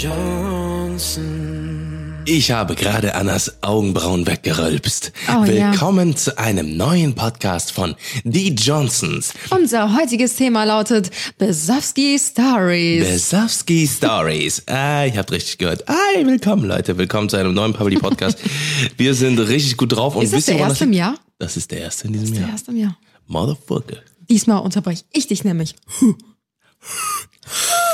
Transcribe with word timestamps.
Johnsons. 0.00 1.18
Ich 2.24 2.52
habe 2.52 2.76
gerade 2.76 3.16
Annas 3.16 3.60
Augenbrauen 3.64 4.28
weggerölpst. 4.28 5.12
Oh, 5.28 5.42
ja. 5.44 5.72
Willkommen 5.72 6.14
zu 6.14 6.38
einem 6.38 6.76
neuen 6.76 7.16
Podcast 7.16 7.72
von 7.72 7.96
Die 8.22 8.54
Johnsons. 8.54 9.34
Unser 9.50 9.96
heutiges 9.98 10.36
Thema 10.36 10.62
lautet 10.62 11.10
Besowski 11.36 12.16
Stories. 12.16 13.08
Besowski 13.08 13.88
Stories. 13.88 14.62
Ah, 14.68 15.04
ihr 15.04 15.16
habt 15.16 15.32
richtig 15.32 15.58
gehört. 15.58 15.82
Hi, 15.88 16.24
willkommen 16.24 16.64
Leute. 16.64 16.96
Willkommen 16.96 17.28
zu 17.28 17.36
einem 17.36 17.52
neuen 17.52 17.72
Publi 17.72 17.98
Podcast. 17.98 18.38
Wir 18.96 19.14
sind 19.14 19.40
richtig 19.40 19.76
gut 19.78 19.90
drauf. 19.96 20.14
Und 20.14 20.22
Ist 20.22 20.32
das 20.32 20.44
der 20.44 20.58
erste 20.58 20.84
im 20.84 20.92
Jahr? 20.92 21.16
Das 21.40 21.56
ist 21.56 21.72
der 21.72 21.80
erste 21.80 22.06
in 22.06 22.12
diesem 22.12 22.34
Der 22.34 22.42
Jahr. 22.42 22.50
erste 22.52 22.70
im 22.70 22.76
Jahr. 22.76 22.96
Motherfucker. 23.26 23.96
Diesmal 24.30 24.60
unterbreche 24.60 25.02
ich 25.12 25.26
dich 25.26 25.42
nämlich. 25.42 25.74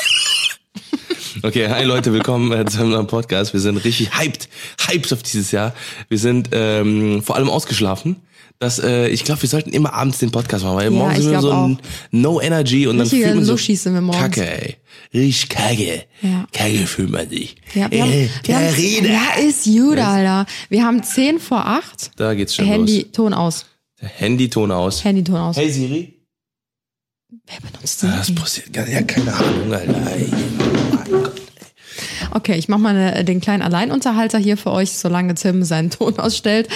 Okay, 1.45 1.69
hi 1.69 1.85
Leute, 1.85 2.11
willkommen 2.15 2.53
äh, 2.53 2.65
zu 2.65 2.81
einem 2.81 2.93
neuen 2.93 3.07
Podcast. 3.07 3.53
Wir 3.53 3.61
sind 3.61 3.77
richtig 3.77 4.19
hyped, 4.19 4.49
hyped 4.89 5.13
auf 5.13 5.23
dieses 5.23 5.51
Jahr. 5.51 5.75
Wir 6.09 6.19
sind 6.19 6.49
ähm, 6.53 7.23
vor 7.23 7.37
allem 7.37 7.51
ausgeschlafen. 7.51 8.17
Das, 8.61 8.79
äh, 8.79 9.09
ich 9.09 9.25
glaube, 9.25 9.43
wir 9.43 9.51
sollten 9.51 9.75
immer 9.75 9.93
abends 9.93 10.21
den 10.21 10.31
Podcast 10.31 10.65
machen, 10.65 10.79
weil 10.79 10.89
morgen 10.89 11.13
ich 11.13 11.19
sind 11.19 11.33
wir 11.33 11.43
so 11.43 11.51
ein 11.51 11.79
No 12.11 12.41
Energy 12.41 12.87
und 12.87 12.97
dann 12.97 13.03
Richtige 13.03 13.25
fühlt 13.25 13.37
man 13.37 13.45
so 13.45 13.53
Luschis 13.53 13.83
sind 13.83 13.93
wir 13.93 14.01
morgens. 14.01 14.23
Kacke, 14.23 14.63
ey. 14.63 14.77
Richtig 15.13 15.51
kacke. 15.51 16.05
Ja. 16.23 16.47
Kacke 16.51 16.87
fühlt 16.87 17.11
man 17.11 17.29
sich. 17.29 17.57
Ja, 17.75 17.91
wir 17.91 18.05
haben, 18.05 18.11
äh, 18.11 18.29
wir 18.45 18.57
haben, 18.57 18.65
ja, 19.05 19.47
ist 19.47 19.65
gut, 19.67 19.99
Alter. 19.99 20.47
Wir 20.71 20.83
haben 20.83 21.03
10 21.03 21.41
vor 21.41 21.67
8. 21.67 22.13
Da 22.17 22.33
geht's 22.33 22.55
schon 22.55 22.65
Handy, 22.65 23.03
los. 23.03 23.13
Ton 23.13 23.35
aus. 23.35 23.67
Handyton 24.01 24.73
aus. 24.73 25.05
Handyton 25.05 25.37
aus. 25.37 25.59
Hey 25.59 25.71
Siri. 25.71 26.15
Wer 27.47 27.71
benutzt 27.71 28.03
den? 28.03 28.13
Das 28.13 28.35
passiert 28.35 28.73
gar 28.73 28.89
ja 28.89 29.03
keine 29.03 29.35
Ahnung, 29.35 29.75
Alter. 29.75 30.11
Ey. 30.17 30.31
Okay, 32.33 32.57
ich 32.57 32.69
mache 32.69 32.81
mal 32.81 32.97
eine, 32.97 33.25
den 33.25 33.41
kleinen 33.41 33.63
Alleinunterhalter 33.63 34.39
hier 34.39 34.57
für 34.57 34.71
euch, 34.71 34.93
solange 34.93 35.35
Tim 35.35 35.63
seinen 35.65 35.91
Ton 35.91 36.19
ausstellt. 36.19 36.69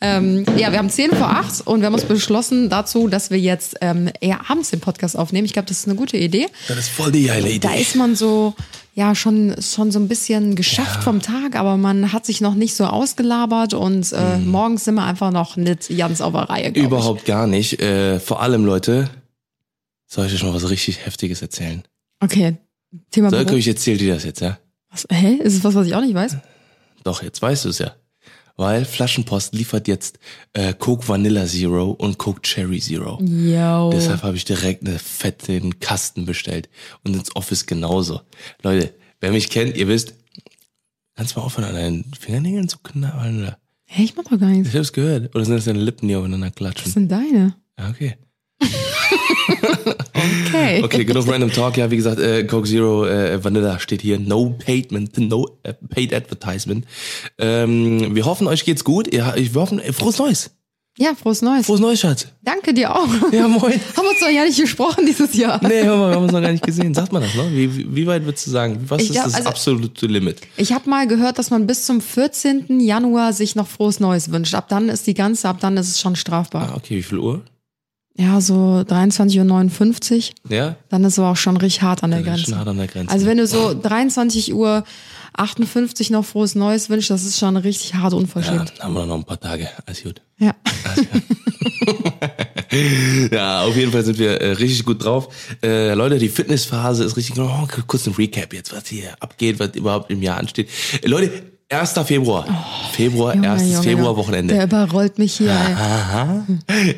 Ähm, 0.00 0.44
ja, 0.56 0.72
wir 0.72 0.78
haben 0.78 0.90
10 0.90 1.12
vor 1.12 1.30
8 1.30 1.66
und 1.66 1.80
wir 1.80 1.86
haben 1.86 1.94
uns 1.94 2.04
beschlossen 2.04 2.68
dazu, 2.68 3.08
dass 3.08 3.30
wir 3.30 3.38
jetzt 3.38 3.76
ähm, 3.80 4.10
eher 4.20 4.50
abends 4.50 4.70
den 4.70 4.80
Podcast 4.80 5.16
aufnehmen. 5.16 5.44
Ich 5.44 5.52
glaube, 5.52 5.68
das 5.68 5.78
ist 5.78 5.86
eine 5.86 5.96
gute 5.96 6.16
Idee. 6.16 6.46
Das 6.68 6.78
ist 6.78 6.88
voll 6.88 7.12
die 7.12 7.24
geile 7.24 7.48
Idee. 7.48 7.68
Da 7.68 7.74
ist 7.74 7.96
man 7.96 8.16
so, 8.16 8.54
ja, 8.94 9.14
schon, 9.14 9.54
schon 9.60 9.90
so 9.92 9.98
ein 9.98 10.08
bisschen 10.08 10.56
geschafft 10.56 11.02
vom 11.02 11.22
Tag, 11.22 11.56
aber 11.56 11.76
man 11.76 12.12
hat 12.12 12.26
sich 12.26 12.40
noch 12.40 12.54
nicht 12.54 12.74
so 12.74 12.84
ausgelabert 12.84 13.74
und 13.74 14.12
äh, 14.12 14.38
morgens 14.38 14.84
sind 14.84 14.94
wir 14.96 15.04
einfach 15.04 15.30
noch 15.30 15.56
nicht 15.56 15.96
ganz 15.96 16.20
auf 16.20 16.32
der 16.32 16.50
Reihe, 16.50 16.70
Überhaupt 16.70 17.24
gar 17.24 17.46
nicht. 17.46 17.80
Äh, 17.80 18.20
vor 18.20 18.42
allem, 18.42 18.64
Leute, 18.64 19.08
soll 20.06 20.26
ich 20.26 20.34
euch 20.34 20.42
mal 20.42 20.54
was 20.54 20.68
richtig 20.68 21.06
Heftiges 21.06 21.40
erzählen? 21.40 21.82
Ich. 21.82 22.24
Okay, 22.24 22.56
Thema 23.10 23.30
Sölke, 23.30 23.46
Büro. 23.46 23.58
ich 23.58 23.68
erzähl 23.68 23.96
dir 23.96 24.14
das 24.14 24.24
jetzt, 24.24 24.40
ja? 24.40 24.58
Was, 24.90 25.06
hä? 25.10 25.34
Ist 25.36 25.54
es 25.54 25.64
was, 25.64 25.74
was 25.74 25.86
ich 25.86 25.94
auch 25.94 26.00
nicht 26.00 26.14
weiß? 26.14 26.36
Doch, 27.04 27.22
jetzt 27.22 27.40
weißt 27.40 27.64
du 27.64 27.68
es 27.70 27.78
ja. 27.78 27.94
Weil 28.56 28.84
Flaschenpost 28.84 29.54
liefert 29.54 29.88
jetzt 29.88 30.18
äh, 30.52 30.74
Coke 30.74 31.08
Vanilla 31.08 31.46
Zero 31.46 31.92
und 31.92 32.18
Coke 32.18 32.42
Cherry 32.42 32.78
Zero. 32.80 33.18
Yo. 33.22 33.90
Deshalb 33.90 34.22
habe 34.22 34.36
ich 34.36 34.44
direkt 34.44 34.86
eine 34.86 34.98
fetten 34.98 35.80
Kasten 35.80 36.26
bestellt. 36.26 36.68
Und 37.02 37.14
ins 37.16 37.34
Office 37.36 37.64
genauso. 37.64 38.20
Leute, 38.62 38.92
wer 39.20 39.32
mich 39.32 39.48
kennt, 39.48 39.76
ihr 39.78 39.88
wisst, 39.88 40.14
kannst 41.14 41.34
du 41.34 41.40
mal 41.40 41.46
aufhören, 41.46 41.68
an 41.68 41.74
deinen 41.74 42.12
Fingernägeln 42.18 42.68
zu 42.68 42.78
knabbern? 42.78 43.42
Oder? 43.44 43.58
Hä, 43.86 44.02
ich 44.04 44.14
mach 44.14 44.24
doch 44.24 44.38
gar 44.38 44.50
nichts. 44.50 44.68
Ich 44.68 44.76
hab's 44.76 44.92
gehört. 44.92 45.34
Oder 45.34 45.44
sind 45.44 45.54
das 45.54 45.64
deine 45.64 45.80
Lippen, 45.80 46.08
die 46.08 46.16
aufeinander 46.16 46.50
klatschen? 46.50 46.92
sind 46.92 47.10
deine? 47.10 47.56
Ja, 47.78 47.88
okay. 47.88 48.18
Okay. 49.48 50.82
Okay, 50.84 51.04
genug 51.04 51.26
Random 51.28 51.50
Talk. 51.52 51.76
Ja, 51.76 51.90
wie 51.90 51.96
gesagt, 51.96 52.18
äh, 52.20 52.44
Coke 52.44 52.68
Zero 52.68 53.06
äh, 53.06 53.42
Vanilla 53.42 53.78
steht 53.78 54.02
hier. 54.02 54.18
No 54.18 54.54
payment, 54.64 55.16
no 55.18 55.46
paid 55.88 56.12
advertisement. 56.14 56.84
Ähm, 57.38 58.14
wir 58.14 58.24
hoffen, 58.24 58.46
euch 58.46 58.64
geht's 58.64 58.84
gut. 58.84 59.12
Ja, 59.14 59.34
ich- 59.36 59.54
wir 59.54 59.60
hoffen, 59.60 59.78
äh, 59.80 59.92
frohes 59.92 60.18
Neues. 60.18 60.50
Ja, 60.98 61.14
frohes 61.14 61.40
Neues. 61.40 61.66
Frohes 61.66 61.80
Neues, 61.80 62.00
Schatz. 62.00 62.26
Danke 62.42 62.74
dir 62.74 62.94
auch. 62.94 63.06
Ja, 63.32 63.48
moin. 63.48 63.72
Haben 63.96 64.06
uns 64.08 64.20
doch 64.20 64.28
ja 64.28 64.44
nicht 64.44 64.60
gesprochen 64.60 65.06
dieses 65.06 65.32
Jahr. 65.34 65.58
Nee, 65.62 65.84
hör 65.84 65.96
mal, 65.96 66.10
wir 66.10 66.16
haben 66.16 66.24
uns 66.24 66.32
noch 66.32 66.42
gar 66.42 66.50
nicht 66.52 66.64
gesehen. 66.66 66.92
Sagt 66.92 67.12
man 67.12 67.22
das, 67.22 67.34
ne? 67.34 67.48
Wie, 67.52 67.94
wie, 67.96 68.06
weit 68.06 68.24
würdest 68.24 68.46
du 68.46 68.50
sagen? 68.50 68.78
Was 68.88 69.00
Ich 69.02 69.08
ist 69.08 69.12
glaub, 69.14 69.24
das 69.26 69.34
also- 69.36 69.48
absolute 69.48 70.06
Limit? 70.06 70.40
Ich 70.56 70.72
habe 70.72 70.90
mal 70.90 71.06
gehört, 71.06 71.38
dass 71.38 71.50
man 71.50 71.66
bis 71.66 71.86
zum 71.86 72.00
14. 72.02 72.80
Januar 72.80 73.32
sich 73.32 73.54
noch 73.56 73.68
frohes 73.68 74.00
Neues 74.00 74.30
wünscht. 74.32 74.54
Ab 74.54 74.68
dann 74.68 74.88
ist 74.88 75.06
die 75.06 75.14
ganze, 75.14 75.48
ab 75.48 75.58
dann 75.60 75.76
ist 75.76 75.88
es 75.88 76.00
schon 76.00 76.16
strafbar. 76.16 76.70
Ah, 76.72 76.76
okay, 76.76 76.96
wie 76.96 77.02
viel 77.02 77.18
Uhr? 77.18 77.42
Ja, 78.16 78.40
so 78.40 78.84
23.59 78.86 80.32
Uhr. 80.44 80.52
Ja? 80.54 80.76
Dann 80.88 81.04
ist 81.04 81.14
es 81.14 81.18
aber 81.18 81.30
auch 81.30 81.36
schon 81.36 81.56
richtig 81.56 81.82
hart 81.82 82.02
an 82.02 82.10
der 82.10 82.20
ist 82.20 82.26
Grenze. 82.26 82.44
schon 82.44 82.58
hart 82.58 82.68
an 82.68 82.76
der 82.76 82.86
Grenze. 82.86 83.12
Also 83.12 83.26
wenn 83.26 83.38
du 83.38 83.46
so 83.46 83.74
23 83.80 84.54
Uhr 84.54 84.84
58 85.34 86.10
noch 86.10 86.24
frohes 86.24 86.54
Neues 86.54 86.90
wünschst, 86.90 87.10
das 87.10 87.24
ist 87.24 87.38
schon 87.38 87.56
richtig 87.56 87.94
hart 87.94 88.12
ja, 88.12 88.18
unverschämt. 88.18 88.74
dann 88.76 88.84
haben 88.86 88.94
wir 88.94 89.06
noch 89.06 89.16
ein 89.16 89.24
paar 89.24 89.40
Tage. 89.40 89.68
Alles 89.86 90.02
gut. 90.02 90.20
Ja. 90.38 90.54
Ja, 93.32 93.62
auf 93.64 93.76
jeden 93.76 93.90
Fall 93.90 94.04
sind 94.04 94.18
wir 94.18 94.40
äh, 94.40 94.52
richtig 94.52 94.84
gut 94.84 95.04
drauf. 95.04 95.28
Äh, 95.62 95.94
Leute, 95.94 96.18
die 96.18 96.28
Fitnessphase 96.28 97.02
ist 97.04 97.16
richtig. 97.16 97.36
Oh, 97.38 97.66
kurz 97.86 98.06
ein 98.06 98.14
Recap 98.14 98.52
jetzt, 98.52 98.72
was 98.72 98.86
hier 98.86 99.14
abgeht, 99.18 99.58
was 99.58 99.74
überhaupt 99.74 100.10
im 100.10 100.22
Jahr 100.22 100.38
ansteht. 100.38 100.68
Äh, 101.02 101.08
Leute, 101.08 101.30
1. 101.72 101.92
Februar. 102.04 102.44
Februar, 102.92 103.30
Oh, 103.30 103.34
Junge, 103.36 103.46
erstes 103.46 103.70
Junge, 103.70 103.82
Februarwochenende. 103.84 104.54
Der 104.54 104.64
überrollt 104.64 105.18
mich 105.20 105.34
hier. 105.34 105.52
Aha. 105.52 106.44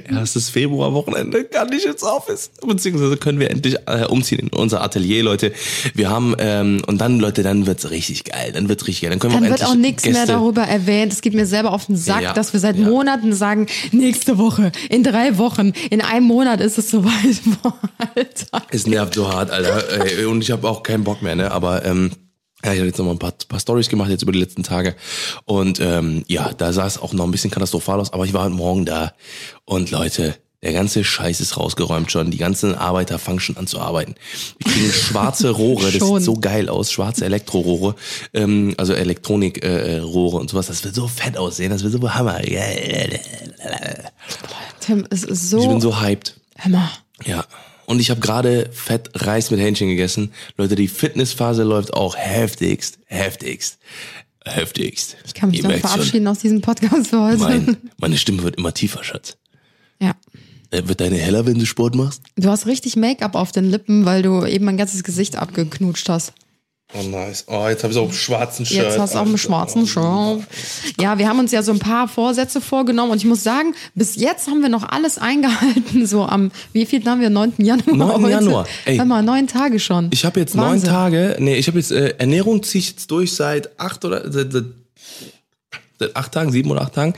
Erstes 0.08 0.48
Februarwochenende 0.48 1.44
kann 1.44 1.70
ich 1.72 1.84
ins 1.84 2.02
Office. 2.02 2.50
Beziehungsweise 2.66 3.18
können 3.18 3.38
wir 3.38 3.50
endlich 3.50 3.76
äh, 3.86 4.06
umziehen 4.06 4.38
in 4.38 4.48
unser 4.48 4.80
Atelier, 4.82 5.22
Leute. 5.24 5.52
Wir 5.92 6.08
haben, 6.08 6.34
ähm, 6.38 6.80
und 6.86 6.98
dann, 7.02 7.20
Leute, 7.20 7.42
dann 7.42 7.66
wird's 7.66 7.90
richtig 7.90 8.24
geil. 8.24 8.52
Dann 8.54 8.70
wird's 8.70 8.86
richtig 8.86 9.02
geil. 9.02 9.10
Dann 9.10 9.18
können 9.18 9.34
Dann 9.34 9.42
wir 9.42 9.50
wird 9.50 9.60
endlich 9.60 9.76
auch 9.76 9.80
nichts 9.80 10.06
mehr 10.06 10.24
darüber 10.24 10.62
erwähnt. 10.62 11.12
Es 11.12 11.20
geht 11.20 11.34
mir 11.34 11.44
selber 11.44 11.72
auf 11.72 11.84
den 11.86 11.96
Sack, 11.96 12.22
Ja, 12.22 12.32
dass 12.32 12.54
wir 12.54 12.60
seit 12.60 12.76
ja. 12.76 12.88
Monaten 12.88 13.34
sagen, 13.34 13.66
nächste 13.90 14.38
Woche, 14.38 14.72
in 14.88 15.02
drei 15.04 15.36
Wochen, 15.36 15.74
in 15.90 16.00
einem 16.00 16.24
Monat 16.26 16.62
ist 16.62 16.78
es 16.78 16.90
soweit. 16.90 17.12
Alter. 18.14 18.66
Es 18.70 18.86
nervt 18.86 19.14
so 19.14 19.30
hart, 19.30 19.50
Alter. 19.50 19.82
Und 20.30 20.40
ich 20.40 20.50
habe 20.50 20.66
auch 20.66 20.82
keinen 20.82 21.04
Bock 21.04 21.20
mehr, 21.20 21.36
ne? 21.36 21.50
Aber 21.52 21.84
ähm, 21.84 22.10
ja, 22.64 22.72
ich 22.72 22.78
habe 22.78 22.86
jetzt 22.86 22.98
noch 22.98 23.06
mal 23.06 23.12
ein 23.12 23.18
paar, 23.18 23.34
paar 23.48 23.60
Stories 23.60 23.88
gemacht 23.88 24.10
jetzt 24.10 24.22
über 24.22 24.32
die 24.32 24.38
letzten 24.40 24.62
Tage. 24.62 24.94
Und 25.44 25.80
ähm, 25.80 26.24
ja, 26.28 26.52
da 26.52 26.72
sah 26.72 26.86
es 26.86 26.98
auch 26.98 27.12
noch 27.12 27.24
ein 27.24 27.30
bisschen 27.30 27.50
katastrophal 27.50 28.00
aus, 28.00 28.12
aber 28.12 28.24
ich 28.24 28.32
war 28.32 28.44
heute 28.44 28.54
Morgen 28.54 28.84
da. 28.84 29.12
Und 29.64 29.90
Leute, 29.90 30.36
der 30.62 30.72
ganze 30.72 31.02
Scheiß 31.02 31.40
ist 31.40 31.56
rausgeräumt 31.56 32.12
schon. 32.12 32.30
Die 32.30 32.38
ganzen 32.38 32.76
Arbeiter 32.76 33.18
fangen 33.18 33.40
schon 33.40 33.56
an 33.56 33.66
zu 33.66 33.80
arbeiten. 33.80 34.14
Wir 34.58 34.72
kriegen 34.72 34.92
schwarze 34.92 35.50
Rohre, 35.50 35.90
das 35.90 36.06
sieht 36.06 36.22
so 36.22 36.34
geil 36.34 36.68
aus, 36.68 36.92
schwarze 36.92 37.24
Elektrorohre, 37.24 37.96
ähm, 38.32 38.74
also 38.76 38.92
Elektronikrohre 38.92 39.82
äh, 39.82 39.98
Rohre 39.98 40.36
und 40.36 40.50
sowas. 40.50 40.68
Das 40.68 40.84
wird 40.84 40.94
so 40.94 41.08
fett 41.08 41.36
aussehen, 41.36 41.70
das 41.70 41.82
wird 41.82 41.92
so 41.92 42.14
Hammer. 42.14 42.40
Tim, 44.80 45.04
es 45.10 45.24
ist 45.24 45.50
so. 45.50 45.60
Ich 45.60 45.68
bin 45.68 45.80
so 45.80 46.00
hyped. 46.00 46.40
Mal. 46.68 46.88
Ja. 47.24 47.44
Und 47.86 48.00
ich 48.00 48.10
habe 48.10 48.20
gerade 48.20 48.70
fett 48.72 49.10
Reis 49.14 49.50
mit 49.50 49.60
Hähnchen 49.60 49.88
gegessen. 49.88 50.32
Leute, 50.56 50.76
die 50.76 50.88
Fitnessphase 50.88 51.62
läuft 51.62 51.94
auch 51.94 52.16
heftigst, 52.16 52.98
heftigst, 53.06 53.78
heftigst. 54.44 55.16
Ich 55.26 55.34
kann 55.34 55.50
mich 55.50 55.62
Ihr 55.62 55.78
verabschieden 55.78 56.26
aus 56.28 56.38
diesem 56.38 56.60
Podcast 56.60 57.08
für 57.08 57.20
heute. 57.22 57.38
Mein, 57.38 57.76
meine 57.98 58.16
Stimme 58.16 58.42
wird 58.42 58.56
immer 58.56 58.72
tiefer, 58.72 59.02
Schatz. 59.04 59.36
Ja. 60.00 60.14
Äh, 60.70 60.88
Wird 60.88 61.00
deine 61.00 61.18
heller, 61.18 61.46
wenn 61.46 61.58
du 61.58 61.66
Sport 61.66 61.94
machst? 61.94 62.22
Du 62.36 62.48
hast 62.48 62.66
richtig 62.66 62.96
Make-up 62.96 63.34
auf 63.34 63.52
den 63.52 63.70
Lippen, 63.70 64.04
weil 64.04 64.22
du 64.22 64.44
eben 64.46 64.64
mein 64.64 64.78
ganzes 64.78 65.04
Gesicht 65.04 65.36
abgeknutscht 65.36 66.08
hast. 66.08 66.32
Oh 66.94 67.02
nice. 67.02 67.44
Oh, 67.46 67.66
jetzt 67.68 67.82
habe 67.84 67.92
ich 67.92 67.98
auch 67.98 68.04
einen 68.04 68.12
schwarzen 68.12 68.66
Shirt. 68.66 68.84
Jetzt 68.84 68.98
hast 68.98 69.14
du 69.14 69.18
auch 69.18 69.26
einen 69.26 69.38
schwarzen 69.38 69.86
Shirt. 69.86 70.42
Ja, 71.00 71.18
wir 71.18 71.28
haben 71.28 71.38
uns 71.38 71.50
ja 71.52 71.62
so 71.62 71.72
ein 71.72 71.78
paar 71.78 72.06
Vorsätze 72.06 72.60
vorgenommen 72.60 73.12
und 73.12 73.18
ich 73.18 73.24
muss 73.24 73.42
sagen, 73.42 73.74
bis 73.94 74.16
jetzt 74.16 74.46
haben 74.48 74.60
wir 74.60 74.68
noch 74.68 74.88
alles 74.88 75.16
eingehalten. 75.18 76.06
So 76.06 76.24
am, 76.24 76.50
wie 76.72 76.84
viel 76.84 77.04
haben 77.06 77.20
wir? 77.20 77.30
9. 77.30 77.54
Januar 77.58 77.96
9. 77.96 78.22
heute? 78.22 78.30
Januar. 78.30 78.66
Ey. 78.84 78.96
Hör 78.98 79.04
mal, 79.06 79.22
neun 79.22 79.46
Tage 79.46 79.80
schon. 79.80 80.10
Ich 80.12 80.24
habe 80.24 80.40
jetzt 80.40 80.56
Wahnsinn. 80.56 80.90
neun 80.90 80.94
Tage, 80.94 81.36
nee, 81.38 81.56
ich 81.56 81.66
habe 81.66 81.78
jetzt 81.78 81.92
äh, 81.92 82.14
Ernährung 82.18 82.62
ziehe 82.62 82.80
ich 82.80 82.90
jetzt 82.90 83.10
durch 83.10 83.34
seit 83.34 83.78
acht 83.80 84.04
oder 84.04 84.30
seit, 84.30 84.52
seit, 84.52 84.64
seit 86.02 86.16
acht 86.16 86.32
Tagen, 86.32 86.52
sieben 86.52 86.70
oder 86.70 86.82
acht 86.82 86.94
Tagen. 86.94 87.14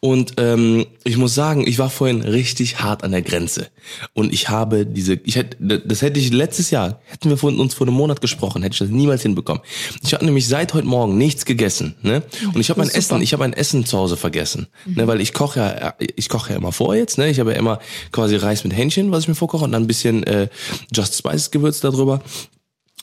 Und 0.00 0.34
ähm, 0.38 0.86
ich 1.04 1.16
muss 1.16 1.34
sagen, 1.34 1.66
ich 1.66 1.78
war 1.78 1.90
vorhin 1.90 2.22
richtig 2.22 2.80
hart 2.80 3.04
an 3.04 3.12
der 3.12 3.22
Grenze. 3.22 3.68
Und 4.14 4.32
ich 4.32 4.48
habe 4.48 4.86
diese, 4.86 5.14
ich 5.14 5.36
hätte, 5.36 5.80
das 5.80 6.02
hätte 6.02 6.20
ich 6.20 6.32
letztes 6.32 6.70
Jahr, 6.70 7.00
hätten 7.06 7.30
wir 7.30 7.36
von 7.36 7.58
uns 7.58 7.74
vor 7.74 7.86
einem 7.86 7.96
Monat 7.96 8.20
gesprochen, 8.20 8.62
hätte 8.62 8.74
ich 8.74 8.78
das 8.78 8.88
niemals 8.88 9.22
hinbekommen. 9.22 9.62
Ich 10.02 10.14
habe 10.14 10.24
nämlich 10.24 10.46
seit 10.46 10.74
heute 10.74 10.86
Morgen 10.86 11.18
nichts 11.18 11.44
gegessen, 11.44 11.94
ne? 12.02 12.22
Und 12.54 12.60
ich 12.60 12.70
habe 12.70 12.80
mein 12.80 12.88
super. 12.88 12.98
Essen, 12.98 13.22
ich 13.22 13.32
habe 13.32 13.42
mein 13.42 13.52
Essen 13.52 13.84
zu 13.84 13.98
Hause 13.98 14.16
vergessen, 14.16 14.68
ne? 14.86 15.06
Weil 15.06 15.20
ich 15.20 15.32
koche 15.32 15.60
ja, 15.60 15.94
ich 16.16 16.28
koche 16.28 16.50
ja 16.52 16.56
immer 16.56 16.72
vor 16.72 16.94
jetzt, 16.94 17.18
ne? 17.18 17.28
Ich 17.28 17.40
habe 17.40 17.52
ja 17.52 17.58
immer 17.58 17.78
quasi 18.10 18.36
Reis 18.36 18.64
mit 18.64 18.76
Hähnchen, 18.76 19.10
was 19.10 19.24
ich 19.24 19.28
mir 19.28 19.34
vorkoche, 19.34 19.64
und 19.64 19.72
dann 19.72 19.84
ein 19.84 19.88
bisschen 19.88 20.22
äh, 20.24 20.48
Just 20.94 21.16
Spices 21.16 21.50
Gewürz 21.50 21.80
darüber. 21.80 22.22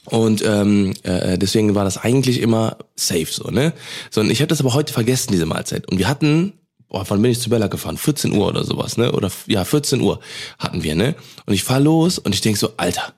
Und 0.09 0.43
ähm, 0.45 0.93
äh, 1.03 1.37
deswegen 1.37 1.75
war 1.75 1.83
das 1.83 1.97
eigentlich 1.97 2.41
immer 2.41 2.77
safe 2.95 3.27
so, 3.29 3.49
ne? 3.49 3.73
So, 4.09 4.21
und 4.21 4.31
ich 4.31 4.39
habe 4.41 4.47
das 4.47 4.59
aber 4.59 4.73
heute 4.73 4.93
vergessen, 4.93 5.31
diese 5.31 5.45
Mahlzeit. 5.45 5.87
Und 5.87 5.97
wir 5.97 6.07
hatten 6.07 6.53
boah, 6.89 7.05
wann 7.07 7.21
bin 7.21 7.31
ich 7.31 7.39
zu 7.39 7.49
Bella 7.49 7.67
gefahren? 7.67 7.97
14 7.97 8.33
Uhr 8.33 8.47
oder 8.47 8.63
sowas, 8.63 8.97
ne? 8.97 9.11
Oder 9.11 9.31
ja, 9.47 9.63
14 9.63 10.01
Uhr 10.01 10.19
hatten 10.57 10.83
wir, 10.83 10.95
ne? 10.95 11.15
Und 11.45 11.53
ich 11.53 11.63
fahr 11.63 11.79
los 11.79 12.19
und 12.19 12.33
ich 12.33 12.41
denk 12.41 12.57
so, 12.57 12.73
Alter, 12.77 13.13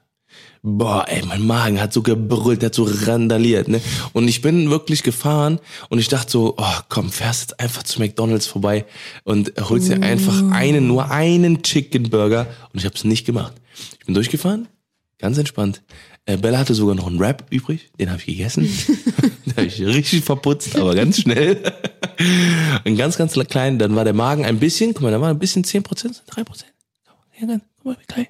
boah, 0.61 1.05
ey, 1.07 1.23
mein 1.25 1.45
Magen 1.45 1.81
hat 1.81 1.93
so 1.93 2.01
gebrüllt, 2.01 2.61
der 2.61 2.67
hat 2.67 2.75
so 2.75 2.87
randaliert, 2.87 3.67
ne? 3.67 3.81
Und 4.13 4.27
ich 4.27 4.41
bin 4.41 4.69
wirklich 4.69 5.03
gefahren 5.03 5.59
und 5.89 5.99
ich 5.99 6.09
dachte 6.09 6.31
so, 6.31 6.55
oh, 6.57 6.79
komm, 6.89 7.11
fährst 7.11 7.41
jetzt 7.41 7.59
einfach 7.59 7.83
zu 7.83 7.99
McDonald's 7.99 8.45
vorbei 8.45 8.85
und 9.23 9.53
holst 9.59 9.89
dir 9.89 10.01
einfach 10.03 10.51
einen, 10.51 10.87
nur 10.87 11.09
einen 11.09 11.63
Chicken 11.63 12.09
Burger 12.09 12.47
und 12.73 12.79
ich 12.79 12.85
habe 12.85 12.95
es 12.95 13.03
nicht 13.03 13.25
gemacht. 13.25 13.53
Ich 13.99 14.05
bin 14.05 14.13
durchgefahren, 14.13 14.67
ganz 15.17 15.37
entspannt. 15.37 15.81
Äh, 16.25 16.37
Bella 16.37 16.59
hatte 16.59 16.73
sogar 16.73 16.95
noch 16.95 17.07
einen 17.07 17.19
Wrap 17.19 17.45
übrig, 17.49 17.91
den 17.99 18.09
habe 18.09 18.19
ich 18.19 18.25
gegessen. 18.25 18.63
den 19.45 19.55
habe 19.55 19.65
ich 19.65 19.81
richtig 19.81 20.23
verputzt, 20.23 20.75
aber 20.75 20.95
ganz 20.95 21.21
schnell. 21.21 21.61
Ein 22.83 22.95
ganz, 22.95 23.17
ganz 23.17 23.33
klein, 23.33 23.79
dann 23.79 23.95
war 23.95 24.03
der 24.03 24.13
Magen 24.13 24.45
ein 24.45 24.59
bisschen, 24.59 24.93
guck 24.93 25.03
mal, 25.03 25.11
da 25.11 25.19
war 25.19 25.29
ein 25.29 25.39
bisschen 25.39 25.63
10%, 25.63 25.83
3%. 25.83 26.63
Ja, 27.39 27.47
dann, 27.47 27.61
guck 27.77 27.85
mal, 27.85 27.97
wie 27.99 28.05
klein 28.05 28.27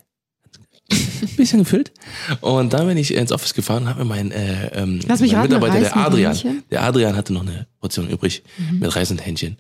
ein 1.21 1.35
bisschen 1.35 1.59
gefüllt. 1.59 1.91
Und 2.41 2.73
dann 2.73 2.87
bin 2.87 2.97
ich 2.97 3.13
ins 3.13 3.31
Office 3.31 3.53
gefahren, 3.53 3.87
habe 3.87 3.99
mir 3.99 4.05
mein, 4.05 4.31
äh, 4.31 4.67
ähm, 4.73 4.99
mein 5.07 5.17
raten, 5.17 5.41
Mitarbeiter, 5.41 5.79
der 5.79 5.97
Adrian, 5.97 6.63
der 6.69 6.83
Adrian 6.83 7.15
hatte 7.15 7.33
noch 7.33 7.41
eine 7.41 7.67
Portion 7.79 8.09
übrig 8.09 8.43
mit 8.71 8.95
Reis 8.95 9.11
und 9.11 9.25
Hähnchen. 9.25 9.57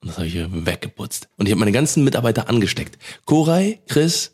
Und 0.00 0.08
das 0.08 0.18
habe 0.18 0.26
ich 0.26 0.36
weggeputzt. 0.36 1.28
Und 1.36 1.46
ich 1.46 1.52
habe 1.52 1.60
meine 1.60 1.72
ganzen 1.72 2.04
Mitarbeiter 2.04 2.48
angesteckt. 2.48 2.98
Koray, 3.24 3.80
Chris 3.88 4.32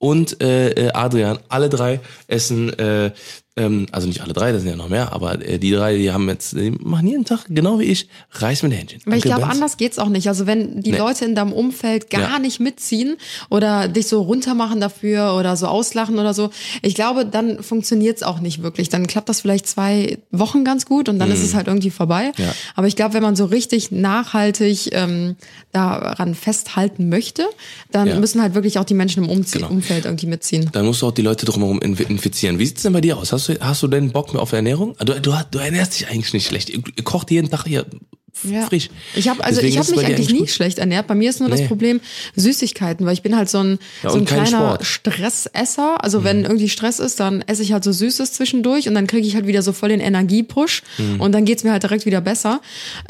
und 0.00 0.40
äh, 0.42 0.70
äh, 0.70 0.92
Adrian, 0.92 1.38
alle 1.48 1.68
drei 1.68 2.00
essen, 2.26 2.76
äh, 2.78 3.12
ähm, 3.56 3.86
also 3.90 4.06
nicht 4.06 4.20
alle 4.22 4.32
drei, 4.32 4.52
das 4.52 4.62
sind 4.62 4.70
ja 4.70 4.76
noch 4.76 4.88
mehr, 4.88 5.12
aber 5.12 5.44
äh, 5.44 5.58
die 5.58 5.72
drei, 5.72 5.96
die 5.96 6.12
haben 6.12 6.28
jetzt, 6.28 6.52
die 6.56 6.70
machen 6.70 7.06
jeden 7.08 7.24
Tag, 7.24 7.46
genau 7.48 7.78
wie 7.80 7.84
ich, 7.84 8.08
Reis 8.32 8.62
mit 8.62 8.72
Hähnchen. 8.72 9.00
Weil 9.06 9.18
ich 9.18 9.24
glaube, 9.24 9.46
anders 9.46 9.76
geht's 9.76 9.98
auch 9.98 10.08
nicht. 10.08 10.28
Also 10.28 10.46
wenn 10.46 10.80
die 10.82 10.92
Nee. 10.92 10.98
Leute 10.98 11.24
in 11.24 11.34
deinem 11.34 11.52
Umfeld 11.52 12.10
gar 12.10 12.20
Ja. 12.34 12.38
nicht 12.38 12.60
mitziehen 12.60 13.16
oder 13.50 13.88
dich 13.88 14.06
so 14.06 14.22
runtermachen 14.22 14.80
dafür 14.80 15.34
oder 15.38 15.56
so 15.56 15.66
auslachen 15.66 16.18
oder 16.18 16.32
so, 16.32 16.50
ich 16.82 16.94
glaube, 16.94 17.26
dann 17.26 17.62
funktioniert's 17.62 18.22
auch 18.22 18.40
nicht 18.40 18.62
wirklich. 18.62 18.88
Dann 18.88 19.06
klappt 19.06 19.28
das 19.28 19.40
vielleicht 19.40 19.66
zwei 19.66 20.18
Wochen 20.30 20.64
ganz 20.64 20.86
gut 20.86 21.08
und 21.08 21.18
dann 21.18 21.30
ist 21.30 21.42
es 21.42 21.54
halt 21.54 21.66
irgendwie 21.66 21.90
vorbei. 21.90 22.32
Mhm. 22.38 22.44
Ja. 22.44 22.54
Aber 22.76 22.86
ich 22.86 22.94
glaube, 22.96 23.14
wenn 23.14 23.22
man 23.22 23.34
so 23.36 23.46
richtig 23.46 23.90
nachhaltig 23.90 24.90
ähm, 24.92 25.36
daran 25.72 26.34
festhalten 26.34 27.08
möchte, 27.08 27.44
dann 27.90 28.06
Ja. 28.08 28.18
müssen 28.20 28.40
halt 28.42 28.54
wirklich 28.54 28.78
auch 28.78 28.84
die 28.84 28.94
Menschen 28.94 29.24
im 29.24 29.30
Umzie 29.30 29.58
Genau. 29.58 29.70
Umfeld 29.70 30.04
irgendwie 30.04 30.26
mitziehen. 30.26 30.68
Dann 30.72 30.86
musst 30.86 31.02
du 31.02 31.06
auch 31.08 31.12
die 31.12 31.22
Leute 31.22 31.46
drumherum 31.46 31.80
inf- 31.80 32.08
infizieren. 32.08 32.58
Wie 32.58 32.66
sieht's 32.66 32.82
denn 32.82 32.92
bei 32.92 33.00
dir 33.00 33.16
aus? 33.16 33.32
Hast 33.32 33.39
du, 33.48 33.58
hast 33.60 33.82
du 33.82 33.88
denn 33.88 34.10
Bock 34.12 34.32
mehr 34.32 34.42
auf 34.42 34.52
Ernährung? 34.52 34.94
Du, 34.98 35.18
du, 35.20 35.32
du 35.50 35.58
ernährst 35.58 35.98
dich 35.98 36.08
eigentlich 36.08 36.32
nicht 36.32 36.46
schlecht. 36.46 36.70
Ihr, 36.70 36.82
kocht 37.04 37.30
jeden 37.30 37.50
Tag 37.50 37.64
hier 37.66 37.86
f- 38.32 38.68
frisch. 38.68 38.90
Ich 39.14 39.28
habe 39.28 39.42
also 39.42 39.60
Deswegen 39.60 39.80
ich 39.80 39.86
habe 39.88 39.96
mich 39.96 40.06
eigentlich 40.06 40.30
nie 40.30 40.38
gut. 40.40 40.50
schlecht 40.50 40.78
ernährt. 40.78 41.06
Bei 41.06 41.14
mir 41.14 41.30
ist 41.30 41.40
nur 41.40 41.48
das 41.48 41.60
Nee. 41.60 41.66
Problem 41.68 42.00
Süßigkeiten, 42.36 43.04
weil 43.06 43.12
ich 43.14 43.22
bin 43.22 43.36
halt 43.36 43.48
so 43.50 43.58
ein 43.58 43.78
Ja, 44.02 44.10
so 44.10 44.18
ein 44.18 44.24
kleiner 44.24 44.46
Sport. 44.46 44.80
Mhm. 44.80 44.84
Stressesser. 44.84 46.02
Also 46.04 46.24
wenn 46.24 46.42
irgendwie 46.44 46.68
Stress 46.68 46.98
ist, 46.98 47.20
dann 47.20 47.42
esse 47.42 47.62
ich 47.62 47.72
halt 47.72 47.84
so 47.84 47.92
Süßes 47.92 48.32
zwischendurch 48.32 48.88
und 48.88 48.94
dann 48.94 49.06
kriege 49.06 49.26
ich 49.26 49.34
halt 49.34 49.46
wieder 49.46 49.62
so 49.62 49.72
voll 49.72 49.88
den 49.90 50.00
Energiepush 50.00 50.82
Mhm. 50.98 51.20
und 51.20 51.32
dann 51.32 51.44
geht's 51.44 51.64
mir 51.64 51.72
halt 51.72 51.82
direkt 51.82 52.06
wieder 52.06 52.20
besser. 52.20 52.60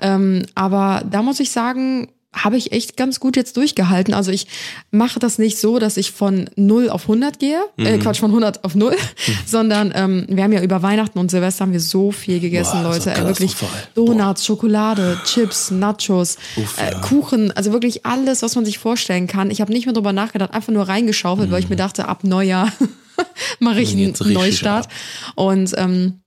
Ähm, 0.00 0.43
aber 0.55 1.03
da 1.11 1.23
muss 1.23 1.41
ich 1.41 1.50
sagen, 1.50 2.09
habe 2.32 2.56
ich 2.56 2.71
echt 2.73 2.97
ganz 2.97 3.19
gut 3.19 3.37
jetzt 3.37 3.56
durchgehalten. 3.56 4.15
Also 4.15 4.31
ich 4.31 4.47
mache 4.93 5.19
das 5.19 5.38
nicht 5.38 5.59
so, 5.59 5.81
dass 5.81 5.97
ich 5.97 6.12
von 6.12 6.49
0 6.55 6.88
auf 6.88 7.03
100 7.03 7.38
gehe, 7.41 7.61
äh, 7.77 7.97
Mhm. 7.97 8.00
Quatsch, 8.00 8.21
von 8.21 8.31
100 8.31 8.62
auf 8.65 8.75
0, 8.77 8.94
sondern 9.47 9.93
ähm, 9.97 10.27
wir 10.29 10.44
haben 10.44 10.53
ja 10.53 10.62
über 10.62 10.81
Weihnachten 10.82 11.19
und 11.19 11.31
Silvester 11.31 11.62
haben 11.65 11.73
wir 11.73 11.81
so 11.81 12.12
viel 12.12 12.38
gegessen, 12.38 12.82
Boah, 12.82 12.91
das 12.91 12.99
ist 12.99 13.06
Leute. 13.06 13.21
Ey, 13.21 13.27
wirklich. 13.27 13.56
Donuts, 13.94 14.47
Schokolade, 14.47 15.19
Chips, 15.25 15.73
Nachos, 15.73 16.37
Uff, 16.56 16.79
äh, 16.79 16.93
ja. 16.93 17.00
Kuchen, 17.00 17.50
also 17.56 17.73
wirklich 17.73 18.06
alles, 18.06 18.43
was 18.43 18.55
man 18.55 18.65
sich 18.65 18.79
vorstellen 18.79 19.27
kann. 19.27 19.50
Ich 19.50 19.61
habe 19.61 19.73
nicht 19.73 19.87
mehr 19.87 19.93
drüber 19.94 20.12
nachgedacht, 20.12 20.53
einfach 20.55 20.73
nur 20.73 20.88
reingeschaufelt, 20.88 21.50
weil 21.50 21.61
ich 21.65 21.69
mir 21.69 21.77
dachte, 21.77 22.06
ab 22.06 22.23
Neujahr 22.23 22.73
mache 23.59 23.81
ich 23.81 23.94
Mhm. 23.97 24.15
Einen 24.21 24.32
Neustart. 24.32 24.88
Und 25.35 25.75
ähm, 25.77 26.19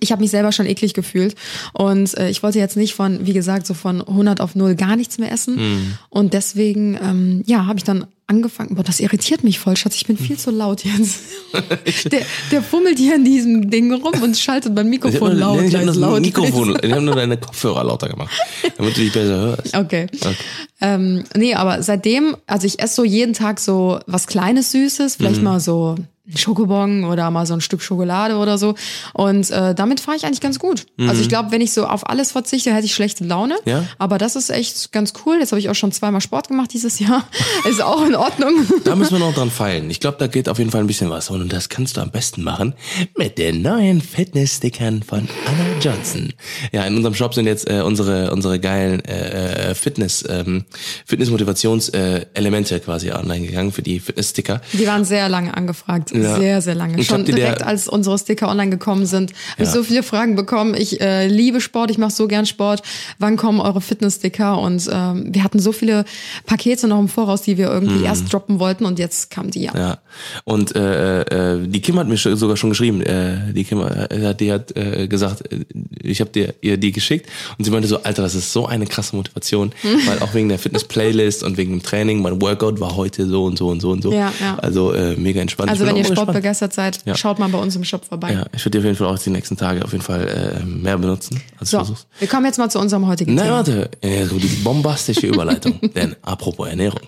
ich 0.00 0.12
habe 0.12 0.22
mich 0.22 0.30
selber 0.30 0.52
schon 0.52 0.66
eklig 0.66 0.94
gefühlt 0.94 1.34
und 1.72 2.16
äh, 2.18 2.28
ich 2.30 2.42
wollte 2.42 2.58
jetzt 2.58 2.76
nicht 2.76 2.94
von, 2.94 3.26
wie 3.26 3.32
gesagt, 3.32 3.66
so 3.66 3.74
von 3.74 4.00
100 4.00 4.40
auf 4.40 4.54
0 4.54 4.74
gar 4.74 4.96
nichts 4.96 5.18
mehr 5.18 5.30
essen 5.32 5.56
Mhm. 5.56 5.94
und 6.10 6.32
deswegen, 6.34 6.98
ähm, 7.02 7.42
ja, 7.46 7.66
habe 7.66 7.78
ich 7.78 7.84
dann 7.84 8.06
angefangen, 8.28 8.76
boah, 8.76 8.82
das 8.84 9.00
irritiert 9.00 9.44
mich 9.44 9.58
voll, 9.58 9.76
Schatz, 9.76 9.94
ich 9.96 10.06
bin 10.06 10.16
viel 10.16 10.38
zu 10.38 10.50
laut 10.50 10.84
jetzt. 10.84 11.20
der, 12.12 12.22
der 12.50 12.62
fummelt 12.62 12.98
hier 12.98 13.16
in 13.16 13.24
diesem 13.24 13.68
Ding 13.70 13.92
rum 13.92 14.14
und 14.22 14.38
schaltet 14.38 14.70
mein 14.74 14.78
habe 14.86 14.90
Mikrofon 14.90 15.36
laut, 15.36 15.60
ich 15.62 15.74
hab 15.74 15.82
leise, 15.82 15.84
nur 15.84 15.86
das 15.86 15.96
laut. 15.96 16.20
Mikrofon, 16.22 16.78
ich 16.82 16.92
habe 16.92 17.02
nur 17.02 17.14
deine 17.14 17.36
Kopfhörer 17.36 17.84
lauter 17.84 18.08
gemacht, 18.08 18.30
damit 18.78 18.96
du 18.96 19.00
dich 19.00 19.12
besser 19.12 19.36
hörst. 19.38 19.76
Okay. 19.76 20.06
Okay. 20.18 20.34
Ähm, 20.80 21.24
nee, 21.36 21.54
aber 21.54 21.82
seitdem, 21.82 22.36
also 22.46 22.66
ich 22.66 22.80
esse 22.80 22.94
so 22.94 23.04
jeden 23.04 23.34
Tag 23.34 23.60
so 23.60 24.00
was 24.06 24.26
Kleines 24.26 24.70
Süßes, 24.72 25.16
vielleicht 25.16 25.38
Mhm. 25.38 25.44
mal 25.44 25.60
so 25.60 25.96
ein 26.24 26.36
Schokobon 26.36 27.04
oder 27.04 27.30
mal 27.32 27.46
so 27.46 27.54
ein 27.54 27.60
Stück 27.60 27.82
Schokolade 27.82 28.36
oder 28.36 28.56
so. 28.56 28.76
Und 29.12 29.50
äh, 29.50 29.74
damit 29.74 29.98
fahre 29.98 30.16
ich 30.16 30.24
eigentlich 30.24 30.40
ganz 30.40 30.60
gut. 30.60 30.86
Also 30.98 31.20
ich 31.20 31.28
glaube, 31.28 31.50
wenn 31.50 31.60
ich 31.60 31.72
so 31.72 31.84
auf 31.84 32.08
alles 32.08 32.30
verzichte, 32.30 32.72
hätte 32.72 32.86
ich 32.86 32.94
schlechte 32.94 33.24
Laune. 33.24 33.54
Mhm. 33.64 33.70
Ja. 33.70 33.84
Aber 33.98 34.18
das 34.18 34.36
ist 34.36 34.50
echt 34.50 34.92
ganz 34.92 35.12
cool. 35.26 35.38
Jetzt 35.40 35.50
habe 35.50 35.58
ich 35.58 35.68
auch 35.68 35.74
schon 35.74 35.90
zweimal 35.90 36.20
Sport 36.20 36.48
gemacht 36.48 36.72
dieses 36.72 37.00
Jahr. 37.00 37.26
ist 37.68 37.82
auch 37.82 38.06
in 38.06 38.14
Ordnung. 38.14 38.52
Da 38.84 38.96
müssen 38.96 39.12
wir 39.12 39.20
noch 39.20 39.34
dran 39.34 39.50
feilen. 39.50 39.90
Ich 39.90 40.00
glaube, 40.00 40.16
da 40.18 40.26
geht 40.26 40.48
auf 40.48 40.58
jeden 40.58 40.70
Fall 40.70 40.80
ein 40.80 40.86
bisschen 40.86 41.08
was. 41.08 41.30
Und 41.30 41.52
das 41.52 41.68
kannst 41.68 41.96
du 41.96 42.00
am 42.00 42.10
besten 42.10 42.42
machen 42.42 42.74
mit 43.16 43.38
den 43.38 43.62
neuen 43.62 44.00
Fitness-Stickern 44.00 45.02
von 45.02 45.28
Anna 45.46 45.78
Johnson. 45.80 46.32
Ja, 46.72 46.84
in 46.84 46.96
unserem 46.96 47.14
Shop 47.14 47.32
sind 47.32 47.46
jetzt 47.46 47.70
äh, 47.70 47.80
unsere 47.80 48.32
unsere 48.32 48.58
geilen 48.58 49.04
äh, 49.04 49.74
Fitness 49.74 50.24
ähm, 50.28 50.64
Fitness-Motivations-Elemente 51.06 52.26
äh, 52.32 52.38
Elemente 52.38 52.80
quasi 52.80 53.12
online 53.12 53.46
gegangen 53.46 53.72
für 53.72 53.82
die 53.82 54.00
Fitness-Sticker. 54.00 54.60
Die 54.72 54.86
waren 54.86 55.04
sehr 55.04 55.28
lange 55.28 55.56
angefragt. 55.56 56.12
Ja. 56.22 56.36
Sehr, 56.36 56.60
sehr 56.62 56.74
lange. 56.74 56.98
Ich 56.98 57.06
Schon 57.06 57.24
direkt, 57.24 57.62
als 57.62 57.88
unsere 57.88 58.18
Sticker 58.18 58.48
online 58.48 58.70
gekommen 58.70 59.06
sind, 59.06 59.32
habe 59.52 59.64
ich 59.64 59.68
so 59.68 59.82
viele 59.82 60.02
Fragen 60.02 60.36
bekommen. 60.36 60.74
Ich 60.74 61.00
äh, 61.00 61.26
liebe 61.26 61.60
Sport, 61.60 61.90
ich 61.90 61.98
mache 61.98 62.12
so 62.12 62.28
gern 62.28 62.46
Sport. 62.46 62.82
Wann 63.18 63.36
kommen 63.36 63.60
eure 63.60 63.80
Fitness-Sticker? 63.80 64.58
Und 64.58 64.88
ähm, 64.92 65.28
wir 65.32 65.44
hatten 65.44 65.58
so 65.58 65.72
viele 65.72 66.04
Pakete 66.46 66.88
noch 66.88 66.98
im 66.98 67.08
Voraus, 67.08 67.42
die 67.42 67.58
wir 67.58 67.68
irgendwie 67.70 68.04
erst 68.04 68.32
droppen 68.32 68.58
wollten 68.58 68.84
und 68.84 68.98
jetzt 68.98 69.30
kam 69.30 69.50
die 69.50 69.62
ja. 69.62 69.72
Mhm. 69.72 69.78
Ja. 69.78 69.98
Und 70.44 70.74
äh, 70.76 71.22
äh, 71.22 71.66
die 71.66 71.80
Kim 71.80 71.98
hat 71.98 72.08
mir 72.08 72.16
sogar 72.16 72.56
schon 72.56 72.70
geschrieben. 72.70 73.00
Äh, 73.00 73.52
die 73.52 73.64
Kim 73.64 73.80
äh, 73.80 74.34
die 74.34 74.52
hat 74.52 74.76
äh, 74.76 75.08
gesagt, 75.08 75.52
äh, 75.52 75.64
ich 76.02 76.20
habe 76.20 76.30
dir 76.30 76.54
ihr 76.60 76.76
die 76.76 76.92
geschickt 76.92 77.28
und 77.58 77.64
sie 77.64 77.70
meinte 77.70 77.88
so, 77.88 78.02
Alter, 78.02 78.22
das 78.22 78.34
ist 78.34 78.52
so 78.52 78.66
eine 78.66 78.86
krasse 78.86 79.16
Motivation, 79.16 79.72
weil 80.06 80.18
auch 80.20 80.34
wegen 80.34 80.48
der 80.48 80.58
Fitness-Playlist 80.58 81.42
und 81.42 81.56
wegen 81.56 81.72
dem 81.72 81.82
Training, 81.82 82.22
mein 82.22 82.40
Workout 82.40 82.80
war 82.80 82.96
heute 82.96 83.26
so 83.26 83.44
und 83.44 83.58
so 83.58 83.68
und 83.68 83.80
so 83.80 83.90
und 83.90 84.02
so. 84.02 84.12
Ja, 84.12 84.32
ja. 84.40 84.58
Also 84.58 84.92
äh, 84.92 85.16
mega 85.16 85.40
entspannt. 85.40 85.70
Also 85.70 85.86
wenn 85.86 85.96
ihr 85.96 86.01
gespannt. 86.08 86.18
sportbegeistert 86.30 86.72
seid, 86.72 87.00
Ja. 87.04 87.16
schaut 87.16 87.38
mal 87.38 87.48
bei 87.48 87.58
uns 87.58 87.74
im 87.76 87.84
Shop 87.84 88.04
vorbei. 88.04 88.32
Ja, 88.32 88.46
ich 88.54 88.64
würde 88.64 88.78
auf 88.78 88.84
jeden 88.84 88.96
Fall 88.96 89.08
auch 89.08 89.18
die 89.18 89.30
nächsten 89.30 89.56
Tage 89.56 89.84
auf 89.84 89.92
jeden 89.92 90.04
Fall 90.04 90.28
äh, 90.60 90.64
mehr 90.64 90.98
benutzen, 90.98 91.40
als 91.58 91.70
So, 91.70 91.78
du 91.78 91.84
versuchst. 91.84 92.06
wir 92.18 92.28
kommen 92.28 92.46
jetzt 92.46 92.58
mal 92.58 92.70
zu 92.70 92.78
unserem 92.78 93.06
heutigen 93.06 93.34
Nein, 93.34 93.44
Thema. 93.46 93.56
warte, 93.56 93.90
äh, 94.00 94.24
so 94.26 94.38
die 94.38 94.46
bombastische 94.48 95.26
Überleitung. 95.26 95.78
Denn 95.94 96.16
apropos 96.22 96.68
Ernährung. 96.68 97.00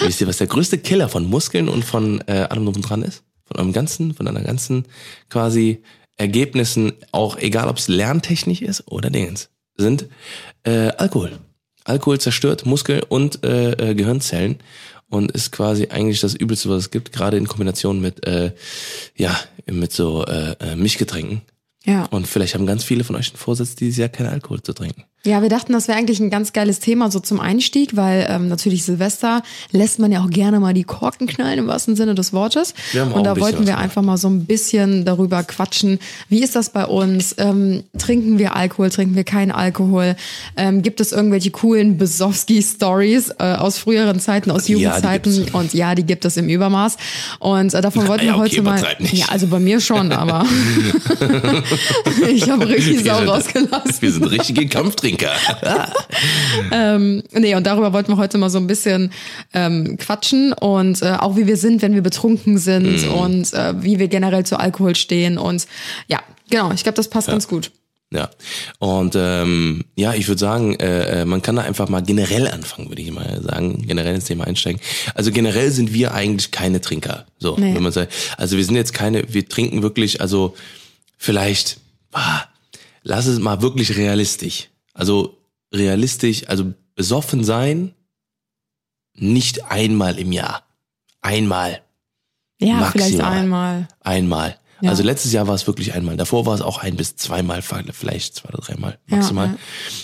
Wisst 0.00 0.20
ihr, 0.20 0.26
was 0.28 0.36
der 0.38 0.46
größte 0.46 0.78
Killer 0.78 1.08
von 1.08 1.24
Muskeln 1.28 1.68
und 1.68 1.84
von 1.84 2.20
äh, 2.28 2.46
allem 2.48 2.64
drum 2.64 2.76
und 2.76 2.82
dran 2.82 3.02
ist? 3.02 3.22
Von 3.46 3.56
eurem 3.58 3.72
ganzen, 3.72 4.14
von 4.14 4.26
deiner 4.26 4.42
ganzen 4.42 4.84
quasi 5.30 5.82
Ergebnissen, 6.16 6.92
auch 7.12 7.36
egal 7.38 7.68
ob 7.68 7.78
es 7.78 7.88
lerntechnisch 7.88 8.60
ist 8.62 8.84
oder 8.90 9.08
Dingens, 9.10 9.48
sind 9.76 10.06
äh, 10.64 10.88
Alkohol. 10.98 11.38
Alkohol 11.84 12.20
zerstört 12.20 12.66
Muskel- 12.66 13.04
und 13.08 13.42
äh, 13.44 13.72
äh, 13.90 13.94
Gehirnzellen 13.94 14.58
und 15.08 15.32
ist 15.32 15.52
quasi 15.52 15.88
eigentlich 15.88 16.20
das 16.20 16.34
Übelste, 16.34 16.68
was 16.68 16.84
es 16.84 16.90
gibt, 16.90 17.12
gerade 17.12 17.36
in 17.36 17.48
Kombination 17.48 18.00
mit 18.00 18.26
äh, 18.26 18.52
ja 19.16 19.38
mit 19.66 19.92
so 19.92 20.24
äh, 20.24 20.52
äh, 20.60 20.76
Milchgetränken. 20.76 21.42
Ja. 21.84 22.04
Und 22.06 22.26
vielleicht 22.26 22.54
haben 22.54 22.66
ganz 22.66 22.84
viele 22.84 23.04
von 23.04 23.16
euch 23.16 23.30
den 23.30 23.38
Vorsatz, 23.38 23.74
dieses 23.74 23.98
Jahr 23.98 24.08
keinen 24.08 24.28
Alkohol 24.28 24.62
zu 24.62 24.72
trinken. 24.72 25.04
Ja, 25.24 25.42
wir 25.42 25.48
dachten, 25.48 25.72
das 25.72 25.88
wäre 25.88 25.98
eigentlich 25.98 26.20
ein 26.20 26.30
ganz 26.30 26.52
geiles 26.52 26.78
Thema 26.78 27.10
so 27.10 27.18
zum 27.18 27.40
Einstieg, 27.40 27.96
weil 27.96 28.26
ähm, 28.30 28.48
natürlich 28.48 28.84
Silvester 28.84 29.42
lässt 29.72 29.98
man 29.98 30.12
ja 30.12 30.22
auch 30.22 30.30
gerne 30.30 30.60
mal 30.60 30.72
die 30.72 30.84
Korken 30.84 31.26
knallen 31.26 31.58
im 31.58 31.66
wahrsten 31.66 31.96
Sinne 31.96 32.14
des 32.14 32.32
Wortes. 32.32 32.72
Und 33.12 33.24
da 33.24 33.36
wollten 33.38 33.66
wir 33.66 33.78
einfach 33.78 34.00
mal 34.02 34.16
so 34.16 34.28
ein 34.28 34.44
bisschen 34.46 35.04
darüber 35.04 35.42
quatschen. 35.42 35.98
Wie 36.28 36.38
ist 36.42 36.54
das 36.54 36.70
bei 36.70 36.86
uns? 36.86 37.34
Ähm, 37.38 37.82
trinken 37.98 38.38
wir 38.38 38.54
Alkohol? 38.54 38.90
Trinken 38.90 39.16
wir 39.16 39.24
keinen 39.24 39.50
Alkohol? 39.50 40.14
Ähm, 40.56 40.82
gibt 40.82 41.00
es 41.00 41.10
irgendwelche 41.10 41.50
coolen 41.50 41.98
Besowski-Stories 41.98 43.30
äh, 43.40 43.54
aus 43.54 43.76
früheren 43.76 44.20
Zeiten, 44.20 44.52
aus 44.52 44.68
Ja, 44.68 44.76
Jugendzeiten? 44.76 45.34
gibt's. 45.34 45.52
Und 45.54 45.74
ja, 45.74 45.96
die 45.96 46.04
gibt 46.04 46.24
es 46.26 46.36
im 46.36 46.48
Übermaß. 46.48 46.96
Und 47.40 47.74
äh, 47.74 47.80
davon 47.80 48.06
wollten 48.06 48.24
Ja, 48.24 48.34
wir 48.34 48.38
okay, 48.44 48.50
heute 48.52 48.62
mal. 48.62 48.78
übertreib 48.78 49.00
nicht. 49.00 49.14
Ja, 49.14 49.26
also 49.30 49.48
bei 49.48 49.58
mir 49.58 49.80
schon, 49.80 50.12
aber 50.12 50.46
ich 52.32 52.48
habe 52.48 52.68
richtig 52.68 53.04
Sau 53.04 53.18
rausgelassen. 53.24 53.94
Wir 54.00 54.12
sind 54.12 54.24
richtige 54.30 54.66
Kampftrinker. 54.68 55.07
Ähm, 56.72 57.22
nee, 57.32 57.54
und 57.54 57.66
darüber 57.66 57.92
wollten 57.92 58.12
wir 58.12 58.16
heute 58.16 58.36
mal 58.38 58.50
so 58.50 58.58
ein 58.58 58.66
bisschen 58.66 59.12
ähm, 59.54 59.96
quatschen 59.98 60.52
und 60.52 61.00
äh, 61.02 61.12
auch 61.18 61.36
wie 61.36 61.46
wir 61.46 61.56
sind, 61.56 61.82
wenn 61.82 61.94
wir 61.94 62.02
betrunken 62.02 62.58
sind 62.58 63.04
Mhm. 63.06 63.14
und 63.14 63.52
äh, 63.54 63.82
wie 63.82 63.98
wir 63.98 64.08
generell 64.08 64.44
zu 64.44 64.58
Alkohol 64.58 64.96
stehen. 64.96 65.38
Und 65.38 65.66
ja, 66.08 66.20
genau, 66.50 66.72
ich 66.72 66.82
glaube, 66.82 66.96
das 66.96 67.08
passt 67.08 67.28
ganz 67.28 67.48
gut. 67.48 67.70
Ja. 68.10 68.30
Und 68.78 69.14
ähm, 69.16 69.84
ja, 69.94 70.14
ich 70.14 70.26
würde 70.28 70.38
sagen, 70.38 70.74
äh, 70.80 71.20
äh, 71.20 71.24
man 71.26 71.42
kann 71.42 71.56
da 71.56 71.62
einfach 71.62 71.88
mal 71.90 72.00
generell 72.02 72.48
anfangen, 72.48 72.88
würde 72.88 73.02
ich 73.02 73.10
mal 73.12 73.42
sagen, 73.42 73.84
generell 73.86 74.14
ins 74.14 74.24
Thema 74.24 74.44
einsteigen. 74.44 74.80
Also 75.14 75.30
generell 75.30 75.70
sind 75.70 75.92
wir 75.92 76.14
eigentlich 76.14 76.50
keine 76.50 76.80
Trinker. 76.80 77.26
So, 77.38 77.56
Nee. 77.58 77.74
wenn 77.74 77.82
man 77.82 77.92
sagt, 77.92 78.12
also 78.38 78.56
wir 78.56 78.64
sind 78.64 78.76
jetzt 78.76 78.94
keine, 78.94 79.24
wir 79.32 79.46
trinken 79.46 79.82
wirklich, 79.82 80.20
also 80.22 80.54
vielleicht, 81.18 81.78
ah, 82.12 82.42
lass 83.02 83.26
es 83.26 83.38
mal 83.38 83.60
wirklich 83.62 83.96
realistisch. 83.96 84.68
Also 84.98 85.38
realistisch, 85.72 86.48
also 86.48 86.74
besoffen 86.96 87.44
sein, 87.44 87.94
nicht 89.14 89.64
einmal 89.70 90.18
im 90.18 90.32
Jahr. 90.32 90.64
Einmal. 91.20 91.82
Ja, 92.60 92.74
Maximal. 92.74 92.90
vielleicht 92.90 93.20
einmal. 93.20 93.88
Einmal. 94.00 94.58
Ja. 94.80 94.90
Also 94.90 95.02
letztes 95.02 95.32
Jahr 95.32 95.46
war 95.46 95.54
es 95.54 95.66
wirklich 95.66 95.94
einmal. 95.94 96.16
Davor 96.16 96.46
war 96.46 96.54
es 96.54 96.60
auch 96.60 96.78
ein 96.78 96.96
bis 96.96 97.16
zweimal, 97.16 97.62
vielleicht 97.62 98.36
zwei 98.36 98.48
oder 98.50 98.58
dreimal 98.58 98.98
maximal. 99.06 99.46
Ja, 99.46 99.52
ja. 99.52 99.58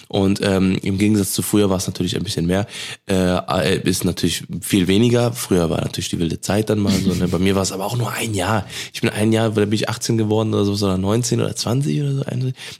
Und 0.08 0.40
ähm, 0.42 0.78
im 0.82 0.98
Gegensatz 0.98 1.32
zu 1.32 1.42
früher 1.42 1.70
war 1.70 1.76
es 1.76 1.86
natürlich 1.86 2.16
ein 2.16 2.24
bisschen 2.24 2.46
mehr. 2.46 2.66
Äh, 3.06 3.78
ist 3.88 4.04
natürlich 4.04 4.44
viel 4.60 4.88
weniger. 4.88 5.32
Früher 5.32 5.70
war 5.70 5.80
natürlich 5.80 6.08
die 6.08 6.18
wilde 6.18 6.40
Zeit 6.40 6.70
dann 6.70 6.80
mal 6.80 6.92
so. 6.92 7.14
Ne? 7.14 7.28
Bei 7.34 7.38
mir 7.38 7.54
war 7.54 7.62
es 7.62 7.72
aber 7.72 7.84
auch 7.86 7.96
nur 7.96 8.12
ein 8.12 8.34
Jahr. 8.34 8.66
Ich 8.92 9.00
bin 9.00 9.10
ein 9.10 9.32
Jahr, 9.32 9.50
da 9.50 9.64
bin 9.64 9.72
ich 9.72 9.88
18 9.88 10.18
geworden 10.18 10.52
oder 10.52 10.64
so, 10.64 10.72
oder 10.84 10.98
19 10.98 11.40
oder 11.40 11.54
20 11.54 12.02
oder 12.02 12.12
so. 12.12 12.24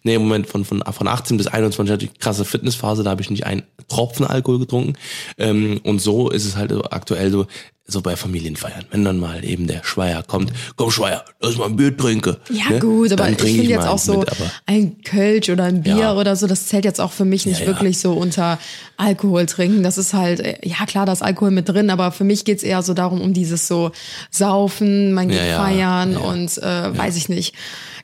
Nee, 0.02 0.14
im 0.14 0.22
Moment 0.22 0.48
von, 0.48 0.64
von, 0.64 0.82
von 0.82 1.08
18 1.08 1.36
bis 1.36 1.46
21 1.46 1.92
hatte 1.92 2.04
ich 2.04 2.10
eine 2.10 2.18
krasse 2.18 2.44
Fitnessphase, 2.44 3.04
da 3.04 3.10
habe 3.10 3.22
ich 3.22 3.30
nicht 3.30 3.46
einen 3.46 3.62
Tropfen 3.88 4.26
Alkohol 4.26 4.58
getrunken. 4.58 4.94
Ähm, 5.38 5.80
und 5.84 6.00
so 6.00 6.30
ist 6.30 6.44
es 6.44 6.56
halt 6.56 6.72
aktuell 6.92 7.30
so, 7.30 7.46
so 7.86 8.00
bei 8.00 8.16
Familienfeiern, 8.16 8.86
wenn 8.90 9.04
dann 9.04 9.18
mal 9.18 9.44
eben 9.44 9.66
der 9.66 9.84
Schweier 9.84 10.22
kommt, 10.22 10.52
komm 10.76 10.90
Schweier, 10.90 11.24
lass 11.40 11.56
mal 11.56 11.66
ein 11.66 11.76
Bier 11.76 11.83
trinke. 11.92 12.38
Ja, 12.50 12.70
ne? 12.70 12.78
gut, 12.80 13.12
aber 13.12 13.24
Dann 13.24 13.32
ich 13.34 13.38
finde 13.42 13.62
jetzt 13.64 13.86
auch 13.86 13.98
so 13.98 14.20
mit, 14.20 14.30
ein 14.66 15.02
Kölsch 15.02 15.48
oder 15.50 15.64
ein 15.64 15.82
Bier 15.82 15.96
Ja. 15.96 16.14
oder 16.14 16.36
so, 16.36 16.46
das 16.46 16.66
zählt 16.66 16.84
jetzt 16.84 17.00
auch 17.00 17.12
für 17.12 17.24
mich 17.24 17.46
nicht 17.46 17.60
Ja, 17.60 17.66
wirklich 17.66 17.98
so 17.98 18.12
unter 18.12 18.58
Alkohol 18.96 19.46
trinken. 19.46 19.82
Das 19.82 19.98
ist 19.98 20.14
halt, 20.14 20.40
äh, 20.40 20.56
ja 20.62 20.86
klar, 20.86 21.06
da 21.06 21.12
ist 21.12 21.22
Alkohol 21.22 21.50
mit 21.50 21.68
drin, 21.68 21.90
aber 21.90 22.12
für 22.12 22.24
mich 22.24 22.44
geht's 22.44 22.62
eher 22.62 22.82
so 22.82 22.94
darum, 22.94 23.20
um 23.20 23.32
dieses 23.32 23.66
so 23.68 23.90
Saufen, 24.30 25.12
man 25.12 25.28
geht 25.28 25.38
feiern 25.40 26.16
und 26.16 26.58
äh, 26.58 26.96
weiß 26.96 27.16
ich 27.16 27.28
nicht. 27.28 27.54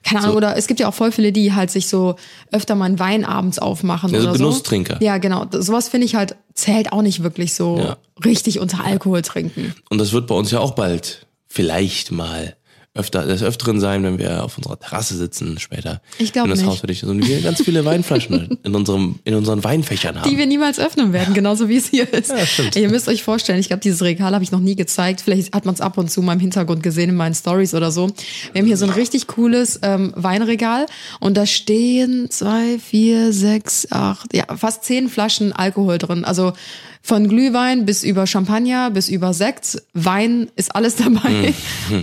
Keine 0.03 0.23
Ahnung, 0.23 0.37
oder 0.37 0.57
es 0.57 0.67
gibt 0.67 0.81
ja 0.81 0.89
auch 0.89 0.95
voll 0.95 1.13
viele, 1.13 1.31
die 1.31 1.53
halt 1.53 1.71
sich 1.71 1.87
so 1.89 2.17
öfter 2.53 2.75
mal 2.75 2.87
einen 2.87 2.99
Wein 2.99 3.25
abends 3.27 3.59
aufmachen 3.59 4.11
Ja, 4.15 4.21
so 4.21 4.29
oder 4.29 4.39
so. 4.39 4.45
Genusstrinker. 4.45 4.97
Ja, 5.03 5.19
genau. 5.19 5.45
Sowas 5.53 5.89
finde 5.91 6.07
ich 6.07 6.15
halt, 6.15 6.37
zählt 6.55 6.93
auch 6.93 7.03
nicht 7.03 7.23
wirklich 7.23 7.53
so 7.55 7.77
Ja. 7.79 7.97
richtig 8.25 8.61
unter 8.61 8.83
Alkohol 8.83 9.21
trinken. 9.21 9.75
Und 9.91 9.99
das 9.99 10.13
wird 10.13 10.27
bei 10.27 10.35
uns 10.35 10.51
ja 10.53 10.61
auch 10.61 10.71
bald 10.71 11.27
vielleicht 11.49 12.13
mal 12.13 12.57
öfter 12.93 13.25
des 13.25 13.41
Öfteren 13.43 13.79
sein, 13.79 14.03
wenn 14.03 14.19
wir 14.19 14.43
auf 14.43 14.57
unserer 14.57 14.77
Terrasse 14.79 15.17
sitzen 15.17 15.61
später. 15.61 16.03
Ich 16.19 16.33
glaub 16.33 16.45
Wenn 16.45 16.51
das 16.51 16.59
nicht. 16.59 16.69
Haus 16.69 16.81
fertig 16.81 17.05
ist 17.05 17.09
und 17.09 17.25
wir 17.25 17.41
ganz 17.41 17.63
viele 17.63 17.85
Weinflaschen 17.85 18.59
in 18.65 18.75
unserem 18.75 19.21
in 19.23 19.37
unseren 19.37 19.63
Weinfächern 19.63 20.21
haben. 20.21 20.29
die 20.29 20.37
wir 20.37 20.47
niemals 20.47 20.81
öffnen 20.81 21.13
werden, 21.13 21.33
genauso 21.33 21.69
wie 21.69 21.77
es 21.77 21.87
hier 21.89 22.13
ist. 22.13 22.31
Ja, 22.31 22.45
stimmt. 22.45 22.75
Ihr 22.75 22.91
müsst 22.91 23.07
euch 23.09 23.23
vorstellen, 23.23 23.61
ich 23.61 23.69
glaube, 23.69 23.81
dieses 23.81 24.03
Regal 24.03 24.35
habe 24.35 24.43
ich 24.43 24.51
noch 24.51 24.59
nie 24.59 24.75
gezeigt. 24.75 25.21
Vielleicht 25.21 25.55
hat 25.55 25.67
man 25.67 25.75
es 25.75 25.81
ab 25.81 25.99
und 25.99 26.11
zu 26.11 26.21
mal 26.21 26.33
im 26.33 26.41
Hintergrund 26.41 26.83
gesehen 26.83 27.11
in 27.11 27.17
meinen 27.17 27.35
Stories 27.35 27.75
oder 27.75 27.93
so. 27.93 28.09
Wir 28.53 28.61
haben 28.61 28.67
hier 28.67 28.77
so 28.77 28.87
ein 28.87 28.91
richtig 28.91 29.29
cooles 29.29 29.79
ähm, 29.83 30.13
Weinregal 30.17 30.87
und 31.21 31.37
da 31.37 31.47
stehen 31.47 32.29
zwei, 32.31 32.81
vier, 32.81 33.33
sechs, 33.33 33.87
acht, 33.93 34.35
ja, 34.35 34.45
fast 34.57 34.83
zehn 34.83 35.09
Flaschen 35.09 35.53
Alkohol 35.53 35.99
drin. 35.99 36.25
Also 36.25 36.55
von 37.03 37.29
Glühwein 37.29 37.87
bis 37.87 38.03
über 38.03 38.27
Champagner 38.27 38.91
bis 38.91 39.09
über 39.09 39.33
Sekt, 39.33 39.83
Wein 39.95 40.51
ist 40.57 40.75
alles 40.75 40.97
dabei. 40.97 41.55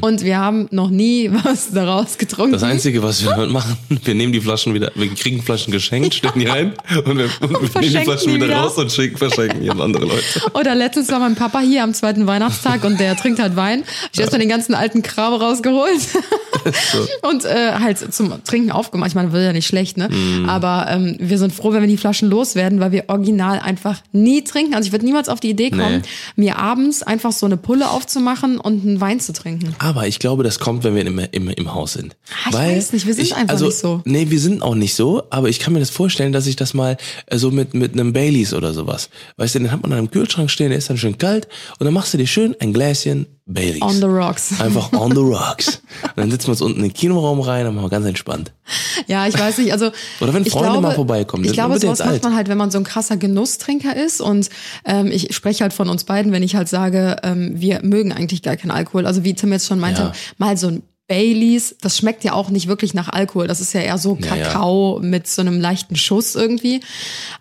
Und 0.02 0.24
wir 0.24 0.38
haben 0.38 0.68
noch 0.72 0.90
nie 0.90 1.30
was 1.44 1.72
daraus 1.72 2.18
getrunken. 2.18 2.54
das 2.54 2.64
Einzige, 2.64 3.04
was 3.04 3.24
wir 3.24 3.36
heute 3.36 3.52
machen, 3.52 3.78
wir 4.04 4.16
nehmen 4.16 4.34
die 4.34 4.42
Flaschen 4.42 4.74
wieder, 4.74 4.92
wir 4.96 5.08
kriegen 5.14 5.42
Flaschen 5.42 5.72
geschenkt, 5.72 6.16
stellen 6.16 6.34
die 6.40 6.46
rein 6.46 6.74
und 7.06 7.18
wir, 7.18 7.30
und 7.42 7.74
wir 7.74 7.82
nehmen 7.82 7.94
die 7.94 8.04
Flaschen 8.04 8.30
die 8.30 8.36
wieder, 8.36 8.48
wieder. 8.48 8.58
raus 8.60 8.78
und 8.78 8.92
schicken, 8.92 9.18
verschenken 9.18 9.62
die 9.62 9.70
an 9.70 9.80
andere 9.80 10.06
Leute. 10.06 10.24
Oder 10.54 10.76
letztens 10.76 11.10
war 11.10 11.20
mein 11.20 11.36
Papa 11.36 11.60
hier 11.60 11.84
am 11.84 11.94
zweiten 11.94 12.28
Weihnachtstag 12.28 12.84
und 12.84 13.00
der 13.00 13.16
trinkt 13.16 13.40
halt 13.40 13.56
Wein. 13.56 13.84
Ich 14.14 14.20
habe 14.20 14.32
dann 14.32 14.40
den 14.40 14.50
ganzen 14.50 14.74
alten 14.74 15.04
Kram 15.04 15.34
rausgeholt 15.34 16.02
und 17.22 17.46
äh, 17.46 17.74
halt 17.74 18.14
zum 18.14 18.44
Trinken 18.44 18.72
aufgemacht. 18.72 19.10
Ich 19.10 19.16
meine, 19.16 19.32
wird 19.32 19.44
ja 19.44 19.54
nicht 19.54 19.68
schlecht, 19.68 19.98
ne? 19.98 20.10
Mhm. 20.10 20.50
Aber 20.50 20.88
ähm, 20.90 21.16
wir 21.20 21.38
sind 21.38 21.54
froh, 21.54 21.72
wenn 21.72 21.82
wir 21.82 21.88
die 21.88 21.98
Flaschen 21.98 22.30
loswerden, 22.30 22.80
weil 22.80 22.92
wir 22.92 23.06
original 23.08 23.60
einfach 23.60 24.02
nie 24.12 24.44
trinken. 24.44 24.76
Also 24.76 24.88
ich 24.88 24.92
würde 24.98 25.06
niemals 25.06 25.30
auf 25.30 25.40
die 25.40 25.50
Idee 25.50 25.70
kommen, 25.70 26.02
mir 26.36 26.58
abends 26.58 27.04
einfach 27.04 27.32
so 27.32 27.46
eine 27.46 27.58
Pulle 27.58 27.90
aufzumachen 27.90 28.60
und 28.60 28.84
einen 28.86 29.00
Wein 29.00 29.20
zu 29.20 29.34
trinken. 29.34 29.76
Aber 29.80 30.08
ich 30.08 30.20
glaube, 30.20 30.44
das 30.44 30.60
kommt, 30.60 30.84
wenn 30.84 30.96
wir 30.96 31.06
im, 31.06 31.20
im, 31.20 31.50
im 31.50 31.74
Haus 31.74 31.94
sind. 31.94 32.16
Ah, 32.46 32.50
ich 32.50 32.56
weiß 32.56 32.94
nicht, 32.94 33.06
wir 33.06 33.14
sind 33.14 33.34
einfach 33.34 33.54
also, 33.54 33.66
nicht 33.68 33.78
so. 33.78 34.02
Nee, 34.06 34.30
wir 34.30 34.40
sind 34.40 34.62
auch 34.62 34.76
nicht 34.76 34.96
so, 34.96 35.24
aber 35.30 35.50
ich 35.50 35.60
kann 35.60 35.74
mir 35.74 35.80
das 35.80 35.90
vorstellen, 35.90 36.34
dass 36.34 36.48
ich 36.48 36.56
das 36.56 36.74
mal 36.74 36.98
äh, 37.28 37.38
so 37.38 37.52
mit, 37.52 37.74
mit 37.74 37.94
einem 37.94 38.14
Baileys 38.14 38.54
oder 38.54 38.74
sowas. 38.74 39.10
Weißt 39.38 39.56
du, 39.56 39.60
den 39.60 39.72
hat 39.72 39.82
man 39.82 39.92
dann 39.92 40.00
im 40.00 40.12
Kühlschrank 40.12 40.50
stehen, 40.50 40.70
der 40.70 40.80
ist 40.80 40.90
dann 40.90 40.98
schön 40.98 41.18
kalt 41.18 41.48
und 41.80 41.86
dann 41.86 41.94
machst 41.94 42.14
du 42.14 42.18
dir 42.18 42.28
schön 42.28 42.56
ein 42.60 42.74
Gläschen 42.74 43.28
Baileys. 43.48 43.82
On 43.82 43.94
the 43.96 44.06
rocks. 44.06 44.60
Einfach 44.62 44.92
on 44.94 45.12
the 45.12 45.22
rocks. 45.22 45.82
Und 46.04 46.18
dann 46.18 46.30
sitzen 46.32 46.48
wir 46.48 46.52
uns 46.52 46.62
unten 46.62 46.80
in 46.80 46.84
den 46.90 46.94
Kinoraum 46.94 47.40
rein 47.40 47.66
und 47.66 47.76
machen 47.76 47.86
wir 47.86 47.90
ganz 47.90 48.06
entspannt. 48.06 48.52
Ja, 49.08 49.26
ich 49.26 49.40
weiß 49.40 49.58
nicht, 49.60 49.72
also. 49.72 49.86
Oder 50.20 50.34
wenn 50.34 50.46
Freunde 50.46 50.70
glaube, 50.70 50.82
mal 50.82 50.94
vorbeikommen, 50.96 51.46
Ich 51.46 51.54
glaube, 51.54 51.80
sowas 51.80 52.00
macht 52.00 52.10
alt. 52.10 52.24
man 52.24 52.36
halt, 52.36 52.50
wenn 52.50 52.58
man 52.58 52.72
so 52.72 52.78
ein 52.78 52.84
krasser 52.84 53.16
Genusstrinker 53.16 53.96
ist. 53.96 54.20
Und 54.20 54.50
ähm, 54.86 55.08
ich 55.12 55.34
spreche 55.34 55.64
halt 55.64 55.74
von 55.74 55.88
uns 55.90 56.04
beiden, 56.04 56.32
wenn 56.34 56.44
ich 56.44 56.56
halt 56.56 56.68
sage, 56.68 57.16
ähm, 57.24 57.54
wir 57.56 57.82
mögen 57.84 58.12
eigentlich 58.12 58.42
gar 58.44 58.58
keinen 58.58 58.72
Alkohol. 58.72 59.06
Also 59.08 59.24
wie 59.24 59.34
Tim 59.34 59.52
jetzt 59.54 59.68
schon 59.68 59.80
meinte, 59.80 60.02
Ja. 60.02 60.12
mal 60.38 60.58
so 60.58 60.68
ein 60.68 60.84
Baileys, 61.08 61.76
das 61.82 61.98
schmeckt 61.98 62.24
ja 62.26 62.34
auch 62.34 62.50
nicht 62.50 62.68
wirklich 62.68 62.94
nach 62.94 63.08
Alkohol. 63.10 63.48
Das 63.48 63.62
ist 63.62 63.74
ja 63.74 63.80
eher 63.80 63.98
so 63.98 64.18
Ja, 64.20 64.36
ja. 64.36 64.44
Kakao 64.48 65.00
mit 65.02 65.26
so 65.28 65.42
einem 65.42 65.62
leichten 65.62 65.96
Schuss 65.96 66.36
irgendwie. 66.36 66.82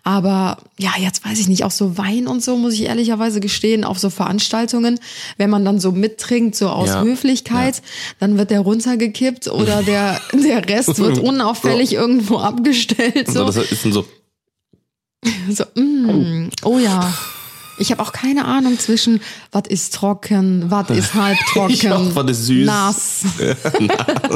Aber 0.03 0.57
ja, 0.79 0.91
jetzt 0.99 1.25
weiß 1.25 1.37
ich 1.39 1.49
nicht, 1.49 1.65
auch 1.65 1.71
so 1.71 1.97
Wein 1.97 2.27
und 2.27 2.41
so, 2.41 2.55
muss 2.55 2.73
ich 2.73 2.83
ehrlicherweise 2.83 3.39
gestehen, 3.41 3.83
auf 3.83 3.99
so 3.99 4.09
Veranstaltungen, 4.09 4.99
wenn 5.37 5.49
man 5.49 5.65
dann 5.65 5.79
so 5.81 5.91
mittrinkt, 5.91 6.55
so 6.55 6.69
aus 6.69 6.89
Ja. 6.89 7.01
Höflichkeit, 7.01 7.81
dann 8.19 8.37
wird 8.37 8.51
der 8.51 8.61
runtergekippt 8.61 9.47
oder 9.49 9.83
der, 9.83 10.21
der 10.33 10.67
Rest 10.67 10.97
wird 10.99 11.19
unauffällig 11.19 11.93
irgendwo 11.93 12.37
abgestellt. 12.37 13.27
So. 13.27 13.51
So, 13.51 13.61
Das 13.61 13.71
ist 13.71 13.83
dann 13.85 13.91
so, 13.91 14.05
so 15.49 15.63
mm, 15.75 16.49
oh 16.63 16.77
ja. 16.79 17.13
Ich 17.79 17.91
habe 17.91 18.01
auch 18.01 18.11
keine 18.11 18.45
Ahnung 18.45 18.79
zwischen, 18.79 19.21
was 19.51 19.63
ist 19.69 19.93
trocken, 19.93 20.65
was 20.69 20.89
ist 20.89 21.13
halbtrocken, 21.13 21.69
Ich 21.73 21.89
was 21.89 22.29
ist 22.31 22.45
süß. 22.45 22.65
nass. 22.65 23.21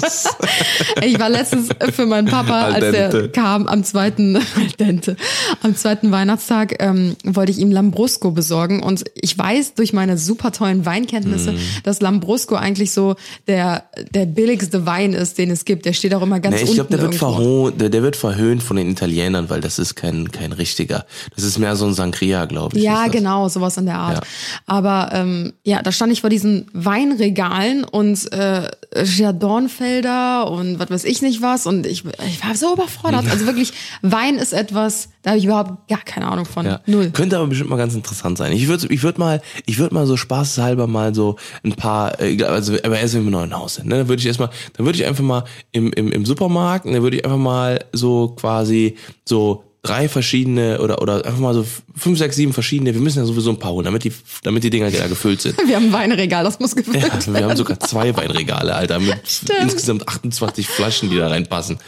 ich 1.04 1.20
war 1.20 1.30
letztens 1.30 1.70
für 1.94 2.06
meinen 2.06 2.28
Papa, 2.28 2.64
Al 2.66 2.74
als 2.76 2.92
dente. 2.92 3.30
kam 3.30 3.68
am 3.68 3.84
zweiten, 3.84 4.40
dente, 4.80 5.16
am 5.62 5.76
zweiten 5.76 6.12
Weihnachtstag, 6.12 6.76
ähm, 6.80 7.16
wollte 7.24 7.52
ich 7.52 7.60
ihm 7.60 7.72
Lambrusco 7.72 8.32
besorgen 8.32 8.84
und 8.84 9.04
ich 9.16 9.38
weiß 9.38 9.74
durch 9.76 9.94
meine 9.94 10.18
super 10.18 10.52
tollen 10.52 10.86
Weinkenntnisse, 10.86 11.54
Mhm. 11.54 11.60
dass 11.84 12.02
Lambrusco 12.02 12.56
eigentlich 12.56 12.92
so 12.92 13.16
der, 13.48 13.86
der 14.14 14.26
billigste 14.26 14.86
Wein 14.86 15.14
ist, 15.14 15.38
den 15.38 15.52
es 15.52 15.66
gibt. 15.66 15.86
Der 15.86 15.94
steht 15.94 16.14
auch 16.14 16.22
immer 16.22 16.40
ganz 16.40 16.56
Nee, 16.58 16.64
ich 16.64 16.70
unten 16.80 16.88
glaube, 16.96 17.10
der 17.10 17.18
verho 17.18 17.70
der, 17.72 17.90
der 17.90 18.04
wird 18.04 18.16
verhöhnt 18.16 18.64
von 18.64 18.78
den 18.78 18.90
Italienern, 18.90 19.50
weil 19.50 19.62
das 19.62 19.80
ist 19.80 19.96
kein, 19.96 20.32
kein 20.32 20.52
richtiger. 20.54 21.06
Das 21.36 21.44
ist 21.44 21.58
mehr 21.58 21.76
so 21.76 21.86
ein 21.86 21.94
Sangria, 21.94 22.46
glaube 22.46 22.78
ich. 22.78 22.84
Ja, 22.84 23.04
das. 23.04 23.12
Genau, 23.32 23.50
sowas 23.50 23.78
in 23.78 23.86
der 23.86 23.98
Art. 23.98 24.18
Ja. 24.18 24.22
Aber 24.66 25.10
ähm, 25.14 25.54
ja, 25.64 25.82
da 25.82 25.92
stand 25.92 26.12
ich 26.12 26.22
vor 26.22 26.30
diesen 26.30 26.68
Weinregalen 26.74 27.84
und 27.84 28.32
äh, 28.32 28.70
ja, 29.18 29.32
Dornfelder 29.32 30.50
und 30.50 30.80
was 30.80 30.90
weiß 30.90 31.04
ich 31.06 31.22
nicht 31.22 31.42
was 31.42 31.66
und 31.66 31.86
ich, 31.86 32.04
ich 32.06 32.46
war 32.46 32.56
so 32.56 32.74
überfordert. 32.74 33.26
Also 33.30 33.46
wirklich, 33.46 33.74
Wein 34.02 34.36
ist 34.36 34.54
etwas, 34.54 35.10
da 35.22 35.32
habe 35.32 35.40
ich 35.40 35.46
überhaupt 35.46 35.88
gar 35.88 36.02
keine 36.02 36.28
Ahnung 36.28 36.46
von. 36.46 36.66
Ja. 36.66 36.82
Null. 36.86 37.12
Könnte 37.12 37.38
aber 37.38 37.48
bestimmt 37.48 37.70
mal 37.70 37.78
ganz 37.78 37.96
interessant 37.96 38.38
sein. 38.38 38.52
Ich 38.52 38.68
würde 38.68 38.88
ich 38.90 39.04
würd 39.04 39.18
mal, 39.18 39.42
ich 39.66 39.78
würde 39.78 39.94
mal 39.94 40.06
so 40.06 40.18
spaßeshalber 40.18 40.88
mal 40.88 41.16
so 41.16 41.38
ein 41.64 41.74
paar, 41.74 42.20
äh, 42.20 42.42
also 42.44 42.74
aber 42.84 43.00
erst 43.00 43.14
wenn 43.14 43.24
wir 43.24 43.32
neu 43.32 43.44
im 43.44 43.54
Haus 43.54 43.76
sind, 43.76 43.88
ne, 43.88 43.98
dann 43.98 44.08
würde 44.08 44.20
ich 44.20 44.28
erstmal, 44.28 44.50
dann 44.74 44.86
würde 44.86 44.98
ich 44.98 45.06
einfach 45.06 45.24
mal 45.24 45.44
im, 45.72 45.94
im, 45.94 46.12
im 46.12 46.26
Supermarkt, 46.26 46.86
dann 46.86 47.02
würde 47.02 47.18
ich 47.18 47.26
einfach 47.26 47.38
mal 47.38 47.86
so 47.94 48.30
quasi 48.30 48.98
so 49.26 49.71
drei 49.84 50.08
verschiedene 50.08 50.80
oder 50.80 51.02
oder 51.02 51.26
einfach 51.26 51.40
mal 51.40 51.54
so 51.56 51.66
fünf, 51.96 52.20
sechs, 52.20 52.36
sieben 52.36 52.54
verschiedene. 52.54 52.94
Wir 52.94 53.02
müssen 53.02 53.18
ja 53.18 53.26
sowieso 53.26 53.50
ein 53.50 53.58
paar 53.58 53.72
holen, 53.72 53.86
damit 53.86 54.04
die 54.04 54.14
damit 54.44 54.64
die 54.64 54.70
Dinger 54.70 54.92
da 54.92 55.08
gefüllt 55.08 55.42
sind. 55.42 55.58
Wir 55.68 55.76
haben 55.76 55.86
ein 55.88 55.94
Weinregal, 55.94 56.44
das 56.44 56.60
muss 56.60 56.76
gefüllt 56.76 56.98
Ja, 57.02 57.12
werden. 57.12 57.34
wir 57.34 57.44
haben 57.46 57.58
sogar 57.58 57.80
zwei 57.80 58.16
Weinregale, 58.16 58.76
Alter, 58.76 59.00
mit 59.00 59.18
insgesamt 59.62 60.08
28 60.08 60.68
Flaschen, 60.68 61.10
die 61.10 61.18
da 61.18 61.30
reinpassen. 61.30 61.80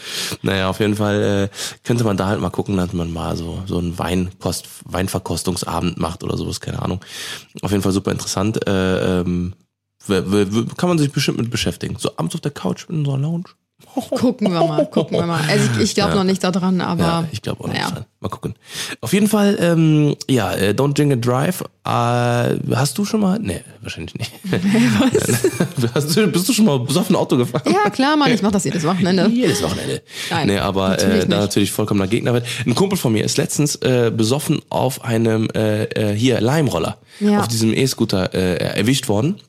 Naja, 0.41 0.69
auf 0.69 0.79
jeden 0.79 0.95
Fall 0.95 1.49
äh, 1.51 1.55
könnte 1.85 2.03
man 2.03 2.17
da 2.17 2.27
halt 2.27 2.41
mal 2.41 2.49
gucken, 2.49 2.77
dass 2.77 2.93
man 2.93 3.11
mal 3.13 3.35
so 3.37 3.61
so 3.67 3.77
einen 3.77 3.97
Weinkost, 3.99 4.65
Weinverkostungsabend 4.85 5.97
macht 5.99 6.23
oder 6.23 6.35
sowas, 6.37 6.59
keine 6.61 6.81
Ahnung. 6.81 6.99
Auf 7.61 7.71
jeden 7.71 7.83
Fall 7.83 7.91
super 7.91 8.11
interessant. 8.11 8.67
Äh, 8.67 9.19
ähm, 9.21 9.53
kann 10.07 10.89
man 10.89 10.97
sich 10.97 11.11
bestimmt 11.11 11.37
mit 11.37 11.49
beschäftigen. 11.49 11.95
So 11.97 12.11
abends 12.17 12.35
auf 12.35 12.41
der 12.41 12.51
Couch 12.51 12.85
in 12.89 13.05
so 13.05 13.13
einer 13.13 13.21
Lounge. 13.21 13.45
Gucken 14.09 14.51
wir 14.51 14.65
mal, 14.65 14.85
gucken 14.87 15.17
wir 15.17 15.25
mal. 15.25 15.41
Also 15.47 15.69
ich, 15.77 15.83
ich 15.83 15.95
glaube 15.95 16.11
Ja. 16.11 16.15
noch 16.17 16.23
nicht 16.23 16.43
daran, 16.43 16.81
aber 16.81 17.03
Ja, 17.03 17.27
ich 17.31 17.41
glaube 17.41 17.63
auch 17.63 17.67
nicht 17.67 17.77
naja. 17.81 17.91
dran. 17.91 18.05
Mal 18.19 18.29
gucken. 18.29 18.55
Auf 19.01 19.13
jeden 19.13 19.27
Fall, 19.27 19.57
ähm, 19.59 20.15
ja, 20.29 20.53
äh, 20.53 20.69
Don't 20.71 20.93
Drink 20.93 21.11
and 21.13 21.25
Drive. 21.25 21.61
Äh, 21.85 22.75
hast 22.75 22.97
du 22.97 23.05
schon 23.05 23.19
mal? 23.19 23.37
Nee, 23.39 23.61
wahrscheinlich 23.81 24.15
nicht. 24.15 24.31
hast 25.93 26.15
du, 26.15 26.27
bist 26.27 26.47
du 26.49 26.53
schon 26.53 26.65
mal 26.65 26.79
besoffen 26.79 27.15
Auto 27.15 27.37
gefahren? 27.37 27.71
Ja, 27.71 27.89
klar, 27.89 28.15
Mann, 28.17 28.31
ich 28.33 28.41
mache 28.41 28.53
das 28.53 28.63
jedes 28.63 28.83
Wochenende. 28.83 29.27
Jedes 29.27 29.61
Wochenende. 29.61 30.01
Nein, 30.29 30.47
nee, 30.47 30.57
aber 30.57 30.89
natürlich 30.89 31.15
äh, 31.15 31.19
da 31.19 31.25
nicht. 31.27 31.29
natürlich 31.41 31.71
vollkommener 31.71 32.07
Gegner 32.07 32.33
wird. 32.33 32.45
Ein 32.65 32.75
Kumpel 32.75 32.97
von 32.97 33.13
mir 33.13 33.23
ist 33.23 33.37
letztens 33.37 33.75
äh, 33.77 34.11
besoffen 34.15 34.61
auf 34.69 35.03
einem 35.03 35.49
äh, 35.53 35.83
äh, 35.85 36.15
hier 36.15 36.39
Leimroller, 36.41 36.97
Ja. 37.19 37.39
auf 37.41 37.47
diesem 37.47 37.73
E-Scooter 37.73 38.33
äh, 38.33 38.55
erwischt 38.77 39.07
worden 39.07 39.39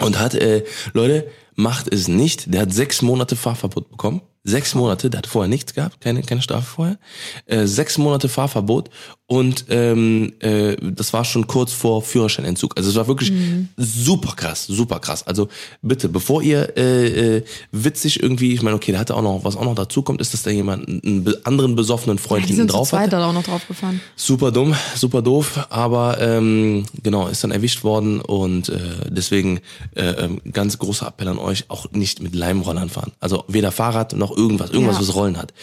und 0.00 0.18
hat, 0.20 0.34
äh, 0.34 0.64
Leute, 0.92 1.26
macht 1.54 1.92
es 1.92 2.08
nicht. 2.08 2.52
Der 2.52 2.62
hat 2.62 2.72
sechs 2.72 3.02
Monate 3.02 3.36
Fahrverbot 3.36 3.90
bekommen. 3.90 4.22
Sechs 4.44 4.74
Monate, 4.74 5.08
der 5.08 5.18
hat 5.18 5.28
vorher 5.28 5.48
nichts 5.48 5.72
gehabt, 5.72 6.00
keine, 6.00 6.22
keine 6.22 6.42
Strafe 6.42 6.66
vorher. 6.66 6.98
Äh, 7.46 7.66
sechs 7.66 7.96
Monate 7.96 8.28
Fahrverbot 8.28 8.90
und 9.26 9.64
ähm, 9.70 10.32
äh, 10.40 10.76
das 10.80 11.12
war 11.14 11.24
schon 11.24 11.46
kurz 11.46 11.72
vor 11.72 12.02
Führerscheinentzug. 12.02 12.76
Also 12.76 12.90
es 12.90 12.96
war 12.96 13.06
wirklich 13.06 13.30
Mhm. 13.30 13.68
super 13.78 14.34
krass, 14.36 14.66
super 14.66 14.98
krass. 15.00 15.26
Also 15.26 15.48
bitte, 15.80 16.08
bevor 16.10 16.42
ihr 16.42 16.76
äh, 16.76 17.36
äh, 17.38 17.44
witzig 17.70 18.22
irgendwie, 18.22 18.52
ich 18.52 18.62
meine, 18.62 18.76
okay, 18.76 18.92
da 18.92 18.98
hatte 18.98 19.14
auch 19.14 19.22
noch, 19.22 19.42
was 19.44 19.56
auch 19.56 19.64
noch 19.64 19.74
dazu 19.74 20.02
kommt, 20.02 20.20
ist, 20.20 20.34
dass 20.34 20.42
da 20.42 20.50
jemand 20.50 20.86
einen, 20.88 21.32
anderen 21.44 21.76
besoffenen 21.76 22.18
Freund 22.18 22.46
Die 22.48 22.52
hinten 22.54 22.68
drauf 22.68 22.90
zweit 22.90 23.04
hatte. 23.04 23.10
da 23.16 23.28
auch 23.28 23.32
noch 23.32 23.44
drauf 23.44 23.66
gefahren. 23.66 24.00
Super 24.16 24.52
dumm, 24.52 24.74
super 24.96 25.22
doof, 25.22 25.66
aber 25.70 26.20
ähm, 26.20 26.84
genau, 27.02 27.28
ist 27.28 27.42
dann 27.42 27.52
erwischt 27.52 27.84
worden 27.84 28.20
und 28.20 28.68
äh, 28.68 28.78
deswegen 29.08 29.60
äh, 29.94 30.02
ähm, 30.24 30.40
ganz 30.52 30.78
großer 30.78 31.06
Appell 31.06 31.28
an 31.28 31.38
euch, 31.38 31.64
auch 31.68 31.90
nicht 31.92 32.20
mit 32.22 32.34
Leimrollern 32.34 32.90
fahren. 32.90 33.12
Also 33.20 33.44
weder 33.48 33.72
Fahrrad 33.72 34.14
noch 34.14 34.36
irgendwas, 34.36 34.70
irgendwas, 34.70 34.96
Ja. 34.96 35.02
was 35.02 35.14
Rollen 35.14 35.38
hat. 35.38 35.54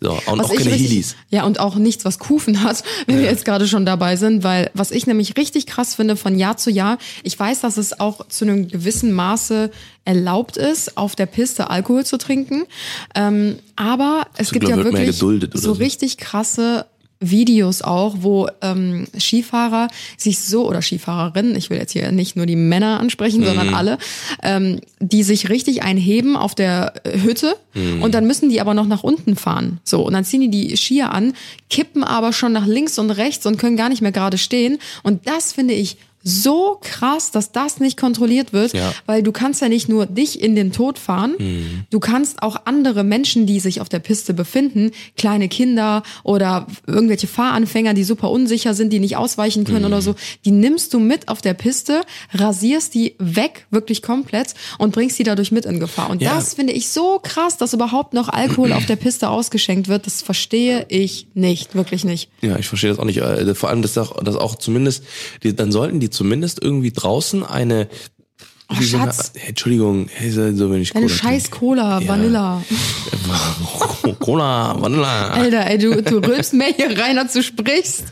So, 0.00 0.10
und 0.12 0.38
Was 0.40 0.46
auch 0.46 0.54
keine 0.54 0.72
richtig- 0.72 0.90
Heelys. 0.90 1.16
Ja, 1.30 1.44
und 1.46 1.58
auch 1.60 1.76
nichts, 1.76 2.04
was 2.04 2.18
Kufen 2.18 2.62
hat, 2.62 2.82
wenn 3.14 3.22
wir 3.22 3.30
jetzt 3.30 3.44
gerade 3.44 3.66
schon 3.66 3.86
dabei 3.86 4.16
sind, 4.16 4.42
weil 4.42 4.70
was 4.74 4.90
ich 4.90 5.06
nämlich 5.06 5.36
richtig 5.36 5.66
krass 5.66 5.94
finde 5.94 6.16
von 6.16 6.38
Jahr 6.38 6.56
zu 6.56 6.70
Jahr, 6.70 6.98
ich 7.22 7.38
weiß, 7.38 7.60
dass 7.60 7.76
es 7.76 7.98
auch 7.98 8.26
zu 8.28 8.44
einem 8.44 8.68
gewissen 8.68 9.12
Maße 9.12 9.70
erlaubt 10.04 10.56
ist, 10.56 10.96
auf 10.96 11.16
der 11.16 11.26
Piste 11.26 11.70
Alkohol 11.70 12.04
zu 12.04 12.18
trinken, 12.18 12.64
ähm, 13.14 13.58
aber 13.76 14.26
es 14.36 14.48
Zum 14.48 14.54
gibt 14.54 14.66
Glück 14.66 14.78
ja 14.78 14.84
wirklich 14.84 15.16
so 15.16 15.32
so. 15.52 15.72
richtig 15.72 16.18
krasse 16.18 16.86
Videos 17.20 17.80
auch, 17.82 18.16
wo 18.20 18.48
ähm, 18.60 19.06
Skifahrer 19.18 19.88
sich 20.18 20.40
so, 20.40 20.68
oder 20.68 20.82
Skifahrerinnen, 20.82 21.56
ich 21.56 21.70
will 21.70 21.78
jetzt 21.78 21.92
hier 21.92 22.12
nicht 22.12 22.36
nur 22.36 22.44
die 22.46 22.56
Männer 22.56 23.00
ansprechen, 23.00 23.40
Mhm. 23.40 23.44
sondern 23.46 23.74
alle, 23.74 23.98
ähm, 24.42 24.80
die 25.00 25.22
sich 25.22 25.48
richtig 25.48 25.82
einheben 25.82 26.36
auf 26.36 26.54
der 26.54 26.94
äh, 27.04 27.18
Hütte 27.20 27.56
Mhm. 27.74 28.02
und 28.02 28.14
dann 28.14 28.26
müssen 28.26 28.50
die 28.50 28.60
aber 28.60 28.74
noch 28.74 28.86
nach 28.86 29.02
unten 29.02 29.36
fahren. 29.36 29.80
So, 29.84 30.02
und 30.04 30.12
dann 30.12 30.24
ziehen 30.24 30.40
die 30.42 30.50
die 30.50 30.76
Skier 30.76 31.12
an, 31.12 31.32
kippen 31.70 32.04
aber 32.04 32.32
schon 32.32 32.52
nach 32.52 32.66
links 32.66 32.98
und 32.98 33.10
rechts 33.10 33.46
und 33.46 33.58
können 33.58 33.76
gar 33.76 33.88
nicht 33.88 34.02
mehr 34.02 34.12
gerade 34.12 34.38
stehen. 34.38 34.78
Und 35.02 35.26
das 35.26 35.52
finde 35.52 35.74
ich 35.74 35.96
so 36.26 36.78
krass, 36.80 37.30
dass 37.30 37.52
das 37.52 37.80
nicht 37.80 37.98
kontrolliert 37.98 38.52
wird, 38.54 38.72
Ja. 38.72 38.92
weil 39.06 39.22
du 39.22 39.30
kannst 39.30 39.60
ja 39.60 39.68
nicht 39.68 39.88
nur 39.88 40.06
dich 40.06 40.40
in 40.42 40.56
den 40.56 40.72
Tod 40.72 40.98
fahren, 40.98 41.34
du 41.90 42.00
kannst 42.00 42.42
auch 42.42 42.56
andere 42.64 43.04
Menschen, 43.04 43.46
die 43.46 43.60
sich 43.60 43.80
auf 43.82 43.88
der 43.90 43.98
Piste 43.98 44.32
befinden, 44.34 44.90
kleine 45.18 45.48
Kinder 45.48 46.02
oder 46.22 46.66
irgendwelche 46.86 47.26
Fahranfänger, 47.26 47.92
die 47.94 48.04
super 48.04 48.30
unsicher 48.30 48.72
sind, 48.74 48.90
die 48.92 49.00
nicht 49.00 49.16
ausweichen 49.16 49.64
können 49.64 49.84
oder 49.84 50.00
so, 50.00 50.14
die 50.46 50.50
nimmst 50.50 50.94
du 50.94 50.98
mit 50.98 51.28
auf 51.28 51.42
der 51.42 51.52
Piste, 51.54 52.00
rasierst 52.32 52.94
die 52.94 53.14
weg, 53.18 53.66
wirklich 53.70 54.00
komplett 54.02 54.54
und 54.78 54.92
bringst 54.92 55.18
die 55.18 55.24
dadurch 55.24 55.52
mit 55.52 55.66
in 55.66 55.78
Gefahr. 55.78 56.08
Und 56.10 56.22
Ja. 56.22 56.34
das 56.34 56.54
finde 56.54 56.72
ich 56.72 56.88
so 56.88 57.20
krass, 57.22 57.58
dass 57.58 57.74
überhaupt 57.74 58.14
noch 58.14 58.28
Alkohol 58.30 58.72
auf 58.72 58.86
der 58.86 58.96
Piste 58.96 59.28
ausgeschenkt 59.28 59.88
wird. 59.88 60.06
Das 60.06 60.22
verstehe 60.22 60.86
ich 60.88 61.26
nicht, 61.34 61.74
wirklich 61.74 62.04
nicht. 62.04 62.30
Ja, 62.40 62.56
ich 62.58 62.66
verstehe 62.66 62.88
das 62.90 62.98
auch 62.98 63.04
nicht. 63.04 63.18
Äh, 63.18 63.54
Vor 63.54 63.68
allem, 63.68 63.82
dass 63.82 63.98
auch, 63.98 64.22
dass 64.24 64.36
auch 64.36 64.54
zumindest, 64.56 65.04
die, 65.42 65.54
dann 65.54 65.70
sollten 65.70 66.00
die 66.00 66.10
zumindest 66.14 66.62
irgendwie 66.62 66.92
draußen 66.92 67.44
eine. 67.44 67.88
Oh, 68.70 68.76
wie 68.78 68.84
so 68.84 68.96
eine- 68.96 69.12
Schatz. 69.12 69.32
Hey, 69.36 69.50
Entschuldigung, 69.50 70.08
hey, 70.12 70.30
so, 70.30 70.40
Deine 70.40 70.84
Cola 70.86 71.08
scheiß 71.08 71.42
trinke. 71.44 71.58
Cola, 71.58 72.00
Ja. 72.00 72.08
Vanilla. 72.08 72.62
Cola, 74.20 74.80
Vanilla. 74.80 75.28
Alter, 75.28 75.66
ey, 75.66 75.78
du, 75.78 76.02
du 76.02 76.16
rülpst 76.18 76.54
mehr 76.54 76.72
hier 76.74 76.98
rein, 76.98 77.18
als 77.18 77.32
du 77.34 77.42
sprichst. 77.42 78.04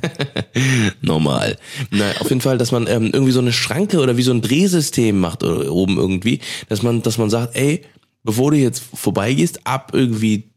normal. 1.00 1.56
Na, 1.90 2.10
auf 2.20 2.28
jeden 2.28 2.40
Fall, 2.42 2.58
dass 2.58 2.70
man 2.72 2.86
ähm, 2.86 3.10
irgendwie 3.12 3.32
so 3.32 3.40
eine 3.40 3.52
Schranke 3.52 4.00
oder 4.00 4.16
wie 4.16 4.22
so 4.22 4.32
ein 4.32 4.42
Drehsystem 4.42 5.18
macht 5.18 5.42
oder 5.42 5.72
oben 5.72 5.96
irgendwie, 5.96 6.40
dass 6.68 6.82
man, 6.82 7.02
dass 7.02 7.18
man 7.18 7.30
sagt, 7.30 7.56
ey, 7.56 7.82
bevor 8.22 8.50
du 8.50 8.58
jetzt 8.58 8.82
vorbeigehst, 8.94 9.66
ab 9.66 9.92
irgendwie, 9.94 10.50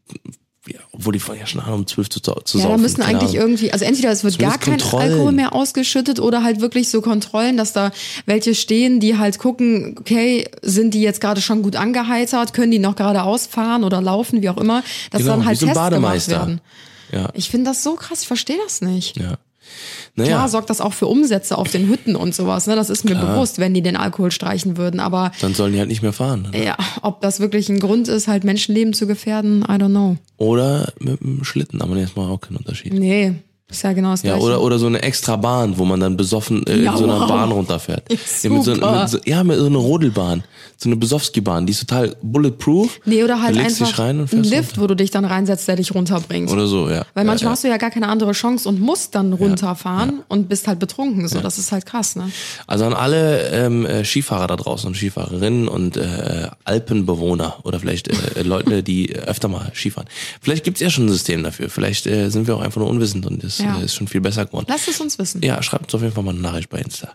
ja, 0.68 0.78
obwohl 0.92 1.12
die 1.12 1.20
ja 1.38 1.46
schon 1.46 1.60
an 1.60 1.72
um 1.72 1.86
12 1.86 2.08
zu, 2.08 2.20
zu 2.20 2.58
Ja, 2.58 2.64
saufen. 2.64 2.82
müssen 2.82 2.96
keine 3.02 3.18
eigentlich 3.18 3.38
Ahnung. 3.38 3.50
irgendwie, 3.50 3.72
also 3.72 3.84
entweder 3.84 4.10
es 4.10 4.24
wird 4.24 4.38
gar 4.38 4.60
Zumindest 4.60 4.64
kein 4.64 4.78
Kontrollen. 4.90 5.12
Alkohol 5.12 5.32
mehr 5.32 5.54
ausgeschüttet 5.54 6.20
oder 6.20 6.42
halt 6.42 6.60
wirklich 6.60 6.88
so 6.88 7.00
Kontrollen, 7.00 7.56
dass 7.56 7.72
da 7.72 7.90
welche 8.26 8.54
stehen, 8.54 9.00
die 9.00 9.16
halt 9.18 9.38
gucken, 9.38 9.96
okay, 10.00 10.48
sind 10.62 10.94
die 10.94 11.02
jetzt 11.02 11.20
gerade 11.20 11.40
schon 11.40 11.62
gut 11.62 11.76
angeheitert, 11.76 12.52
können 12.52 12.70
die 12.72 12.78
noch 12.78 12.96
gerade 12.96 13.22
ausfahren 13.22 13.84
oder 13.84 14.00
laufen, 14.00 14.42
wie 14.42 14.48
auch 14.50 14.58
immer, 14.58 14.82
dass 15.10 15.20
Genau, 15.22 15.32
dann 15.36 15.44
halt 15.46 15.58
Tests 15.60 15.90
gemacht 15.90 16.28
werden. 16.28 16.60
Ja, 17.12 17.28
Ich 17.34 17.50
finde 17.50 17.70
das 17.70 17.82
so 17.84 17.94
krass, 17.94 18.22
ich 18.22 18.26
verstehe 18.26 18.58
das 18.64 18.80
nicht. 18.80 19.16
ja. 19.18 19.36
Klar 20.14 20.28
Naja, 20.28 20.48
sorgt 20.48 20.70
das 20.70 20.80
auch 20.80 20.92
für 20.92 21.06
Umsätze 21.06 21.58
auf 21.58 21.70
den 21.70 21.88
Hütten 21.88 22.16
und 22.16 22.34
sowas, 22.34 22.66
ne? 22.66 22.74
Das 22.74 22.88
ist 22.88 23.04
mir 23.04 23.16
bewusst, 23.16 23.58
wenn 23.58 23.74
die 23.74 23.82
den 23.82 23.96
Alkohol 23.96 24.30
streichen 24.30 24.76
würden. 24.76 24.98
Aber 24.98 25.30
dann 25.40 25.54
sollen 25.54 25.72
die 25.72 25.78
halt 25.78 25.88
nicht 25.88 26.02
mehr 26.02 26.12
fahren. 26.14 26.48
Ne? 26.52 26.64
ja, 26.64 26.76
ob 27.02 27.20
das 27.20 27.40
wirklich 27.40 27.68
ein 27.68 27.80
Grund 27.80 28.08
ist, 28.08 28.26
halt 28.26 28.44
Menschenleben 28.44 28.94
zu 28.94 29.06
gefährden, 29.06 29.62
I 29.62 29.72
don't 29.72 29.90
know. 29.90 30.16
Oder 30.38 30.92
mit 30.98 31.20
dem 31.20 31.44
Schlitten, 31.44 31.82
aber 31.82 31.96
jetzt 31.96 32.16
mal 32.16 32.30
auch 32.30 32.40
kein 32.40 32.56
Unterschied. 32.56 32.94
Nee, 32.94 33.34
ist 33.68 33.82
ja 33.82 33.92
genau 33.92 34.12
das 34.12 34.22
Ja, 34.22 34.32
Gleiche. 34.34 34.46
oder, 34.46 34.60
oder 34.62 34.78
so 34.78 34.86
eine 34.86 35.02
extra 35.02 35.36
Bahn, 35.36 35.76
wo 35.76 35.84
man 35.84 35.98
dann 35.98 36.16
besoffen 36.16 36.64
äh, 36.66 36.82
Ja, 36.82 36.92
in 36.92 36.98
so 36.98 37.04
einer 37.04 37.20
wow. 37.20 37.28
Bahn 37.28 37.50
runterfährt. 37.52 38.04
Ja, 38.10 38.50
mit 38.50 38.62
so, 38.64 38.70
mit 38.74 39.08
so, 39.08 39.18
ja, 39.24 39.42
mit 39.42 39.58
so 39.58 39.66
einer 39.66 39.78
Rodelbahn. 39.78 40.44
So 40.78 40.88
eine 40.90 40.96
Besowski-Bahn, 40.96 41.64
die 41.66 41.72
ist 41.72 41.80
total 41.80 42.14
bulletproof. 42.22 43.00
Nee, 43.06 43.24
oder 43.24 43.40
halt 43.42 43.56
einfach 43.56 43.98
rein 43.98 44.28
ein 44.30 44.42
Lift, 44.42 44.78
wo 44.78 44.86
du 44.86 44.94
dich 44.94 45.10
dann 45.10 45.24
reinsetzt, 45.24 45.66
der 45.68 45.76
dich 45.76 45.94
runterbringt. 45.94 46.50
runter. 46.50 46.62
Oder 46.62 46.68
so, 46.68 46.90
ja. 46.90 47.06
Weil 47.14 47.24
manchmal 47.24 47.48
ja, 47.48 47.52
hast 47.52 47.64
du 47.64 47.68
ja 47.68 47.78
gar 47.78 47.90
keine 47.90 48.08
andere 48.08 48.32
Chance 48.32 48.68
und 48.68 48.78
musst 48.80 49.14
dann 49.14 49.32
runterfahren 49.32 50.20
und 50.28 50.48
bist 50.50 50.68
halt 50.68 50.78
betrunken. 50.78 51.26
So, 51.28 51.40
das 51.40 51.56
ist 51.58 51.72
halt 51.72 51.86
krass, 51.86 52.14
ne? 52.14 52.30
Also 52.66 52.84
an 52.84 52.92
alle 52.92 53.48
ähm, 53.48 53.86
äh, 53.86 54.04
Skifahrer 54.04 54.46
da 54.48 54.56
draußen 54.56 54.86
und 54.86 54.94
Skifahrerinnen 54.96 55.66
und 55.66 55.96
äh, 55.96 56.48
Alpenbewohner 56.64 57.56
oder 57.64 57.80
vielleicht 57.80 58.08
äh, 58.08 58.42
Leute, 58.42 58.82
die 58.82 59.10
äh, 59.12 59.20
öfter 59.20 59.48
mal 59.48 59.72
Skifahren. 59.74 60.08
Vielleicht 60.42 60.62
gibt's 60.64 60.80
ja 60.80 60.90
schon 60.90 61.06
ein 61.06 61.10
System 61.10 61.42
dafür. 61.42 61.70
Vielleicht 61.70 62.06
äh, 62.06 62.28
sind 62.28 62.46
wir 62.46 62.54
auch 62.54 62.60
einfach 62.60 62.80
nur 62.80 62.90
unwissend 62.90 63.24
und 63.26 63.42
das 63.42 63.55
Ja. 63.58 63.78
äh, 63.78 63.84
ist 63.84 63.94
schon 63.94 64.08
viel 64.08 64.20
besser 64.20 64.46
geworden. 64.46 64.66
Lass 64.68 64.88
es 64.88 65.00
uns 65.00 65.18
wissen. 65.18 65.42
Ja, 65.42 65.62
schreibt 65.62 65.84
uns 65.84 65.94
auf 65.94 66.02
jeden 66.02 66.14
Fall 66.14 66.24
mal 66.24 66.32
eine 66.32 66.40
Nachricht 66.40 66.68
bei 66.70 66.78
Insta. 66.78 67.12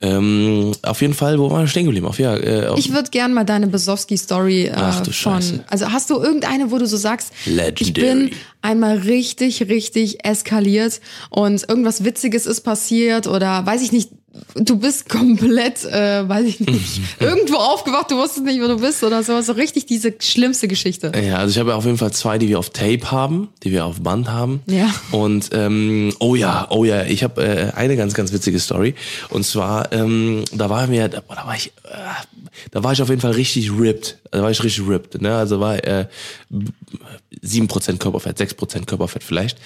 Ähm, 0.00 0.72
auf 0.82 1.00
jeden 1.00 1.14
Fall, 1.14 1.38
wo 1.38 1.50
waren 1.50 1.62
wir 1.62 1.68
stehen 1.68 1.84
geblieben? 1.84 2.06
Auf, 2.06 2.18
ja, 2.18 2.36
äh, 2.36 2.66
auf, 2.66 2.78
Ich 2.78 2.92
würde 2.92 3.10
gern 3.10 3.32
mal 3.34 3.44
deine 3.44 3.66
Besowski-Story 3.66 4.66
äh, 4.66 4.72
Ach, 4.74 5.00
du 5.00 5.12
von. 5.12 5.34
Scheiße. 5.34 5.64
Also 5.68 5.92
hast 5.92 6.10
du 6.10 6.20
irgendeine, 6.20 6.70
wo 6.70 6.78
du 6.78 6.86
so 6.86 6.96
sagst, 6.96 7.32
ich 7.44 7.52
Legendary. 7.54 7.92
bin 7.92 8.30
einmal 8.60 8.98
richtig, 8.98 9.68
richtig 9.68 10.24
eskaliert 10.24 11.00
und 11.30 11.68
irgendwas 11.68 12.04
Witziges 12.04 12.46
ist 12.46 12.62
passiert 12.62 13.26
oder 13.26 13.64
weiß 13.66 13.82
ich 13.82 13.92
nicht, 13.92 14.10
du 14.54 14.76
bist 14.76 15.08
komplett, 15.08 15.84
äh, 15.84 16.28
weiß 16.28 16.46
ich 16.46 16.60
nicht, 16.60 17.00
irgendwo 17.20 17.56
aufgewacht, 17.56 18.10
du 18.10 18.16
wusstest 18.16 18.44
nicht, 18.44 18.60
wo 18.62 18.66
du 18.66 18.78
bist 18.78 19.02
oder 19.04 19.22
so. 19.22 19.40
So 19.40 19.52
richtig 19.52 19.86
diese 19.86 20.14
schlimmste 20.18 20.68
Geschichte. 20.68 21.12
Ja, 21.22 21.36
also 21.36 21.50
ich 21.50 21.58
habe 21.58 21.74
auf 21.74 21.84
jeden 21.84 21.98
Fall 21.98 22.12
zwei, 22.12 22.38
die 22.38 22.48
wir 22.48 22.58
auf 22.58 22.70
Tape 22.70 23.10
haben, 23.10 23.48
die 23.62 23.72
wir 23.72 23.84
auf 23.84 24.00
Band 24.00 24.30
haben. 24.30 24.62
Ja. 24.66 24.92
Und 25.10 25.50
ähm, 25.52 26.14
oh 26.18 26.34
ja, 26.34 26.66
oh 26.70 26.84
ja, 26.84 27.04
ich 27.04 27.22
habe 27.22 27.42
äh, 27.42 27.72
eine 27.74 27.96
ganz, 27.96 28.14
ganz 28.14 28.32
witzige 28.32 28.58
Story. 28.58 28.94
Und 29.28 29.44
zwar, 29.44 29.92
ähm, 29.92 30.44
da 30.52 30.70
war 30.70 30.86
mir, 30.86 31.08
da, 31.08 31.20
da 31.20 31.46
war 31.46 31.54
ich, 31.54 31.68
äh, 31.84 32.68
da 32.70 32.82
war 32.82 32.92
ich 32.92 33.02
auf 33.02 33.08
jeden 33.08 33.20
Fall 33.20 33.32
richtig 33.32 33.70
ripped. 33.72 34.18
Da 34.30 34.42
war 34.42 34.50
ich 34.50 34.62
richtig 34.62 34.88
ripped. 34.88 35.20
Ne? 35.20 35.34
Also 35.34 35.60
war 35.60 35.82
äh, 35.84 36.06
7% 37.44 37.98
Körperfett, 37.98 38.38
6% 38.38 38.86
Körperfett 38.86 39.24
vielleicht. 39.24 39.58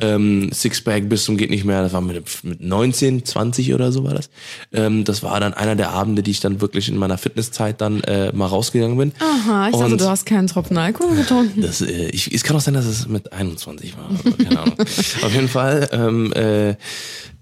Ähm, 0.00 0.50
Sixpack 0.52 1.08
bis 1.08 1.24
zum 1.24 1.36
geht 1.36 1.50
nicht 1.50 1.64
mehr. 1.64 1.82
Das 1.82 1.92
war 1.92 2.00
mit, 2.00 2.44
mit 2.44 2.60
19, 2.60 3.24
20 3.24 3.74
oder 3.74 3.90
so 3.90 4.04
war 4.04 4.14
das. 4.14 4.30
Ähm, 4.72 5.04
das 5.04 5.22
war 5.22 5.40
dann 5.40 5.52
einer 5.52 5.74
der 5.74 5.90
Abende, 5.90 6.22
die 6.22 6.30
ich 6.30 6.40
dann 6.40 6.60
wirklich 6.60 6.88
in 6.88 6.96
meiner 6.96 7.18
Fitnesszeit 7.18 7.80
dann 7.80 8.02
äh, 8.02 8.32
mal 8.32 8.46
rausgegangen 8.46 8.96
bin. 8.96 9.12
Aha, 9.18 9.68
ich 9.68 9.76
dachte, 9.76 9.96
du 9.96 10.08
hast 10.08 10.26
keinen 10.26 10.46
Tropfen 10.46 10.78
Alkohol 10.78 11.16
getrunken. 11.16 11.60
das, 11.60 11.80
äh, 11.80 12.08
ich, 12.08 12.32
es 12.32 12.44
kann 12.44 12.56
auch 12.56 12.60
sein, 12.60 12.74
dass 12.74 12.86
es 12.86 13.08
mit 13.08 13.32
21 13.32 13.96
war. 13.96 14.10
Keine 14.36 14.60
Ahnung. 14.60 14.78
Auf 14.78 15.34
jeden 15.34 15.48
Fall, 15.48 15.88
ähm, 15.92 16.32
äh, 16.32 16.76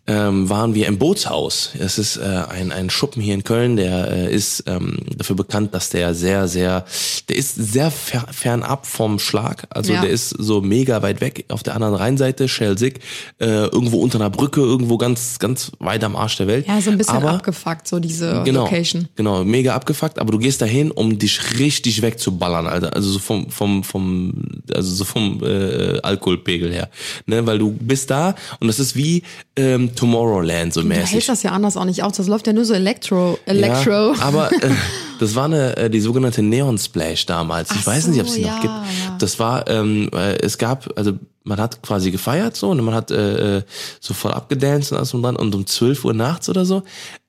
ähm, 0.09 0.51
waren 0.51 0.75
wir 0.75 0.89
im 0.89 0.99
Bootshaus. 0.99 1.71
Es 1.79 1.97
ist 1.97 2.17
äh, 2.17 2.23
ein, 2.49 2.73
ein 2.73 2.91
Schuppen 2.91 3.23
hier 3.23 3.35
in 3.35 3.45
Köln, 3.45 3.77
der 3.77 4.11
äh, 4.11 4.35
ist 4.35 4.65
ähm, 4.67 4.97
dafür 5.17 5.37
bekannt, 5.37 5.75
dass 5.75 5.91
der 5.91 6.13
sehr, 6.15 6.49
sehr, 6.49 6.85
der 7.29 7.37
ist 7.37 7.55
sehr 7.55 7.91
fer 7.93 8.27
fernab 8.33 8.85
vom 8.87 9.21
Schlag. 9.21 9.65
Also 9.71 9.93
Ja. 9.93 10.01
der 10.01 10.11
ist 10.11 10.31
so 10.31 10.61
mega 10.61 11.03
weit 11.03 11.21
weg 11.21 11.45
auf 11.49 11.63
der 11.63 11.75
anderen 11.77 11.95
Rheinseite, 11.95 12.49
Schelsig, 12.49 12.99
äh, 13.39 13.47
irgendwo 13.47 14.01
unter 14.01 14.19
einer 14.19 14.31
Brücke, 14.31 14.61
irgendwo 14.61 14.99
ganz, 14.99 15.39
ganz 15.39 15.71
weit 15.79 16.03
am 16.03 16.17
Arsch 16.17 16.37
der 16.37 16.49
Welt. 16.49 16.67
Ja, 16.67 16.81
so 16.81 16.91
ein 16.91 16.99
bisschen 16.99 17.19
Aber, 17.19 17.31
abgefuckt, 17.31 17.87
so 17.87 18.01
diese 18.01 18.43
Genau, 18.45 18.65
Location. 18.65 19.07
genau, 19.15 19.45
mega 19.45 19.75
abgefuckt, 19.75 20.19
aber 20.19 20.33
du 20.33 20.39
gehst 20.39 20.61
dahin, 20.63 20.91
um 20.91 21.17
dich 21.17 21.59
richtig 21.61 22.03
wegzuballern, 22.03 22.67
Alter. 22.67 22.95
Also 22.97 23.09
so 23.09 23.19
vom, 23.21 23.49
vom, 23.51 23.85
vom, 23.85 24.33
also 24.75 24.93
so 24.93 25.05
vom 25.05 25.41
äh, 25.45 26.01
Alkoholpegel 26.03 26.73
her. 26.73 26.89
Ne, 27.27 27.47
weil 27.47 27.59
du 27.61 27.71
bist 27.71 28.11
da 28.11 28.35
und 28.59 28.67
das 28.67 28.81
ist 28.81 28.97
wie 28.97 29.23
ähm, 29.55 29.91
Tomorrowland 29.97 30.73
so 30.75 30.83
Du 30.83 30.89
mäßig. 30.89 31.13
hältst 31.13 31.29
das 31.29 31.43
ja 31.43 31.51
anders 31.53 31.77
auch 31.77 31.85
nicht 31.85 32.03
aus. 32.03 32.15
Das 32.17 32.27
läuft 32.29 32.47
ja 32.47 32.53
nur 32.53 32.65
so 32.65 32.75
Elektro. 32.75 33.39
Elektro. 33.47 34.15
Ja, 34.15 34.21
aber 34.21 34.53
äh, 34.53 34.71
das 35.21 35.35
war 35.35 35.45
eine 35.47 35.77
äh, 35.77 35.91
die 35.91 36.01
sogenannte 36.01 36.43
Neon 36.43 36.79
Splash 36.79 37.27
damals. 37.27 37.71
Ich 37.71 37.79
Ach 37.83 37.87
weiß 37.87 38.09
nicht, 38.09 38.21
ob 38.21 38.27
es 38.27 38.33
so, 38.35 38.39
die 38.41 38.47
ja, 38.47 38.55
noch 38.55 38.61
gibt. 38.61 38.75
ja. 38.75 39.17
Das 39.19 39.39
war, 39.39 39.69
ähm, 39.69 40.11
äh, 40.13 40.37
es 40.41 40.59
gab, 40.59 40.89
also 40.97 41.13
man 41.45 41.59
hat 41.61 41.83
quasi 41.83 42.11
gefeiert 42.11 42.55
so 42.57 42.71
und 42.71 42.81
man 42.85 42.95
hat 42.95 43.11
äh, 43.11 43.59
äh, 43.59 43.63
so 44.01 44.15
voll 44.15 44.33
abgedanced 44.33 44.93
und 44.93 44.99
alles 44.99 45.13
und 45.15 45.23
dran 45.23 45.35
und 45.37 45.55
um 45.55 45.67
12 45.67 46.05
Uhr 46.05 46.15
nachts 46.15 46.49
oder 46.49 46.65
so 46.65 46.83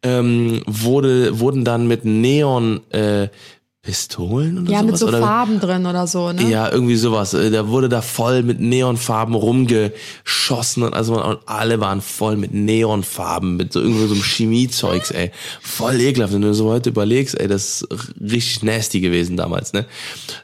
ähm, 0.04 0.62
wurde 0.68 1.40
wurden 1.40 1.66
dann 1.66 1.88
mit 1.88 2.06
Neon 2.06 2.82
äh, 2.92 3.30
Pistolen 3.84 4.60
oder 4.60 4.72
ja, 4.72 4.80
sowas 4.80 4.92
mit 4.92 4.98
so 4.98 5.08
oder 5.10 5.20
Farben 5.20 5.60
drin 5.60 5.86
oder 5.86 6.08
so, 6.08 6.32
ne? 6.32 6.50
ja, 6.50 6.72
irgendwie 6.72 6.96
sowas. 6.96 7.34
Äh, 7.34 7.52
Da 7.52 7.68
wurde 7.68 7.90
da 7.90 8.02
voll 8.02 8.42
mit 8.42 8.62
Neonfarben 8.62 9.36
rumgeschossen 9.36 10.84
und 10.84 10.94
also 10.94 11.22
und 11.22 11.40
alle 11.48 11.82
waren 11.82 12.00
voll 12.00 12.38
mit 12.38 12.54
Neonfarben, 12.54 13.58
mit 13.58 13.74
so 13.74 13.82
irgendwie 13.82 14.08
so 14.08 14.14
einem 14.14 14.24
Chemiezeugs, 14.24 15.12
ey. 15.12 15.32
Voll 15.62 16.00
ekelhaft. 16.00 16.34
Wenn 16.34 16.44
du 16.44 16.54
so 16.54 16.70
heute 16.70 16.92
überlegst, 16.92 17.38
ey, 17.38 17.50
das 17.50 17.82
ist 17.82 17.88
richtig 18.22 18.64
nasty 18.64 19.02
gewesen 19.02 19.36
damals, 19.36 19.74
ne? 19.74 19.84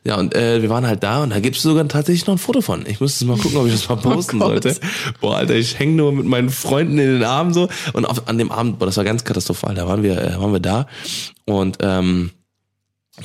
Ja, 0.03 0.17
und 0.17 0.35
äh, 0.35 0.61
wir 0.61 0.69
waren 0.69 0.85
halt 0.85 1.01
da 1.03 1.23
und 1.23 1.29
da 1.29 1.39
gibt's 1.39 1.61
sogar 1.61 1.87
tatsächlich 1.87 2.27
noch 2.27 2.33
ein 2.35 2.39
Foto 2.39 2.59
von. 2.59 2.85
Ich 2.87 2.99
muss 2.99 3.23
mal 3.23 3.37
gucken, 3.37 3.57
ob 3.57 3.67
ich 3.67 3.71
das 3.71 3.87
mal 3.87 3.95
posten 4.01 4.41
Oh 4.41 4.47
sollte. 4.47 4.75
Boah, 5.21 5.37
Alter, 5.37 5.55
ich 5.55 5.79
häng 5.79 5.95
nur 5.95 6.11
mit 6.11 6.25
meinen 6.25 6.49
Freunden 6.49 6.97
in 6.99 7.13
den 7.13 7.23
Armen 7.23 7.53
so 7.53 7.69
und 7.93 8.03
auf, 8.03 8.27
an 8.27 8.37
dem 8.37 8.51
Abend, 8.51 8.79
boah, 8.79 8.85
das 8.85 8.97
war 8.97 9.05
ganz 9.05 9.23
katastrophal. 9.23 9.75
Da 9.75 9.87
waren 9.87 10.03
wir, 10.03 10.21
äh, 10.21 10.37
waren 10.41 10.51
wir 10.51 10.59
da 10.59 10.87
und 11.45 11.77
ähm, 11.79 12.31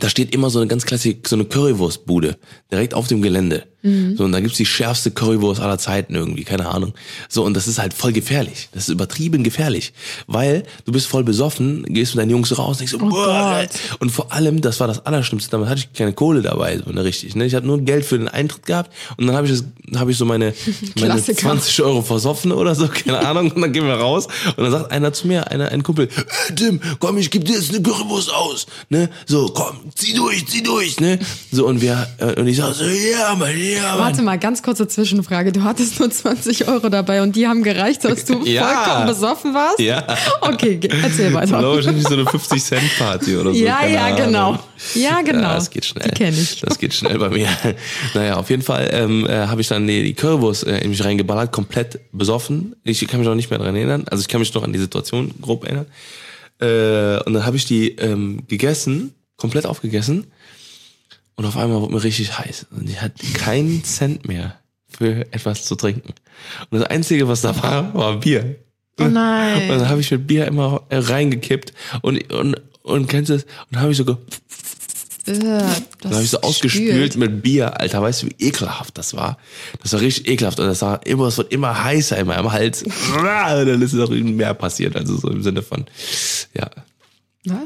da 0.01 0.09
steht 0.09 0.35
immer 0.35 0.51
so 0.51 0.59
eine 0.59 0.69
ganz 0.69 0.85
klassische, 0.87 1.19
so 1.27 1.37
eine 1.37 1.45
Currywurstbude, 1.45 2.37
direkt 2.71 2.95
auf 2.95 3.09
dem 3.09 3.23
Gelände. 3.23 3.67
So, 3.85 4.25
und 4.25 4.33
da 4.33 4.41
gibt's 4.41 4.57
die 4.57 4.65
schärfste 4.65 5.11
Currywurst 5.11 5.61
aller 5.61 5.77
Zeiten 5.79 6.15
irgendwie, 6.15 6.45
keine 6.45 6.69
Ahnung. 6.71 6.95
So, 7.29 7.45
und 7.45 7.53
das 7.53 7.69
ist 7.69 7.79
halt 7.79 7.93
voll 7.93 8.13
gefährlich. 8.13 8.71
Das 8.73 8.85
ist 8.85 8.89
übertrieben 8.89 9.45
gefährlich. 9.45 9.93
Weil 10.27 10.63
du 10.87 10.93
bist 10.93 11.07
voll 11.07 11.23
besoffen, 11.23 11.85
gehst 11.85 12.15
mit 12.15 12.23
deinen 12.23 12.31
Jungs 12.31 12.57
raus, 12.57 12.79
denkst 12.79 12.93
so, 12.93 12.99
boah, 12.99 13.61
Gott. 13.61 14.01
und 14.01 14.11
vor 14.11 14.33
allem, 14.33 14.63
das 14.63 14.81
war 14.81 14.87
das 14.87 15.05
Allerschlimmste, 15.05 15.51
damals 15.51 15.71
hatte 15.71 15.81
ich 15.81 15.93
keine 15.93 16.15
Kohle 16.15 16.41
dabei, 16.41 16.79
so 16.79 16.91
ne, 16.93 17.05
richtig. 17.05 17.37
Ne? 17.37 17.45
Ich 17.45 17.55
hatte 17.55 17.67
nur 17.67 17.79
Geld 17.81 18.07
für 18.07 18.17
den 18.17 18.29
Eintritt 18.29 18.65
gehabt 18.65 18.91
und 19.19 19.27
dann 19.27 19.37
habe 19.37 19.47
ich 19.47 19.53
das, 19.53 19.65
habe 20.01 20.13
ich 20.13 20.17
so 20.17 20.25
meine, 20.25 20.55
meine 20.97 21.15
Klassiker. 21.15 21.41
20 21.41 21.83
Euro 21.83 22.01
versoffen 22.01 22.53
oder 22.53 22.75
so, 22.75 22.89
keine 22.89 23.19
Ahnung. 23.19 23.51
Und 23.51 23.61
dann 23.61 23.73
gehen 23.73 23.85
wir 23.87 23.95
raus 23.95 24.29
und 24.57 24.65
dann 24.65 24.71
sagt 24.73 24.93
einer 24.93 25.13
zu 25.13 25.27
mir, 25.27 25.51
einer, 25.51 25.69
ein 25.69 25.83
Kumpel, 25.83 26.07
äh, 26.07 26.55
Tim, 26.55 26.81
komm, 27.01 27.19
ich 27.19 27.31
geb 27.31 27.45
dir 27.45 27.57
jetzt 27.57 27.69
eine 27.69 27.83
Currywurst 27.83 28.33
aus. 28.33 28.67
Ne? 28.89 29.11
So, 29.27 29.49
komm, 29.49 29.77
zieh 29.95 30.15
durch, 30.15 30.47
zieh 30.47 30.63
durch, 30.63 31.01
ne? 31.01 31.19
So, 31.53 31.67
und 31.67 31.83
wir, 31.83 32.09
äh, 32.19 32.41
und 32.41 32.47
ich 32.47 32.57
sag 32.57 32.73
so, 32.73 32.85
ja, 32.85 33.35
Mann, 33.35 33.51
ja, 33.59 33.74
Mann. 33.83 33.99
Warte 33.99 34.23
mal, 34.23 34.39
ganz 34.39 34.63
kurze 34.63 34.87
Zwischenfrage. 34.89 35.53
Du 35.53 35.63
hattest 35.63 35.99
nur 36.01 36.11
20 36.11 36.69
Euro 36.69 36.89
dabei 36.89 37.23
und 37.23 37.37
die 37.37 37.47
haben 37.47 37.63
gereicht, 37.63 38.05
dass 38.05 38.25
du 38.25 38.43
Ja. 38.45 38.67
vollkommen 38.67 39.07
besoffen 39.07 39.55
warst? 39.55 39.79
Ja. 39.81 40.07
Okay, 40.41 40.79
erzähl 41.03 41.33
weiter. 41.35 41.63
wahrscheinlich 41.63 42.05
so 42.07 42.15
eine 42.15 42.25
50-Cent-Party 42.25 43.37
oder 43.37 43.53
so. 43.53 43.57
Ja, 43.59 43.79
keine 43.79 43.95
ja, 43.95 44.15
genau. 44.17 44.59
Ja, 44.95 45.21
genau. 45.23 45.41
Ja, 45.43 45.55
das 45.55 45.71
geht 45.71 45.85
schnell. 45.85 46.09
Die 46.09 46.15
kenn 46.15 46.35
ich. 46.35 46.61
Das 46.61 46.79
geht 46.79 46.95
schnell 46.95 47.19
bei 47.19 47.29
mir. 47.31 47.49
Naja, 48.15 48.37
auf 48.37 48.51
jeden 48.51 48.63
Fall 48.63 48.89
ähm, 48.93 49.27
äh, 49.27 49.47
habe 49.47 49.61
ich 49.61 49.69
dann 49.69 49.87
die, 49.87 50.03
die 50.03 50.15
Currywurst 50.15 50.67
äh, 50.67 50.79
in 50.79 50.91
mich 50.91 51.03
reingeballert, 51.05 51.53
komplett 51.53 52.01
besoffen. 52.13 52.75
Ich 52.85 53.07
kann 53.09 53.21
mich 53.21 53.29
auch 53.29 53.35
nicht 53.35 53.51
mehr 53.51 53.59
dran 53.59 53.75
erinnern. 53.77 54.05
Also 54.11 54.23
ich 54.23 54.29
kann 54.29 54.41
mich 54.41 54.53
noch 54.55 54.63
an 54.63 54.73
die 54.73 54.79
Situation 54.79 55.33
grob 55.41 55.65
erinnern. 55.65 55.87
Äh, 56.61 57.23
und 57.27 57.35
dann 57.35 57.45
habe 57.47 57.57
ich 57.57 57.65
die 57.65 57.91
ähm, 57.97 58.43
gegessen, 58.49 59.15
komplett 59.37 59.67
aufgegessen. 59.67 60.27
Und 61.37 61.45
auf 61.47 61.57
einmal 61.57 61.81
wurde 61.81 61.93
mir 61.95 62.03
richtig 62.03 62.39
heiß. 62.39 62.67
Und 62.71 62.89
ich 62.89 63.01
hatte 63.01 63.25
keinen 63.35 63.83
Cent 63.85 64.27
mehr 64.29 64.59
für 64.89 65.27
etwas 65.33 65.65
zu 65.65 65.75
trinken. 65.75 66.15
Und 66.71 66.79
das 66.81 66.89
Einzige, 66.89 67.27
was 67.29 67.41
da 67.41 67.61
war, 67.63 67.93
war 67.95 68.21
Bier. 68.21 68.57
Oh 69.01 69.05
Und 69.05 69.15
nein. 69.15 69.69
dann 69.69 69.89
habe 69.89 70.01
ich 70.01 70.11
mit 70.13 70.27
Bier 70.29 70.47
immer 70.47 70.83
reingekippt 70.91 71.73
und 72.03 72.33
und 72.33 72.57
und 72.83 73.07
kennst 73.09 73.31
du 73.31 73.35
das? 73.35 73.47
Und 73.73 73.81
habe 73.81 73.91
ich 73.91 73.97
so 73.97 74.05
ge 74.05 74.17
Äh, 75.27 75.33
dann 75.33 75.73
das 76.03 76.13
habe 76.13 76.23
ich 76.23 76.31
so 76.31 76.41
ausgespült 76.43 77.15
spült. 77.15 77.17
mit 77.17 77.43
Bier, 77.43 77.81
Alter, 77.81 78.03
weißt 78.03 78.23
du, 78.23 78.27
wie 78.27 78.47
ekelhaft 78.47 78.97
das 78.99 79.15
war? 79.17 79.39
Das 79.83 79.93
war 79.95 80.01
richtig 80.01 80.29
ekelhaft 80.29 80.61
und 80.61 80.67
das 80.67 80.83
war 80.83 81.05
immer, 81.07 81.27
es 81.29 81.39
wird 81.39 81.51
immer 81.51 81.83
heißer 81.83 82.17
in 82.19 82.27
meinem 82.27 82.53
Hals. 82.53 82.83
Und 82.83 82.93
dann 83.25 83.83
ist 83.83 83.95
noch 83.95 84.11
mehr 84.11 84.53
passiert, 84.55 84.95
also 84.97 85.17
so 85.17 85.29
im 85.31 85.43
Sinne 85.43 85.63
von, 85.63 85.87
ja, 86.53 86.71
Was? 87.47 87.59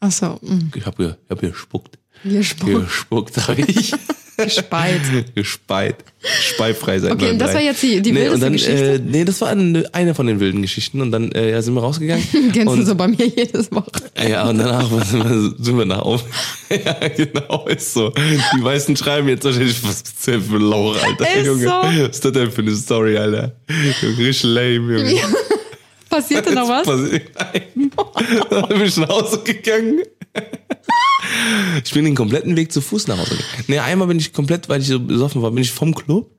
Ach 0.00 0.12
so, 0.12 0.38
mh. 0.42 0.70
ich 0.76 0.86
habe 0.86 1.16
ich 1.24 1.30
hab 1.30 1.40
gespuckt. 1.40 1.98
Sport. 2.42 2.84
Gespuckt, 2.86 3.34
sag 3.34 3.58
ich. 3.58 3.92
Gespeit. 4.38 5.00
Gespeit. 5.34 5.96
Speifrei 6.22 7.00
sein. 7.00 7.10
Okay, 7.10 7.30
und 7.30 7.40
das 7.40 7.54
war 7.54 7.60
jetzt 7.60 7.82
die- 7.82 8.00
die 8.00 8.12
nee, 8.12 8.20
wildeste 8.20 8.40
dann, 8.40 8.52
Geschichte? 8.52 8.92
Äh, 8.94 8.98
nee, 9.04 9.24
das 9.24 9.40
war 9.40 9.48
eine, 9.48 9.84
eine 9.92 10.14
von 10.14 10.28
den 10.28 10.38
wilden 10.38 10.62
Geschichten 10.62 11.00
und 11.00 11.10
dann 11.10 11.32
äh, 11.32 11.50
ja, 11.50 11.60
sind 11.60 11.74
wir 11.74 11.80
rausgegangen. 11.80 12.22
Du 12.54 12.82
so 12.84 12.94
bei 12.94 13.08
mir 13.08 13.26
jedes 13.26 13.72
Woche. 13.72 13.90
Ja, 14.28 14.48
und 14.48 14.58
danach 14.58 14.88
sind 15.04 15.24
wir- 15.28 15.54
sind 15.58 15.76
wir 15.76 15.84
nach 15.86 16.02
auf. 16.02 16.22
Ja, 16.70 17.08
genau, 17.08 17.66
ist 17.66 17.92
so. 17.94 18.12
Die 18.54 18.60
meisten 18.60 18.96
schreiben 18.96 19.28
jetzt 19.28 19.44
wahrscheinlich, 19.44 19.82
was 19.82 20.04
bist 20.04 20.24
du 20.28 20.30
denn 20.30 20.42
für 20.42 20.58
Lauch, 20.58 20.96
Alter? 21.02 21.34
Ist 21.36 21.46
Junge, 21.46 21.64
so. 21.64 21.70
was 21.70 21.96
ist 22.14 22.24
das 22.24 22.32
denn 22.32 22.52
für 22.52 22.62
eine 22.62 22.76
Story, 22.76 23.18
Alter? 23.18 23.52
Junge, 23.68 24.18
richtig 24.18 24.42
lame, 24.44 24.98
Junge. 25.00 25.20
Passierte 26.08 26.54
noch 26.54 26.68
was? 26.68 26.86
Passiert- 26.86 27.30
Nein. 27.36 27.90
Dann 28.50 28.68
bin 28.68 28.82
ich 28.82 28.96
nach 28.98 29.08
Hause 29.08 29.40
gegangen. 29.42 30.02
Ich 31.84 31.92
bin 31.92 32.04
den 32.04 32.14
kompletten 32.14 32.56
Weg 32.56 32.72
zu 32.72 32.80
Fuß 32.80 33.06
nach 33.08 33.18
Hause 33.18 33.30
gegangen. 33.30 33.64
Nee, 33.66 33.78
einmal 33.78 34.08
bin 34.08 34.18
ich 34.18 34.32
komplett, 34.32 34.68
weil 34.68 34.80
ich 34.80 34.88
so 34.88 34.98
besoffen 35.00 35.42
war, 35.42 35.50
bin 35.50 35.62
ich 35.62 35.70
vom 35.70 35.94
Club 35.94 36.30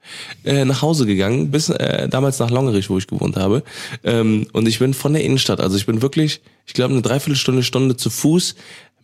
äh, 0.43 0.65
nach 0.65 0.81
Hause 0.81 1.05
gegangen, 1.05 1.51
bis 1.51 1.69
äh, 1.69 2.07
damals 2.09 2.39
nach 2.39 2.49
Longerich, 2.49 2.89
wo 2.89 2.97
ich 2.97 3.07
gewohnt 3.07 3.35
habe. 3.37 3.63
Ähm, 4.03 4.47
und 4.53 4.67
ich 4.67 4.79
bin 4.79 4.93
von 4.93 5.13
der 5.13 5.23
Innenstadt, 5.23 5.59
also 5.59 5.77
ich 5.77 5.85
bin 5.85 6.01
wirklich, 6.01 6.41
ich 6.65 6.73
glaube, 6.73 6.93
eine 6.93 7.01
Dreiviertelstunde, 7.01 7.63
Stunde 7.63 7.97
zu 7.97 8.09
Fuß 8.09 8.55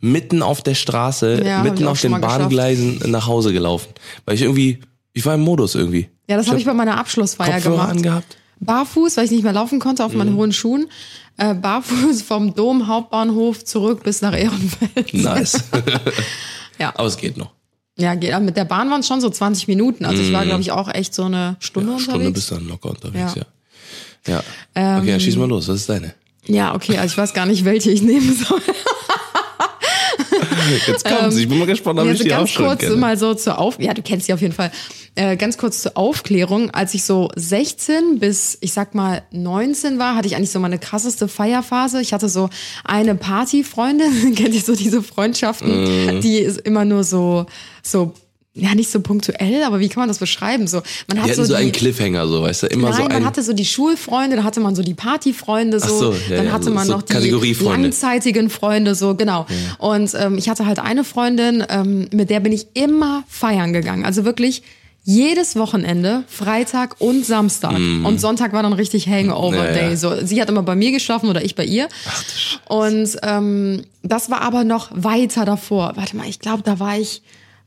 mitten 0.01 0.41
auf 0.41 0.61
der 0.61 0.75
Straße, 0.75 1.43
Ja, 1.45 1.63
mitten 1.63 1.87
auf 1.87 2.01
den. 2.01 2.19
Bahngleisen 2.19 3.01
nach 3.05 3.27
Hause 3.27 3.53
gelaufen. 3.53 3.89
Weil 4.25 4.35
ich 4.35 4.41
irgendwie, 4.41 4.79
ich 5.13 5.25
war 5.25 5.35
im 5.35 5.41
Modus 5.41 5.75
irgendwie. 5.75 6.09
Ja, 6.27 6.37
das 6.37 6.47
habe 6.47 6.59
ich 6.59 6.65
bei 6.65 6.73
meiner 6.73 6.97
Abschlussfeier 6.97 7.53
Kopfhörer 7.53 7.75
gemacht. 7.75 7.89
angehabt. 7.91 8.37
Barfuß, 8.59 9.17
weil 9.17 9.25
ich 9.25 9.31
nicht 9.31 9.43
mehr 9.43 9.53
laufen 9.53 9.79
konnte 9.79 10.03
auf 10.05 10.11
Mhm. 10.13 10.17
meinen 10.19 10.35
hohen 10.35 10.53
Schuhen. 10.53 10.87
Äh, 11.37 11.53
barfuß 11.53 12.21
vom 12.21 12.53
Dom 12.55 12.87
Hauptbahnhof 12.87 13.65
zurück 13.65 14.03
bis 14.03 14.21
nach 14.21 14.35
Ehrenfeld. 14.37 15.13
Nice. 15.13 15.63
Ja. 16.77 16.91
Aber 16.95 17.07
es 17.07 17.15
geht 17.15 17.37
noch. 17.37 17.51
Ja, 17.97 18.15
geht. 18.15 18.33
Aber 18.33 18.43
mit 18.43 18.57
der 18.57 18.65
Bahn 18.65 18.89
waren 18.91 18.99
es 18.99 19.07
schon 19.07 19.21
so 19.21 19.29
20 19.29 19.69
Minuten. 19.69 20.03
Also 20.03 20.21
ich 20.21 20.33
war, 20.33 20.43
glaube 20.45 20.59
ich, 20.59 20.71
auch 20.71 20.93
echt 20.93 21.13
so 21.13 21.23
eine 21.23 21.55
Stunde 21.59 21.93
Mhm. 21.93 21.99
Stunde 21.99 22.19
unterwegs. 22.19 22.33
bist 22.33 22.51
du 22.51 22.55
dann 22.55 22.67
locker 22.67 22.89
unterwegs, 22.89 23.35
ja. 23.35 23.45
Ja. 24.27 24.43
Ja. 24.75 24.97
okay, 24.99 25.11
dann 25.11 25.19
schieß 25.21 25.37
mal 25.37 25.47
los. 25.47 25.69
Was 25.69 25.77
ist 25.77 25.87
deine? 25.89 26.13
Ja, 26.47 26.75
okay, 26.75 26.97
also 26.97 27.13
ich 27.13 27.17
weiß 27.17 27.33
gar 27.33 27.45
nicht, 27.45 27.63
welche 27.63 27.91
ich 27.91 28.01
nehmen 28.01 28.35
soll. 28.35 28.61
Jetzt 30.87 31.05
kommt's. 31.05 31.35
ich 31.37 31.47
bin 31.47 31.59
mal 31.59 31.67
gespannt, 31.67 31.99
ob 31.99 32.05
Ja, 32.05 32.11
ich 32.11 32.19
also 32.19 32.23
die 32.25 32.33
auch 32.33 32.37
ganz 32.39 32.49
schon 32.49 32.65
kurz 32.65 32.79
kenne. 32.79 32.95
mal 32.95 33.17
so 33.17 33.33
zur 33.35 33.57
Auf, 33.59 33.79
ja, 33.79 33.93
du 33.93 34.01
kennst 34.01 34.25
sie 34.27 34.33
auf 34.33 34.41
jeden 34.41 34.53
Fall. 34.53 34.71
Äh, 35.17 35.37
ganz 35.37 35.57
kurz 35.57 35.81
zur 35.81 35.95
Aufklärung. 35.97 36.71
Als 36.71 36.93
ich 36.93 37.03
so 37.05 37.29
16 37.37 38.19
bis, 38.19 38.57
ich 38.59 38.73
sag 38.73 38.95
mal, 38.95 39.23
19 39.31 39.97
war, 39.97 40.15
hatte 40.15 40.27
ich 40.27 40.35
eigentlich 40.35 40.51
so 40.51 40.59
meine 40.59 40.77
krasseste 40.77 41.27
Feierphase. 41.29 42.01
Ich 42.01 42.11
hatte 42.13 42.27
so 42.27 42.49
eine 42.83 43.15
Partyfreundin, 43.15 44.35
kennt 44.35 44.53
ihr 44.53 44.61
so 44.61 44.75
diese 44.75 45.01
Freundschaften, 45.01 46.15
Mhm. 46.15 46.21
die 46.21 46.39
ist 46.39 46.59
immer 46.59 46.83
nur 46.83 47.03
so, 47.05 47.45
so, 47.81 48.13
ja, 48.57 48.73
nicht 48.75 48.89
so 48.89 48.99
punktuell, 49.01 49.63
aber 49.63 49.79
wie 49.81 49.87
kann 49.89 50.01
man 50.01 50.07
das 50.09 50.17
beschreiben? 50.19 50.67
So, 50.67 50.81
man 51.07 51.21
hat 51.21 51.33
so, 51.35 51.43
so, 51.43 51.53
die, 51.53 51.59
einen 51.61 51.71
Cliffhanger, 51.71 52.27
so, 52.27 52.41
weißt 52.41 52.63
du, 52.63 52.67
immer 52.67 52.89
Nein, 52.89 52.97
so 52.97 53.03
man 53.03 53.11
ein. 53.13 53.25
hatte 53.25 53.41
so 53.43 53.53
die 53.53 53.65
Schulfreunde, 53.65 54.35
da 54.37 54.43
hatte 54.43 54.59
man 54.59 54.75
so 54.75 54.81
die 54.81 54.93
Partyfreunde, 54.93 55.79
so, 55.79 55.87
so, 55.97 56.11
ja, 56.29 56.37
dann 56.37 56.45
ja, 56.47 56.51
hatte 56.51 56.65
so- 56.65 56.71
man 56.71 56.87
noch 56.87 57.01
die 57.03 57.53
langzeitigen 57.63 58.49
Freunde, 58.49 58.95
so 58.95 59.15
genau. 59.15 59.45
Und 59.77 60.13
ähm, 60.17 60.37
ich 60.37 60.49
hatte 60.49 60.65
halt 60.65 60.79
eine 60.79 61.03
Freundin, 61.03 61.63
ähm, 61.69 62.07
mit 62.13 62.29
der 62.29 62.39
bin 62.41 62.51
ich 62.53 62.67
immer 62.73 63.23
feiern 63.27 63.73
gegangen. 63.73 64.05
Also 64.05 64.25
wirklich 64.25 64.63
jedes 65.07 65.55
Wochenende, 65.55 66.23
Freitag 66.27 66.95
und 66.99 67.25
Samstag. 67.25 67.75
Und 67.75 68.19
Sonntag 68.19 68.53
war 68.53 68.63
dann 68.63 68.73
richtig 68.73 69.07
Hangover 69.07 69.51
Mhm. 69.51 69.55
Ja, 69.63 69.71
Day. 69.71 69.89
ja. 69.91 69.95
So, 69.95 70.25
sie 70.25 70.41
hat 70.41 70.49
immer 70.49 70.63
bei 70.63 70.75
mir 70.75 70.91
geschlafen 70.91 71.29
oder 71.29 71.45
ich 71.45 71.53
bei 71.55 71.63
ihr. 71.63 71.87
Und 72.67 73.15
ähm, 73.21 73.83
das 74.01 74.31
war 74.31 74.41
aber 74.41 74.63
noch 74.63 74.89
weiter 74.93 75.45
davor. 75.45 75.93
Warte 75.95 76.17
mal, 76.17 76.27
ich 76.27 76.39
glaube, 76.39 76.63
da 76.63 76.79
war 76.79 76.97
ich, 76.97 77.21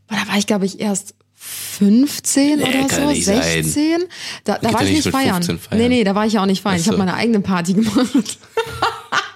da 0.09 0.17
war 0.29 0.37
ich, 0.37 0.47
glaube 0.49 0.67
ich, 0.67 0.81
erst 0.81 1.15
15 1.37 2.59
Nee, 2.59 2.65
oder 2.65 2.89
so, 2.93 3.07
nicht 3.07 3.25
sein. 3.25 3.41
16. 3.63 4.05
Da, 4.43 4.59
da 4.59 4.73
war 4.73 4.83
ich 4.83 4.91
nicht 4.91 5.09
feiern. 5.09 5.35
15 5.43 5.59
feiern. 5.61 5.81
Nee, 5.81 5.89
nee, 5.89 6.03
da 6.05 6.17
war 6.17 6.27
ich 6.27 6.33
ja 6.33 6.43
auch 6.43 6.47
nicht 6.47 6.63
feiern. 6.63 6.77
Ach 6.79 6.81
Ich 6.81 6.89
habe 6.89 6.99
meine 6.99 7.15
eigene 7.15 7.39
Party 7.41 7.73
gemacht. 7.75 8.39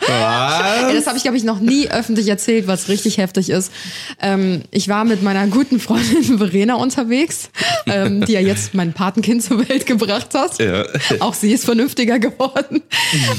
Ey, 0.08 0.94
das 0.94 1.06
habe 1.06 1.16
ich, 1.16 1.22
glaube 1.22 1.36
ich, 1.36 1.44
noch 1.44 1.60
nie 1.60 1.88
öffentlich 1.88 2.28
erzählt, 2.28 2.66
was 2.66 2.88
richtig 2.88 3.18
heftig 3.18 3.50
ist. 3.50 3.72
Ähm, 4.20 4.62
ich 4.70 4.88
war 4.88 5.04
mit 5.04 5.22
meiner 5.22 5.46
guten 5.46 5.80
Freundin 5.80 6.38
Verena 6.38 6.74
unterwegs, 6.74 7.50
ähm, 7.86 8.24
die 8.24 8.32
ja 8.32 8.40
jetzt 8.40 8.74
mein 8.74 8.92
Patenkind 8.92 9.42
zur 9.42 9.68
Welt 9.68 9.86
gebracht 9.86 10.34
hat. 10.34 10.58
Ja. 10.58 10.84
Auch 11.20 11.34
sie 11.34 11.52
ist 11.52 11.64
vernünftiger 11.64 12.18
geworden. 12.18 12.82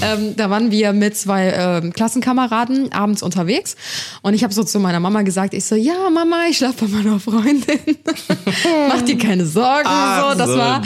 ähm, 0.02 0.36
da 0.36 0.50
waren 0.50 0.72
wir 0.72 0.94
mit 0.94 1.18
zwei 1.18 1.54
ähm, 1.56 1.94
Klassenkameraden 1.94 2.92
abends 2.92 3.24
unterwegs 3.24 3.76
und 4.22 4.34
ich 4.34 4.44
habe 4.44 4.54
so 4.54 4.64
zu 4.64 4.80
meiner 4.80 5.00
Mama 5.00 5.22
gesagt, 5.22 5.54
ich 5.54 5.66
so, 5.66 5.76
ja 5.76 6.10
Mama, 6.10 6.46
ich 6.50 6.58
schlafe 6.58 6.86
bei 6.86 6.98
meiner 6.98 7.20
Freundin. 7.20 7.80
Mach 8.90 9.02
dir 9.02 9.18
keine 9.18 9.46
Sorgen. 9.46 9.86
Ach 9.86 10.32
so, 10.32 10.38
das 10.38 10.50
so, 10.50 10.58
war, 10.58 10.82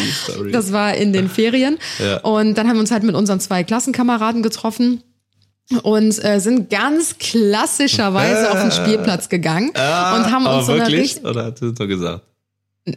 das 0.52 0.72
war 0.72 0.96
in 0.96 1.14
den 1.14 1.30
Ferien. 1.30 1.78
Ja. 2.00 2.18
Und 2.22 2.56
dann 2.56 2.68
haben 2.68 2.76
wir 2.76 2.82
uns 2.82 2.92
halt 2.92 3.04
mit 3.04 3.16
unseren 3.16 3.40
zwei 3.40 3.64
Klassenkameraden 3.64 4.44
getroffen 4.44 5.04
und 5.84 6.24
äh, 6.24 6.40
sind 6.40 6.70
ganz 6.70 7.18
klassischerweise 7.18 8.52
auf 8.52 8.62
den 8.62 8.72
Spielplatz 8.72 9.30
gegangen 9.30 9.70
und 9.70 9.76
haben 9.78 10.48
Ah, 10.48 10.58
uns 10.58 10.68
so 10.68 10.74
eine 10.74 10.82
wirklich? 10.84 11.02
richtig 11.16 11.26
Oder 11.26 11.46
hast 11.46 11.62
du 11.62 11.72
das 11.72 11.80
nur 11.80 11.88
gesagt? 11.88 12.22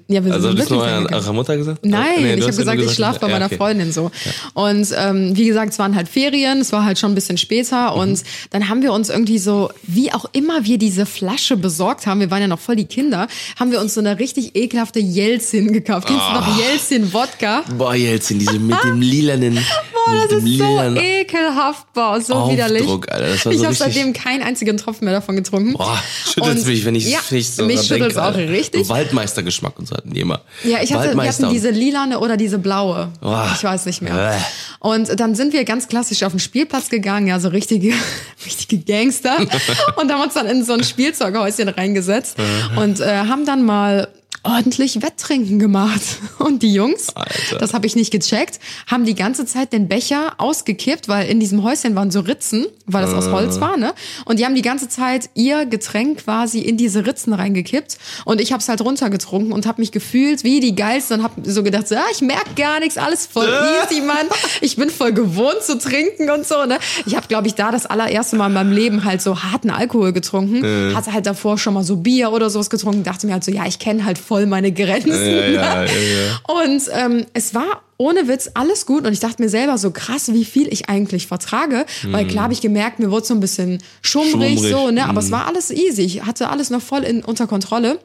Ja, 0.09 0.25
wir 0.25 0.33
Also 0.33 0.49
sind 0.49 0.59
du 0.59 0.63
wirklich 0.63 0.81
an 0.81 1.05
gegangen. 1.05 1.15
eurer 1.15 1.33
Mutter 1.33 1.57
gesagt? 1.57 1.85
Nein, 1.85 2.05
Nee, 2.23 2.37
du 2.37 2.39
ich 2.39 2.43
habe 2.47 2.57
ja 2.57 2.65
nur 2.65 2.75
gesagt, 2.77 2.81
ich 2.83 2.93
schlafe 2.95 3.21
bei 3.21 3.27
ja, 3.29 3.33
meiner 3.35 3.47
okay. 3.47 3.57
Freundin 3.57 3.93
so. 3.93 4.11
Und 4.55 4.89
ähm, 4.97 5.37
wie 5.37 5.47
gesagt, 5.47 5.73
es 5.73 5.79
waren 5.79 5.95
halt 5.97 6.09
Ferien, 6.09 6.61
es 6.61 6.73
war 6.73 6.85
halt 6.85 6.99
schon 6.99 7.13
ein 7.13 7.15
bisschen 7.15 7.39
später 7.39 7.93
Mhm. 7.95 8.01
und 8.01 8.23
dann 8.51 8.69
haben 8.69 8.83
wir 8.83 8.93
uns 8.93 9.09
irgendwie 9.09 9.39
so, 9.39 9.71
wie 9.83 10.13
auch 10.13 10.27
immer 10.33 10.65
wir 10.65 10.79
diese 10.79 11.07
Flasche 11.07 11.57
besorgt 11.57 12.07
haben, 12.07 12.21
wir 12.21 12.31
waren 12.31 12.41
ja 12.43 12.49
noch 12.49 12.61
voll 12.61 12.77
die 12.77 12.85
Kinder, 12.87 13.27
haben 13.59 13.71
wir 13.73 13.81
uns 13.81 13.95
so 13.95 14.01
eine 14.01 14.19
richtig 14.19 14.55
ekelhafte 14.57 15.01
Jelzin 15.01 15.73
gekauft. 15.73 16.07
Kennst 16.07 16.23
du 16.23 16.27
Ah. 16.27 16.41
noch 16.47 16.59
Jelzin 16.59 17.13
Wodka? 17.13 17.63
Boah, 17.77 17.95
Jelzin, 17.95 18.39
diese 18.39 18.59
mit 18.59 18.77
dem 18.85 19.01
lilanen, 19.01 19.55
Boah, 19.93 20.27
das 20.29 20.43
ist 20.45 20.59
so 20.59 20.95
ekelhaft, 21.01 21.93
boah, 21.93 22.21
so 22.21 22.51
widerlich. 22.51 22.83
Aufdruck, 22.83 23.11
Alter. 23.13 23.27
Das 23.29 23.45
war 23.47 23.53
ich 23.53 23.59
so 23.59 23.65
habe 23.65 23.73
richtig- 23.75 23.95
seitdem 23.95 24.13
keinen 24.13 24.43
einzigen 24.43 24.77
Tropfen 24.77 25.05
mehr 25.05 25.15
davon 25.15 25.37
getrunken. 25.37 25.73
Boah, 25.75 26.03
schüttelt's 26.25 26.63
Und- 26.63 26.69
mich, 26.69 26.85
wenn 26.85 26.95
ich, 26.95 27.09
ja, 27.11 27.19
ich 27.31 27.51
so 27.51 27.65
mich 27.67 27.81
schüttelt's 27.83 28.15
denke, 28.15 28.23
auch 28.23 28.35
Alter. 28.35 28.49
richtig. 28.49 28.89
Waldmeistergeschmack 28.89 29.79
immer. 30.15 30.41
Ja, 30.65 30.83
ich 30.83 30.93
hatte, 30.93 31.15
wir 31.15 31.23
hatten 31.23 31.51
diese 31.51 31.71
lilane 31.71 32.21
oder 32.21 32.37
diese 32.37 32.59
blaue. 32.59 33.11
Boah. 33.21 33.51
Ich 33.55 33.63
weiß 33.65 33.87
nicht 33.87 34.03
mehr. 34.03 34.39
Und 34.79 35.21
dann 35.21 35.35
sind 35.35 35.53
wir 35.53 35.65
ganz 35.65 35.89
klassisch 35.89 36.23
auf 36.23 36.33
den 36.33 36.41
Spielplatz 36.41 36.89
gegangen, 36.89 37.27
ja, 37.27 37.39
so 37.41 37.49
richtige, 37.49 37.93
richtige 38.47 38.79
Gangster. 38.79 39.37
und 39.97 40.13
haben 40.13 40.23
uns 40.23 40.35
dann 40.35 40.47
in 40.47 40.65
so 40.65 40.73
ein 40.73 40.85
Spielzeughäuschen 40.85 41.69
reingesetzt 41.69 42.37
und 42.77 43.01
äh, 43.01 43.05
haben 43.07 43.45
dann 43.45 43.63
mal 43.65 44.09
ordentlich 44.43 45.03
Wetttrinken 45.03 45.59
gemacht. 45.59 46.01
Und 46.39 46.63
die 46.63 46.73
Jungs, 46.73 47.15
Alter. 47.15 47.59
das 47.59 47.75
habe 47.75 47.87
ich 47.87 47.97
nicht 47.97 48.11
gecheckt, 48.11 48.59
haben 48.87 49.05
die 49.05 49.15
ganze 49.15 49.45
Zeit 49.45 49.73
den 49.73 49.89
Becher 49.89 50.35
ausgekippt, 50.39 51.09
weil 51.09 51.29
in 51.29 51.41
diesem 51.41 51.63
Häuschen 51.63 51.95
waren 51.95 52.11
so 52.11 52.21
Ritzen, 52.21 52.67
weil 52.87 53.03
das 53.03 53.15
aus 53.15 53.29
Holz 53.31 53.61
war, 53.61 53.77
ne? 53.77 53.93
Und 54.25 54.39
die 54.39 54.45
haben 54.45 54.55
die 54.55 54.63
ganze 54.63 54.89
Zeit 54.89 55.31
ihr 55.35 55.67
Getränk 55.67 56.25
quasi 56.25 56.61
in 56.61 56.77
diese 56.77 57.07
Ritzen 57.07 57.33
reingekippt 57.33 57.99
und 58.25 58.41
ich 58.41 58.53
habe 58.53 58.61
es 58.61 58.69
halt 58.69 58.81
runtergetrunken 58.81 59.53
und 59.53 59.67
habe 59.67 59.81
mich 59.81 59.93
gefühlt 59.93 60.45
wie 60.45 60.61
die 60.61 60.75
geilste 60.75 61.15
und 61.15 61.23
habe 61.23 61.51
so 61.51 61.63
gedacht, 61.63 61.89
so, 61.89 61.97
ah, 61.97 62.05
ich 62.13 62.23
merk 62.23 62.57
gar 62.57 62.81
nichts, 62.81 62.97
alles 62.97 63.27
voll 63.27 63.49
easy, 63.85 64.01
Mann. 64.01 64.27
Ich 64.61 64.77
bin 64.77 64.91
voll 64.91 65.13
gewohnt 65.13 65.63
zu 65.63 65.79
trinken 65.79 66.31
und 66.31 66.47
so, 66.47 66.65
ne? 66.65 66.79
Ich 67.07 67.15
habe 67.15 67.27
glaube 67.29 67.47
ich 67.47 67.55
da 67.55 67.71
das 67.71 67.87
allererste 67.87 68.37
Mal 68.37 68.47
in 68.47 68.55
meinem 68.55 68.73
Leben 68.73 69.05
halt 69.05 69.21
so 69.21 69.43
harten 69.43 69.71
Alkohol 69.71 70.13
getrunken, 70.13 70.95
hatte 70.95 71.13
halt 71.13 71.27
davor 71.27 71.59
schon 71.59 71.75
mal 71.75 71.85
so 71.85 71.97
Bier 71.97 72.33
oder 72.33 72.49
sowas 72.49 72.71
getrunken, 72.71 73.05
dachte 73.05 73.27
mir 73.27 73.35
halt 73.35 73.45
so, 73.45 73.51
ja, 73.53 73.67
ich 73.67 73.79
kenne 73.79 74.05
halt 74.05 74.19
voll 74.31 74.47
meine 74.47 74.71
Grenzen. 74.71 75.11
Ja, 75.11 75.17
ne? 75.17 75.53
ja, 75.53 75.85
ja. 75.85 76.63
Und 76.63 76.83
ähm, 76.93 77.27
es 77.33 77.53
war 77.53 77.83
ohne 77.97 78.29
Witz 78.29 78.49
alles 78.55 78.87
gut 78.87 79.05
und 79.05 79.13
ich 79.13 79.19
dachte 79.19 79.43
mir 79.43 79.49
selber 79.49 79.77
so 79.77 79.91
krass, 79.91 80.33
wie 80.33 80.45
viel 80.45 80.69
ich 80.73 80.89
eigentlich 80.89 81.27
vertrage, 81.27 81.85
weil 82.05 82.29
klar 82.29 82.45
habe 82.45 82.53
ich 82.53 82.61
gemerkt, 82.61 83.01
mir 83.01 83.11
wurde 83.11 83.27
so 83.27 83.35
ein 83.35 83.41
bisschen 83.41 83.83
schummrig, 84.03 84.59
Schummrig, 84.61 84.71
so, 84.71 84.93
ne, 84.93 85.07
aber 85.07 85.19
es 85.19 85.33
war 85.33 85.49
alles 85.49 85.73
easy. 85.73 86.03
Ich 86.03 86.23
hatte 86.23 86.49
alles 86.49 86.71
noch 86.71 86.81
voll 86.81 87.03
in, 87.03 87.25
unter 87.25 87.49
Kontrolle. 87.49 87.99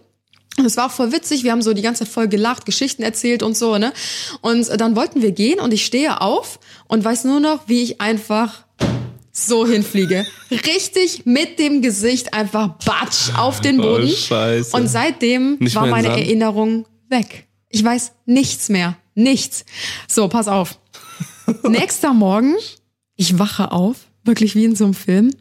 Und 0.58 0.66
es 0.66 0.78
war 0.78 0.88
auch 0.88 0.92
voll 0.92 1.12
witzig, 1.12 1.44
wir 1.44 1.52
haben 1.52 1.62
so 1.62 1.74
die 1.74 1.84
ganze 1.84 2.06
Zeit 2.06 2.12
voll 2.12 2.28
gelacht, 2.28 2.66
Geschichten 2.66 3.04
erzählt 3.04 3.44
und 3.44 3.56
so, 3.56 3.78
ne? 3.78 3.94
Und 4.42 4.68
dann 4.82 4.96
wollten 4.96 5.22
wir 5.22 5.32
gehen 5.32 5.60
und 5.60 5.74
ich 5.74 5.86
stehe 5.86 6.22
auf 6.22 6.60
und 6.88 7.06
weiß 7.06 7.26
nur 7.26 7.40
noch, 7.40 7.68
wie 7.68 7.84
ich 7.84 8.02
einfach 8.02 8.65
so 9.36 9.68
hinfliege. 9.68 10.26
Richtig 10.50 11.26
mit 11.26 11.60
dem 11.60 11.82
Gesicht 11.82 12.34
einfach 12.34 12.78
batsch 12.86 13.36
auf 13.38 13.60
den 13.60 13.78
Boden. 13.78 14.10
Oh, 14.10 14.16
Scheiße. 14.16 14.76
Und 14.76 14.88
seitdem 14.88 15.58
Nicht 15.60 15.76
war 15.76 15.88
meine 15.88 16.08
Sand? 16.08 16.20
Erinnerung 16.20 16.86
weg. 17.10 17.48
Ich 17.70 17.84
weiß 17.84 18.14
nichts 18.26 18.70
mehr. 18.70 18.98
Nichts. 19.14 19.66
So, 20.08 20.28
pass 20.30 20.48
auf. 20.48 20.80
Nächster 21.64 22.14
Morgen, 22.14 22.56
ich 23.16 23.38
wache 23.38 23.72
auf, 23.72 23.98
wirklich 24.24 24.56
wie 24.56 24.66
in 24.66 24.76
so 24.76 24.86
einem 24.86 24.94
Film, 24.94 25.32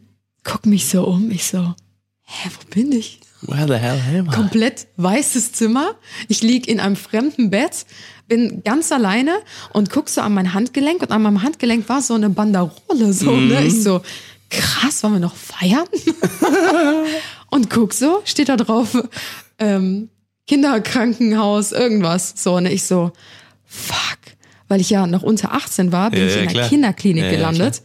guck 0.43 0.65
mich 0.65 0.87
so 0.87 1.05
um, 1.05 1.31
ich 1.31 1.45
so, 1.45 1.73
hä, 2.23 2.49
wo 2.49 2.69
bin 2.69 2.91
ich? 2.91 3.19
Where 3.47 3.67
the 3.67 3.75
hell 3.75 3.99
am 4.19 4.27
I? 4.27 4.31
komplett 4.31 4.87
weißes 4.97 5.53
Zimmer. 5.53 5.95
Ich 6.27 6.41
lieg 6.41 6.67
in 6.67 6.79
einem 6.79 6.95
fremden 6.95 7.49
Bett, 7.49 7.85
bin 8.27 8.63
ganz 8.63 8.91
alleine 8.91 9.37
und 9.73 9.89
guck 9.89 10.09
so 10.09 10.21
an 10.21 10.33
mein 10.33 10.53
Handgelenk 10.53 11.01
und 11.01 11.11
an 11.11 11.21
meinem 11.21 11.41
Handgelenk 11.43 11.87
war 11.89 12.01
so 12.01 12.13
eine 12.15 12.29
Banderole 12.29 13.13
so, 13.13 13.31
ne? 13.31 13.65
Ich 13.65 13.83
so, 13.83 14.01
krass, 14.49 15.03
wollen 15.03 15.13
wir 15.13 15.19
noch 15.19 15.35
feiern? 15.35 15.87
und 17.49 17.69
guck 17.69 17.93
so, 17.93 18.21
steht 18.25 18.49
da 18.49 18.57
drauf, 18.57 18.97
ähm, 19.59 20.09
Kinderkrankenhaus, 20.47 21.71
irgendwas. 21.71 22.33
So, 22.35 22.59
ne? 22.59 22.71
Ich 22.71 22.83
so, 22.83 23.11
fuck. 23.65 24.24
Weil 24.75 24.81
ich 24.81 24.89
ja 24.89 25.07
noch 25.07 25.23
unter 25.23 25.53
18 25.53 25.93
war, 25.93 26.11
bin 26.11 26.19
Ja, 26.19 26.25
ich 26.27 26.35
in 26.35 26.49
einer. 26.49 26.67
Kinderklinik 26.67 27.29
gelandet. 27.29 27.81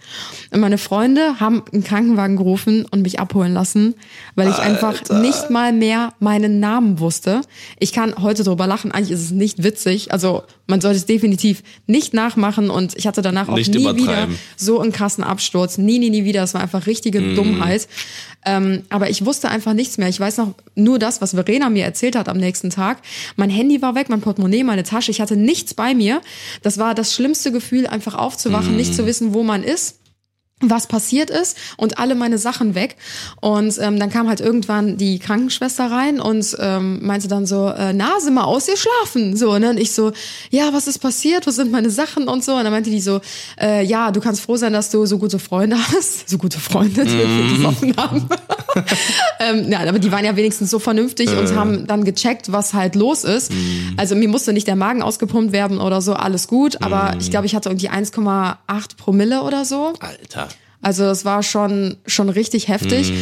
und 0.50 0.58
meine 0.58 0.76
Freunde 0.76 1.38
haben 1.38 1.62
einen 1.72 1.84
Krankenwagen 1.84 2.36
gerufen 2.36 2.84
und 2.90 3.02
mich 3.02 3.20
abholen 3.20 3.54
lassen, 3.54 3.94
weil 4.34 4.48
ich 4.48 4.56
einfach 4.58 5.00
nicht 5.08 5.50
mal 5.50 5.72
mehr 5.72 6.14
meinen 6.18 6.58
Namen 6.58 6.98
wusste. 6.98 7.42
Ich 7.78 7.92
kann 7.92 8.16
heute 8.20 8.42
drüber 8.42 8.66
lachen, 8.66 8.90
eigentlich 8.90 9.12
ist 9.12 9.22
es 9.22 9.30
nicht 9.30 9.62
witzig. 9.62 10.12
Also 10.12 10.42
man 10.70 10.80
sollte 10.80 10.96
es 10.96 11.06
definitiv 11.06 11.62
nicht 11.86 12.14
nachmachen 12.14 12.70
und 12.70 12.96
ich 12.96 13.06
hatte 13.06 13.20
danach 13.22 13.48
auch 13.48 13.56
Nicht 13.56 13.74
nie 13.74 13.94
wieder 13.96 14.28
so 14.56 14.80
einen 14.80 14.92
krassen 14.92 15.22
Absturz. 15.22 15.76
Nie, 15.76 15.98
nie, 15.98 16.08
nie 16.10 16.24
wieder. 16.24 16.40
Das 16.40 16.54
war 16.54 16.62
einfach 16.62 16.86
richtige 16.86 17.20
Mhm. 17.20 17.36
Dummheit. 17.36 17.86
Ähm, 18.46 18.84
aber 18.88 19.10
ich 19.10 19.26
wusste 19.26 19.50
einfach 19.50 19.74
nichts 19.74 19.98
mehr. 19.98 20.08
Ich 20.08 20.18
weiß 20.18 20.38
noch 20.38 20.54
nur 20.74 20.98
das, 20.98 21.20
was 21.20 21.32
Verena 21.32 21.68
mir 21.68 21.84
erzählt 21.84 22.16
hat 22.16 22.28
am 22.30 22.38
nächsten 22.38 22.70
Tag. 22.70 23.02
Mein 23.36 23.50
Handy 23.50 23.82
war 23.82 23.94
weg, 23.94 24.08
mein 24.08 24.22
Portemonnaie, 24.22 24.64
meine 24.64 24.82
Tasche. 24.82 25.10
Ich 25.10 25.20
hatte 25.20 25.36
nichts 25.36 25.74
bei 25.74 25.94
mir. 25.94 26.22
Das 26.62 26.78
war 26.78 26.94
das 26.94 27.12
schlimmste 27.14 27.52
Gefühl, 27.52 27.86
einfach 27.86 28.14
aufzuwachen, 28.14 28.76
nicht 28.76 28.92
Mhm. 28.92 28.96
zu 28.96 29.06
wissen, 29.06 29.34
wo 29.34 29.42
man 29.42 29.62
ist 29.62 29.99
was 30.60 30.86
passiert 30.86 31.30
ist 31.30 31.56
und 31.76 31.98
alle 31.98 32.14
meine 32.14 32.38
Sachen 32.38 32.74
weg. 32.74 32.96
Und 33.40 33.78
ähm, 33.80 33.98
dann 33.98 34.10
kam 34.10 34.28
halt 34.28 34.40
irgendwann 34.40 34.96
die 34.96 35.18
Krankenschwester 35.18 35.90
rein 35.90 36.20
und 36.20 36.56
ähm, 36.60 37.04
meinte 37.04 37.28
dann 37.28 37.46
so, 37.46 37.68
äh, 37.68 37.92
na, 37.92 38.20
sind 38.20 38.34
mal 38.34 38.44
ausgeschlafen. 38.44 39.36
So, 39.36 39.58
ne? 39.58 39.70
Und 39.70 39.80
ich 39.80 39.92
so, 39.92 40.12
ja, 40.50 40.72
was 40.72 40.86
ist 40.86 40.98
passiert? 40.98 41.46
Was 41.46 41.56
sind 41.56 41.72
meine 41.72 41.90
Sachen 41.90 42.28
und 42.28 42.44
so? 42.44 42.54
Und 42.54 42.64
dann 42.64 42.72
meinte 42.72 42.90
die 42.90 43.00
so, 43.00 43.20
äh, 43.60 43.84
ja, 43.84 44.10
du 44.10 44.20
kannst 44.20 44.42
froh 44.42 44.56
sein, 44.56 44.72
dass 44.72 44.90
du 44.90 45.06
so 45.06 45.18
gute 45.18 45.38
Freunde 45.38 45.76
hast. 45.92 46.28
So 46.28 46.36
gute 46.36 46.60
Freunde, 46.60 47.04
die 47.04 47.18
wir 47.18 47.56
gesoffen 47.56 47.96
haben. 47.96 48.28
ähm, 49.40 49.72
ja, 49.72 49.80
aber 49.80 49.98
die 49.98 50.12
waren 50.12 50.24
ja 50.24 50.36
wenigstens 50.36 50.70
so 50.70 50.78
vernünftig 50.78 51.30
und 51.30 51.54
haben 51.56 51.86
dann 51.86 52.04
gecheckt, 52.04 52.52
was 52.52 52.74
halt 52.74 52.94
los 52.94 53.24
ist. 53.24 53.50
Also 53.96 54.14
mir 54.14 54.28
musste 54.28 54.52
nicht 54.52 54.66
der 54.66 54.76
Magen 54.76 55.02
ausgepumpt 55.02 55.52
werden 55.52 55.80
oder 55.80 56.02
so, 56.02 56.12
alles 56.12 56.46
gut. 56.48 56.82
Aber 56.82 57.14
ich 57.18 57.30
glaube, 57.30 57.46
ich 57.46 57.54
hatte 57.54 57.70
irgendwie 57.70 57.90
1,8 57.90 58.56
Promille 58.96 59.42
oder 59.42 59.64
so. 59.64 59.94
Alter. 60.00 60.49
Also 60.82 61.04
es 61.04 61.24
war 61.24 61.42
schon, 61.42 61.96
schon 62.06 62.28
richtig 62.28 62.68
heftig. 62.68 63.12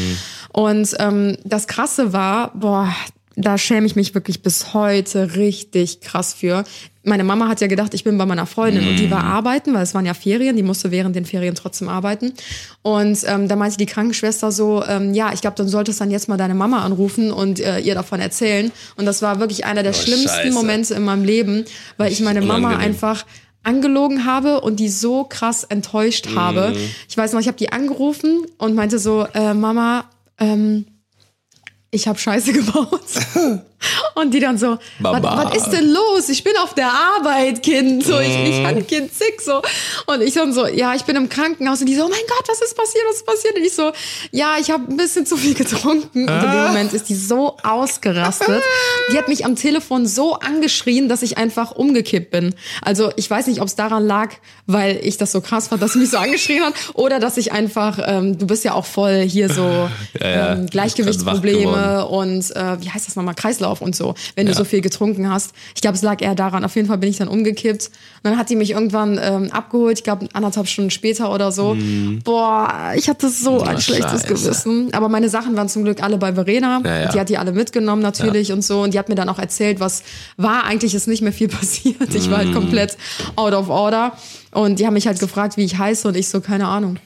Und 0.52 0.94
ähm, 0.98 1.36
das 1.44 1.66
Krasse 1.66 2.12
war, 2.12 2.52
boah, 2.54 2.94
da 3.36 3.56
schäme 3.56 3.86
ich 3.86 3.94
mich 3.94 4.14
wirklich 4.14 4.42
bis 4.42 4.74
heute 4.74 5.36
richtig 5.36 6.00
krass 6.00 6.34
für. 6.34 6.64
Meine 7.04 7.22
Mama 7.22 7.46
hat 7.48 7.60
ja 7.60 7.68
gedacht, 7.68 7.94
ich 7.94 8.02
bin 8.02 8.18
bei 8.18 8.26
meiner 8.26 8.46
Freundin 8.46 8.86
und 8.86 8.96
die 8.98 9.10
war 9.10 9.22
arbeiten, 9.22 9.72
weil 9.72 9.82
es 9.82 9.94
waren 9.94 10.04
ja 10.04 10.12
Ferien, 10.12 10.56
die 10.56 10.64
musste 10.64 10.90
während 10.90 11.14
den 11.14 11.24
Ferien 11.24 11.54
trotzdem 11.54 11.88
arbeiten. 11.88 12.34
Und 12.82 13.18
ähm, 13.26 13.46
da 13.48 13.54
meinte 13.56 13.76
die 13.76 13.86
Krankenschwester 13.86 14.50
so, 14.50 14.84
ähm, 14.84 15.14
ja, 15.14 15.32
ich 15.32 15.40
glaube, 15.40 15.56
dann 15.56 15.68
solltest 15.68 16.00
dann 16.00 16.10
jetzt 16.10 16.28
mal 16.28 16.36
deine 16.36 16.54
Mama 16.54 16.84
anrufen 16.84 17.30
und 17.30 17.60
äh, 17.60 17.78
ihr 17.78 17.94
davon 17.94 18.20
erzählen. 18.20 18.72
Und 18.96 19.06
das 19.06 19.22
war 19.22 19.38
wirklich 19.40 19.64
einer 19.64 19.82
der 19.84 19.92
Oh, 19.92 19.94
schlimmsten 19.94 20.28
Scheiße. 20.28 20.52
Momente 20.52 20.94
in 20.94 21.04
meinem 21.04 21.24
Leben, 21.24 21.64
weil 21.96 22.12
ich 22.12 22.20
meine 22.20 22.42
Mama 22.42 22.76
einfach 22.76 23.24
angelogen 23.62 24.24
habe 24.24 24.60
und 24.60 24.80
die 24.80 24.88
so 24.88 25.24
krass 25.24 25.64
enttäuscht 25.64 26.28
habe. 26.34 26.74
Ich 27.08 27.16
weiß 27.16 27.32
noch, 27.32 27.40
ich 27.40 27.48
habe 27.48 27.58
die 27.58 27.72
angerufen 27.72 28.46
und 28.56 28.74
meinte 28.74 28.98
so, 28.98 29.26
äh, 29.34 29.54
Mama, 29.54 30.04
ähm, 30.38 30.86
ich 31.90 32.08
habe 32.08 32.18
Scheiße 32.18 32.52
gebaut. 32.54 33.00
Und 34.14 34.34
die 34.34 34.40
dann 34.40 34.58
so, 34.58 34.78
was, 34.98 35.56
ist 35.56 35.70
denn 35.70 35.92
los? 35.92 36.28
Ich 36.28 36.42
bin 36.42 36.54
auf 36.62 36.74
der 36.74 36.90
Arbeit, 36.90 37.62
Kind. 37.62 38.04
So, 38.04 38.18
ich, 38.18 38.34
ich 38.34 38.64
hatte 38.64 38.82
Kind 38.82 39.14
sick, 39.14 39.40
so. 39.40 39.62
Und 40.06 40.20
ich 40.22 40.34
dann 40.34 40.52
so, 40.52 40.66
ja, 40.66 40.94
ich 40.94 41.04
bin 41.04 41.16
im 41.16 41.28
Krankenhaus. 41.28 41.80
Und 41.80 41.86
die 41.86 41.94
so, 41.94 42.04
oh 42.04 42.08
mein 42.08 42.18
Gott, 42.28 42.48
was 42.48 42.60
ist 42.60 42.76
passiert? 42.76 43.04
Was 43.08 43.16
ist 43.16 43.26
passiert? 43.26 43.56
Und 43.56 43.64
ich 43.64 43.74
so, 43.74 43.92
ja, 44.32 44.56
ich 44.60 44.70
habe 44.70 44.90
ein 44.90 44.96
bisschen 44.96 45.26
zu 45.26 45.36
viel 45.36 45.54
getrunken. 45.54 46.28
Und 46.28 46.44
in 46.44 46.50
dem 46.50 46.66
Moment 46.66 46.92
ist 46.92 47.08
die 47.08 47.14
so 47.14 47.56
ausgerastet. 47.62 48.62
Die 49.12 49.18
hat 49.18 49.28
mich 49.28 49.44
am 49.44 49.54
Telefon 49.54 50.06
so 50.06 50.34
angeschrien, 50.34 51.08
dass 51.08 51.22
ich 51.22 51.38
einfach 51.38 51.72
umgekippt 51.72 52.30
bin. 52.30 52.54
Also 52.82 53.12
ich 53.16 53.30
weiß 53.30 53.46
nicht, 53.46 53.60
ob 53.60 53.68
es 53.68 53.76
daran 53.76 54.06
lag, 54.06 54.34
weil 54.66 54.98
ich 55.02 55.16
das 55.16 55.32
so 55.32 55.40
krass 55.40 55.68
fand, 55.68 55.82
dass 55.82 55.92
sie 55.92 56.00
mich 56.00 56.10
so 56.10 56.18
angeschrien 56.18 56.64
hat, 56.64 56.74
oder 56.94 57.20
dass 57.20 57.36
ich 57.36 57.52
einfach, 57.52 57.98
ähm, 58.04 58.38
du 58.38 58.46
bist 58.46 58.64
ja 58.64 58.74
auch 58.74 58.86
voll 58.86 59.22
hier 59.22 59.48
so 59.48 59.68
Ja, 60.20 60.28
ja. 60.28 60.52
ähm, 60.52 60.66
Gleichgewichtsprobleme 60.66 62.06
und 62.06 62.54
äh, 62.56 62.80
wie 62.80 62.90
heißt 62.90 63.06
das 63.06 63.16
nochmal, 63.16 63.34
Kreislauf 63.34 63.67
und 63.80 63.94
so, 63.94 64.14
wenn 64.34 64.46
du 64.46 64.54
so 64.54 64.64
viel 64.64 64.80
getrunken 64.80 65.30
hast. 65.30 65.52
Ich 65.74 65.80
glaube, 65.80 65.96
es 65.96 66.02
lag 66.02 66.20
eher 66.22 66.34
daran. 66.34 66.64
Auf 66.64 66.74
jeden 66.76 66.88
Fall 66.88 66.98
bin 66.98 67.10
ich 67.10 67.18
dann 67.18 67.28
umgekippt. 67.28 67.86
Und 67.86 67.92
dann 68.22 68.38
hat 68.38 68.50
die 68.50 68.56
mich 68.56 68.70
irgendwann 68.70 69.18
ähm, 69.22 69.50
abgeholt, 69.52 69.98
ich 69.98 70.04
glaube 70.04 70.28
anderthalb 70.32 70.66
Stunden 70.68 70.90
später 70.90 71.32
oder 71.32 71.52
so. 71.52 71.76
Boah, 72.24 72.92
ich 72.96 73.08
hatte 73.08 73.28
so 73.28 73.60
ein 73.60 73.80
schlechtes 73.80 74.22
scheiße. 74.22 74.26
Gewissen. 74.26 74.94
Aber 74.94 75.08
meine 75.08 75.28
Sachen 75.28 75.56
waren 75.56 75.68
zum 75.68 75.84
Glück 75.84 76.02
alle 76.02 76.18
bei 76.18 76.32
Verena. 76.32 76.80
Ja, 76.84 77.00
ja. 77.02 77.08
Die 77.12 77.20
hat 77.20 77.28
die 77.28 77.38
alle 77.38 77.52
mitgenommen 77.52 78.02
natürlich 78.02 78.52
und 78.52 78.62
so. 78.64 78.82
Und 78.82 78.94
die 78.94 78.98
hat 78.98 79.08
mir 79.08 79.14
dann 79.14 79.28
auch 79.28 79.38
erzählt, 79.38 79.80
was 79.80 80.02
war. 80.36 80.64
Eigentlich 80.64 80.94
ist 80.94 81.06
nicht 81.08 81.22
mehr 81.22 81.32
viel 81.32 81.48
passiert. 81.58 82.14
Ich 82.14 82.30
war 82.30 82.38
halt 82.38 82.52
komplett 82.52 82.96
out 83.36 83.52
of 83.52 83.68
order. 83.68 84.12
Und 84.52 84.78
die 84.78 84.86
haben 84.86 84.94
mich 84.94 85.06
halt 85.06 85.20
gefragt, 85.20 85.56
wie 85.56 85.64
ich 85.64 85.78
heiße 85.78 86.08
und 86.08 86.16
ich 86.16 86.28
so, 86.28 86.40
keine 86.40 86.66
Ahnung. 86.66 86.98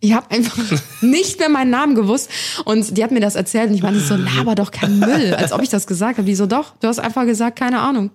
Ich 0.00 0.12
habe 0.12 0.30
einfach 0.30 0.56
nicht 1.00 1.38
mehr 1.38 1.48
meinen 1.48 1.70
Namen 1.70 1.94
gewusst. 1.94 2.30
Und 2.64 2.96
die 2.96 3.02
hat 3.02 3.10
mir 3.10 3.20
das 3.20 3.34
erzählt 3.34 3.70
und 3.70 3.74
ich 3.74 3.82
meinte 3.82 4.00
so, 4.00 4.14
laber 4.14 4.54
doch 4.54 4.70
kein 4.70 4.98
Müll, 4.98 5.34
als 5.34 5.52
ob 5.52 5.62
ich 5.62 5.68
das 5.68 5.86
gesagt 5.86 6.18
habe. 6.18 6.26
Die 6.26 6.34
so, 6.34 6.46
doch, 6.46 6.74
du 6.80 6.88
hast 6.88 6.98
einfach 6.98 7.24
gesagt, 7.24 7.58
keine 7.58 7.80
Ahnung. 7.80 8.10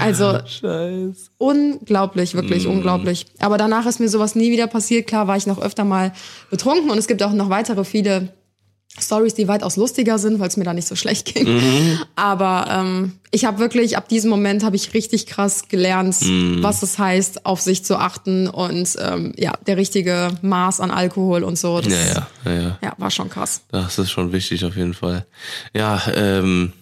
Also 0.00 0.40
Scheiße. 0.44 1.30
unglaublich, 1.38 2.34
wirklich 2.34 2.66
unglaublich. 2.66 3.26
Aber 3.38 3.56
danach 3.56 3.86
ist 3.86 4.00
mir 4.00 4.08
sowas 4.08 4.34
nie 4.34 4.50
wieder 4.50 4.66
passiert. 4.66 5.06
Klar 5.06 5.28
war 5.28 5.36
ich 5.36 5.46
noch 5.46 5.60
öfter 5.60 5.84
mal 5.84 6.12
betrunken 6.50 6.90
und 6.90 6.98
es 6.98 7.06
gibt 7.06 7.22
auch 7.22 7.32
noch 7.32 7.50
weitere 7.50 7.84
viele 7.84 8.30
Stories, 8.98 9.34
die 9.34 9.48
weitaus 9.48 9.76
lustiger 9.76 10.18
sind, 10.18 10.38
weil 10.38 10.48
es 10.48 10.56
mir 10.56 10.64
da 10.64 10.72
nicht 10.72 10.86
so 10.86 10.94
schlecht 10.94 11.34
ging. 11.34 11.48
Aber 12.14 12.66
ähm, 12.70 13.12
ich 13.32 13.44
habe 13.44 13.58
wirklich, 13.58 13.96
ab 13.96 14.08
diesem 14.08 14.30
Moment 14.30 14.62
habe 14.64 14.76
ich 14.76 14.94
richtig 14.94 15.26
krass 15.26 15.68
gelernt, 15.68 16.16
was 16.62 16.82
es 16.82 16.98
heißt, 16.98 17.44
auf 17.44 17.60
sich 17.60 17.84
zu 17.84 17.96
achten 17.96 18.46
und 18.46 18.96
ähm, 19.00 19.32
ja, 19.36 19.52
der 19.66 19.76
richtige 19.76 20.28
Maß 20.42 20.78
an 20.80 20.92
Alkohol 20.92 21.42
und 21.42 21.58
so. 21.58 21.80
Das, 21.80 21.92
Ja, 21.92 22.28
ja, 22.44 22.52
ja, 22.52 22.78
ja. 22.82 22.92
war 22.96 23.10
schon 23.10 23.28
krass. 23.28 23.62
Das 23.72 23.98
ist 23.98 24.12
schon 24.12 24.32
wichtig 24.32 24.64
auf 24.64 24.76
jeden 24.76 24.94
Fall. 24.94 25.26
Ja, 25.74 26.00
ähm, 26.14 26.72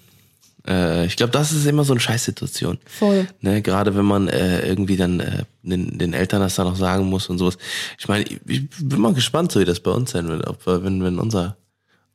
äh, 0.69 1.07
ich 1.07 1.17
glaube, 1.17 1.33
das 1.33 1.53
ist 1.53 1.67
immer 1.67 1.85
so 1.85 1.95
eine 1.95 2.01
Scheißsituation. 2.01 2.79
Voll. 2.85 3.27
Ne, 3.41 3.63
gerade 3.63 3.97
wenn 3.97 4.05
man 4.05 4.29
äh, 4.29 4.67
irgendwie 4.67 4.97
dann 4.97 5.21
äh, 5.21 5.45
den, 5.63 5.99
den 5.99 6.13
Eltern 6.13 6.41
das 6.41 6.57
dann 6.57 6.67
noch 6.67 6.77
sagen 6.77 7.07
muss 7.07 7.29
und 7.29 7.39
sowas. 7.39 7.57
Ich 7.99 8.07
meine, 8.09 8.25
ich, 8.25 8.39
ich 8.47 8.69
bin 8.81 9.01
mal 9.01 9.15
gespannt, 9.15 9.53
so 9.53 9.61
wie 9.61 9.65
das 9.65 9.81
bei 9.81 9.91
uns 9.91 10.11
sein 10.11 10.29
wird, 10.29 10.47
ob 10.47 10.67
wenn, 10.67 11.03
wenn 11.03 11.19
unser 11.19 11.57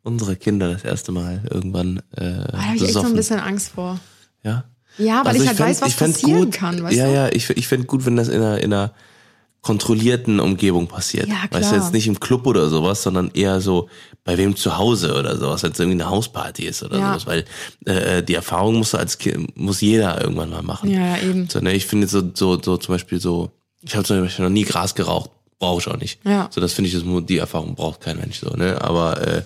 unsere 0.08 0.36
Kinder 0.36 0.72
das 0.74 0.84
erste 0.84 1.12
Mal 1.12 1.43
irgendwann 1.52 1.98
äh, 2.15 2.22
Da 2.52 2.58
habe 2.63 2.76
ich 2.78 2.84
echt 2.84 2.93
so 2.93 3.02
ein 3.02 3.13
bisschen 3.15 3.39
Angst 3.39 3.70
vor. 3.70 4.00
ja. 4.43 4.63
Ja, 5.00 5.24
weil 5.24 5.36
ich 5.36 5.46
halt 5.48 5.58
fänd- 5.60 5.70
weiß, 5.70 5.82
was 5.84 5.93
passieren 5.93 6.50
kann, 6.50 6.82
weißt 6.82 6.96
ja, 6.98 7.06
du? 7.06 7.13
ja, 7.13 7.30
ich, 7.30 7.48
ich 7.52 7.67
fände 7.67 7.86
gut, 7.86 8.08
wenn 8.08 8.15
das 8.15 8.30
in 8.30 8.41
einer, 8.41 8.58
in 8.60 8.74
einer 8.74 8.93
kontrollierten 9.62 10.39
Umgebung 10.39 10.88
passiert. 10.88 11.28
Ja, 11.28 11.36
Weißt 11.52 11.70
du, 11.72 11.74
klar. 11.76 11.84
jetzt 11.84 11.93
nicht 11.93 12.08
im 12.08 12.20
Club 12.20 12.48
oder 12.48 12.70
sowas, 12.70 13.04
sondern 13.04 13.30
eher 13.34 13.60
so 13.62 13.89
bei 14.24 14.38
wem 14.38 14.56
zu 14.56 14.78
Hause 14.78 15.13
oder 15.15 15.38
sowas, 15.38 15.62
wenn 15.63 15.72
es 15.72 15.80
irgendwie 15.80 16.02
eine 16.02 16.10
Hausparty 16.10 16.65
ist 16.65 16.84
oder 16.84 16.98
Ja. 17.00 17.20
sowas, 17.20 17.28
weil 17.28 17.46
äh, 17.86 18.24
die 18.24 18.36
Erfahrung 18.36 18.76
muss 18.78 18.96
als 18.96 19.17
Kind, 19.17 19.56
muss 19.58 19.82
jeder 19.82 20.22
irgendwann 20.22 20.50
mal 20.50 20.62
machen. 20.63 20.89
Ja, 20.89 21.00
ja, 21.15 21.17
eben. 21.22 21.50
So, 21.50 21.60
ne, 21.60 21.74
ich 21.74 21.86
finde 21.86 22.08
so, 22.08 22.22
so, 22.34 22.60
so 22.62 22.78
zum 22.78 22.96
Beispiel 22.96 23.20
so, 23.20 23.52
ich 23.84 23.93
habe 23.96 24.06
zum 24.06 24.22
Beispiel 24.22 24.46
noch 24.46 24.52
nie 24.52 24.63
Gras 24.63 24.96
geraucht, 24.96 25.32
brauche 25.60 25.82
ich 25.82 25.88
auch 25.88 26.00
nicht. 26.00 26.20
Ja. 26.26 26.50
So, 26.52 26.62
das 26.62 26.74
finde 26.74 26.89
ich, 26.89 26.96
das, 26.96 27.04
die 27.26 27.38
Erfahrung 27.38 27.76
braucht 27.76 28.02
kein 28.02 28.17
Mensch 28.17 28.39
so, 28.39 28.50
ne? 28.52 28.82
Aber 28.82 29.22
äh, 29.28 29.41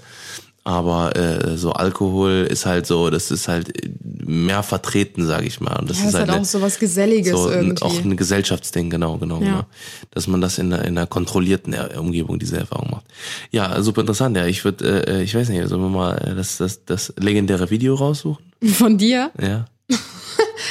aber 0.63 1.15
äh, 1.15 1.58
so 1.58 1.71
Alkohol 1.74 2.47
ist 2.50 2.65
halt 2.65 2.86
so, 2.86 3.10
das 3.10 3.32
ist 3.32 3.47
halt 3.47 3.71
mehr 4.04 4.62
vertreten, 4.63 5.26
sage 5.26 5.47
ich 5.47 5.60
mal. 5.60 5.76
Und 5.80 5.89
das 5.89 6.00
Ja, 6.02 6.08
ist 6.10 6.13
halt 6.13 6.30
eine- 6.30 6.41
auch 6.41 6.45
so 6.45 6.62
was 6.62 6.78
Geselliges 6.78 7.32
so 7.34 7.50
irgendwie. 7.50 7.82
auch 7.82 7.97
ein 8.00 8.15
Gesellschaftsding, 8.15 8.89
genau, 8.89 9.17
genau, 9.17 9.39
Ja. 9.39 9.45
genau. 9.45 9.63
Dass 10.12 10.28
man 10.28 10.39
das 10.41 10.58
in 10.60 10.71
einer, 10.71 10.86
in 10.86 10.97
einer 10.97 11.08
kontrollierten 11.08 11.74
Er- 11.74 12.00
Umgebung 12.00 12.38
diese 12.38 12.58
Erfahrung 12.58 12.91
macht. 12.91 13.06
Ja, 13.52 13.82
super 13.82 14.02
interessant. 14.02 14.38
Ja, 14.38 14.45
ich 14.45 14.63
würde, 14.63 15.08
äh, 15.08 15.24
ich 15.24 15.34
weiß 15.34 15.50
nicht, 15.50 15.67
sollen 15.67 15.82
wir 15.82 15.89
mal 15.89 16.15
äh, 16.17 16.36
das, 16.36 16.58
das, 16.58 16.86
das 16.86 17.13
legendäre 17.17 17.69
Video 17.71 17.95
raussuchen? 17.95 18.45
Von 18.63 18.97
dir? 18.97 19.32
Ja. 19.41 19.65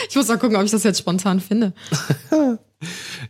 Ich 0.09 0.15
muss 0.17 0.29
mal 0.29 0.39
gucken, 0.39 0.57
ob 0.57 0.65
ich 0.65 0.71
das 0.71 0.85
jetzt 0.85 1.01
spontan 1.01 1.41
finde. 1.41 1.73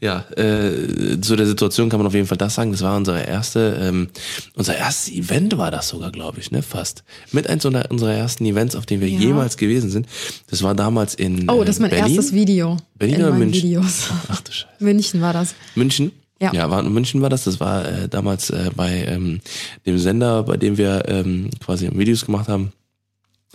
Ja, 0.03 0.25
äh, 0.37 1.21
zu 1.21 1.37
der 1.37 1.47
Situation 1.47 1.91
kann 1.91 2.01
man 2.01 2.07
auf 2.07 2.15
jeden 2.15 2.27
Fall 2.27 2.39
das 2.39 2.55
sagen. 2.55 2.73
Das 2.73 2.81
war 2.81 2.97
unsere 2.97 3.23
erste, 3.27 3.79
ähm, 3.81 4.09
unser 4.57 4.75
erstes 4.77 5.13
Event 5.15 5.59
war 5.59 5.71
das 5.71 5.89
sogar, 5.89 6.11
glaube 6.11 6.41
ich, 6.41 6.51
ne? 6.51 6.63
Fast. 6.63 7.05
Mit 7.33 7.49
eins 7.51 7.65
unserer 7.67 8.15
ersten 8.15 8.47
Events, 8.47 8.75
auf 8.77 8.87
denen 8.87 9.03
wir 9.03 9.09
Ja. 9.09 9.19
jemals 9.21 9.59
gewesen 9.59 9.91
sind. 9.91 10.07
Das 10.49 10.63
war 10.63 10.75
damals 10.75 11.15
in 11.15 11.51
Oh, 11.51 11.65
das 11.65 11.77
ist 11.77 11.81
mein 11.81 11.91
Berlin. 11.91 12.17
erstes 12.17 12.33
Video. 12.33 12.79
Berlin 12.99 13.17
in 13.17 13.23
oder 13.25 13.35
München? 13.35 13.63
Videos. 13.63 14.09
Ach 14.29 14.41
du 14.41 14.53
Scheiße. 14.53 14.69
München 14.79 15.21
war 15.21 15.35
das. 15.35 15.55
München? 15.75 16.13
Ja. 16.41 16.51
Ja, 16.55 16.71
war, 16.71 16.81
in 16.81 16.91
München 16.95 17.21
war 17.21 17.29
das. 17.29 17.45
Das 17.45 17.61
war 17.61 17.85
äh, 17.87 18.09
damals 18.09 18.49
äh, 18.49 18.71
bei 18.75 19.05
ähm, 19.07 19.41
dem 19.85 19.99
Sender, 19.99 20.45
bei 20.45 20.57
dem 20.57 20.79
wir 20.79 21.05
ähm, 21.09 21.51
quasi 21.63 21.91
Videos 21.93 22.25
gemacht 22.25 22.49
haben. 22.49 22.73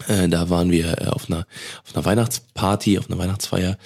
Äh, 0.07 0.27
da 0.27 0.49
waren 0.49 0.71
wir 0.71 1.01
äh, 1.01 1.05
auf 1.07 1.29
einer 1.29 1.45
auf 1.85 1.95
einer 1.95 2.03
Weihnachtsparty, 2.05 2.99
auf 2.99 3.09
einer 3.09 3.17
Weihnachtsfeier 3.17 3.77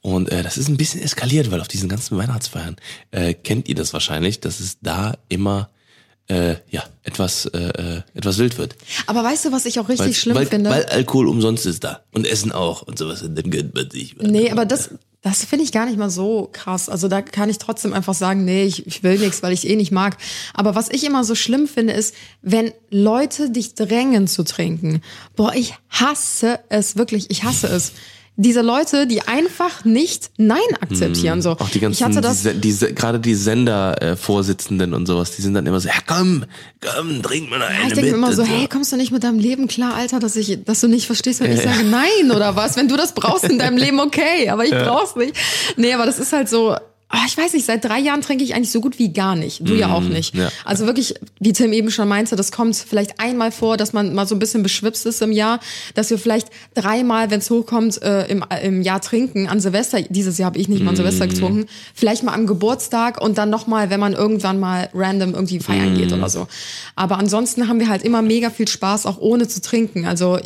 und 0.00 0.30
äh, 0.30 0.42
das 0.42 0.56
ist 0.56 0.68
ein 0.68 0.78
bisschen 0.78 1.02
eskaliert, 1.02 1.50
weil 1.50 1.60
auf 1.60 1.68
diesen 1.68 1.88
ganzen 1.88 2.16
Weihnachtsfeiern 2.16 2.76
äh, 3.10 3.34
kennt 3.34 3.68
ihr 3.68 3.74
das 3.74 3.92
wahrscheinlich, 3.92 4.40
dass 4.40 4.60
es 4.60 4.78
da 4.80 5.14
immer 5.28 5.68
äh, 6.28 6.56
ja 6.70 6.84
etwas 7.02 7.46
äh, 7.46 7.58
äh, 7.58 8.02
etwas 8.14 8.38
wild 8.38 8.56
wird. 8.56 8.76
Aber 9.06 9.22
weißt 9.22 9.44
du, 9.46 9.52
was 9.52 9.66
ich 9.66 9.78
auch 9.78 9.88
richtig 9.88 10.06
Weil, 10.06 10.14
schlimm 10.14 10.36
weil, 10.36 10.46
finde? 10.46 10.70
weil 10.70 10.86
Alkohol 10.86 11.28
umsonst 11.28 11.66
ist 11.66 11.84
da 11.84 12.00
und 12.12 12.26
Essen 12.26 12.50
auch 12.52 12.82
und 12.82 12.98
sowas 12.98 13.22
dann 13.22 13.50
gönnt 13.50 13.74
man 13.74 13.90
sich. 13.90 14.16
nee, 14.18 14.50
aber 14.50 14.64
das, 14.64 14.90
das 15.22 15.44
finde 15.44 15.64
ich 15.64 15.72
gar 15.72 15.86
nicht 15.86 15.98
mal 15.98 16.10
so 16.10 16.48
krass. 16.52 16.88
Also 16.88 17.08
da 17.08 17.22
kann 17.22 17.50
ich 17.50 17.58
trotzdem 17.58 17.92
einfach 17.92 18.14
sagen, 18.14 18.44
nee, 18.44 18.64
ich, 18.64 18.86
ich 18.86 19.02
will 19.02 19.18
nichts, 19.18 19.42
weil 19.42 19.52
ich 19.52 19.68
eh 19.68 19.74
nicht 19.74 19.90
mag. 19.90 20.16
Aber 20.54 20.76
was 20.76 20.88
ich 20.90 21.04
immer 21.04 21.24
so 21.24 21.34
schlimm 21.34 21.66
finde, 21.66 21.92
ist, 21.92 22.14
wenn 22.40 22.72
Leute 22.90 23.50
dich 23.50 23.74
drängen 23.74 24.28
zu 24.28 24.44
trinken. 24.44 25.02
Boah, 25.34 25.54
ich 25.54 25.74
hasse 25.90 26.60
es 26.68 26.96
wirklich. 26.96 27.30
Ich 27.30 27.42
hasse 27.42 27.66
es. 27.66 27.92
Diese 28.40 28.62
Leute, 28.62 29.08
die 29.08 29.22
einfach 29.22 29.84
nicht 29.84 30.30
Nein 30.36 30.60
akzeptieren. 30.80 31.42
So. 31.42 31.50
Hm. 31.50 31.58
Auch 31.58 31.70
die 31.70 31.80
ganzen, 31.80 31.98
ich 31.98 32.04
hatte 32.04 32.20
das, 32.20 32.44
die, 32.44 32.54
die, 32.54 32.72
die, 32.72 32.94
gerade 32.94 33.18
die 33.18 33.34
Sender-Vorsitzenden 33.34 34.94
und 34.94 35.06
sowas, 35.06 35.34
die 35.34 35.42
sind 35.42 35.54
dann 35.54 35.66
immer 35.66 35.80
so, 35.80 35.88
ja 35.88 35.96
komm, 36.06 36.44
komm, 36.80 37.20
trink 37.20 37.50
mal 37.50 37.60
eine 37.60 37.80
Ja, 37.80 37.86
ich 37.88 37.94
denke 37.94 38.10
immer 38.10 38.32
so, 38.32 38.44
hey, 38.44 38.68
kommst 38.68 38.92
du 38.92 38.96
nicht 38.96 39.10
mit 39.10 39.24
deinem 39.24 39.40
Leben 39.40 39.66
klar, 39.66 39.94
Alter, 39.94 40.20
dass 40.20 40.36
ich, 40.36 40.62
dass 40.64 40.80
du 40.80 40.86
nicht 40.86 41.06
verstehst, 41.06 41.40
wenn 41.40 41.50
ich 41.50 41.62
sage 41.62 41.82
nein 41.82 42.30
oder 42.30 42.54
was? 42.54 42.76
Wenn 42.76 42.86
du 42.86 42.96
das 42.96 43.12
brauchst 43.12 43.44
in 43.44 43.58
deinem 43.58 43.76
Leben, 43.76 43.98
okay, 43.98 44.48
aber 44.48 44.64
ich 44.64 44.70
brauch's 44.70 45.16
nicht. 45.16 45.34
Nee, 45.76 45.92
aber 45.92 46.06
das 46.06 46.20
ist 46.20 46.32
halt 46.32 46.48
so, 46.48 46.76
ah, 47.10 47.24
ich 47.26 47.36
weiß 47.36 47.54
nicht, 47.54 47.64
seit 47.64 47.84
drei 47.84 47.98
Jahren 47.98 48.20
trinke 48.20 48.44
ich 48.44 48.54
eigentlich 48.54 48.70
so 48.70 48.80
gut 48.80 48.98
wie 48.98 49.12
gar 49.12 49.34
nicht. 49.34 49.66
Du 49.66 49.74
ja 49.74 49.92
auch 49.92 50.02
nicht. 50.02 50.34
ja. 50.34 50.50
Also 50.64 50.86
wirklich, 50.86 51.14
wie 51.40 51.52
Tim 51.52 51.72
eben 51.72 51.90
schon 51.90 52.08
meinte, 52.08 52.36
das 52.36 52.52
kommt 52.52 52.76
vielleicht 52.76 53.18
einmal 53.18 53.50
vor, 53.50 53.76
dass 53.76 53.92
man 53.92 54.14
mal 54.14 54.26
so 54.26 54.34
ein 54.34 54.38
bisschen 54.38 54.62
beschwipst 54.62 55.06
ist 55.06 55.22
im 55.22 55.32
Jahr, 55.32 55.60
dass 55.94 56.10
wir 56.10 56.18
vielleicht 56.18 56.48
dreimal, 56.74 57.30
wenn 57.30 57.38
es 57.38 57.50
hochkommt, 57.50 58.02
äh, 58.02 58.26
im, 58.26 58.44
im 58.62 58.82
Jahr 58.82 59.00
trinken. 59.00 59.48
An 59.48 59.60
Silvester, 59.60 60.02
dieses 60.02 60.38
Jahr 60.38 60.46
habe 60.46 60.58
ich 60.58 60.68
nicht 60.68 60.82
mal 60.82 60.90
an 60.90 60.96
Silvester 60.96 61.26
getrunken, 61.26 61.66
vielleicht 61.94 62.22
mal 62.22 62.34
am 62.34 62.46
Geburtstag 62.46 63.20
und 63.20 63.38
dann 63.38 63.48
nochmal, 63.50 63.90
wenn 63.90 64.00
man 64.00 64.12
irgendwann 64.12 64.60
mal 64.60 64.90
random 64.92 65.34
irgendwie 65.34 65.60
feiern 65.60 65.96
geht 65.96 66.12
oder 66.12 66.28
so. 66.28 66.46
Aber 66.94 67.18
ansonsten 67.18 67.68
haben 67.68 67.80
wir 67.80 67.88
halt 67.88 68.02
immer 68.02 68.20
mega 68.22 68.50
viel 68.50 68.68
Spaß, 68.68 69.06
auch 69.06 69.18
ohne 69.18 69.48
zu 69.48 69.62
trinken. 69.62 70.06
Also 70.06 70.38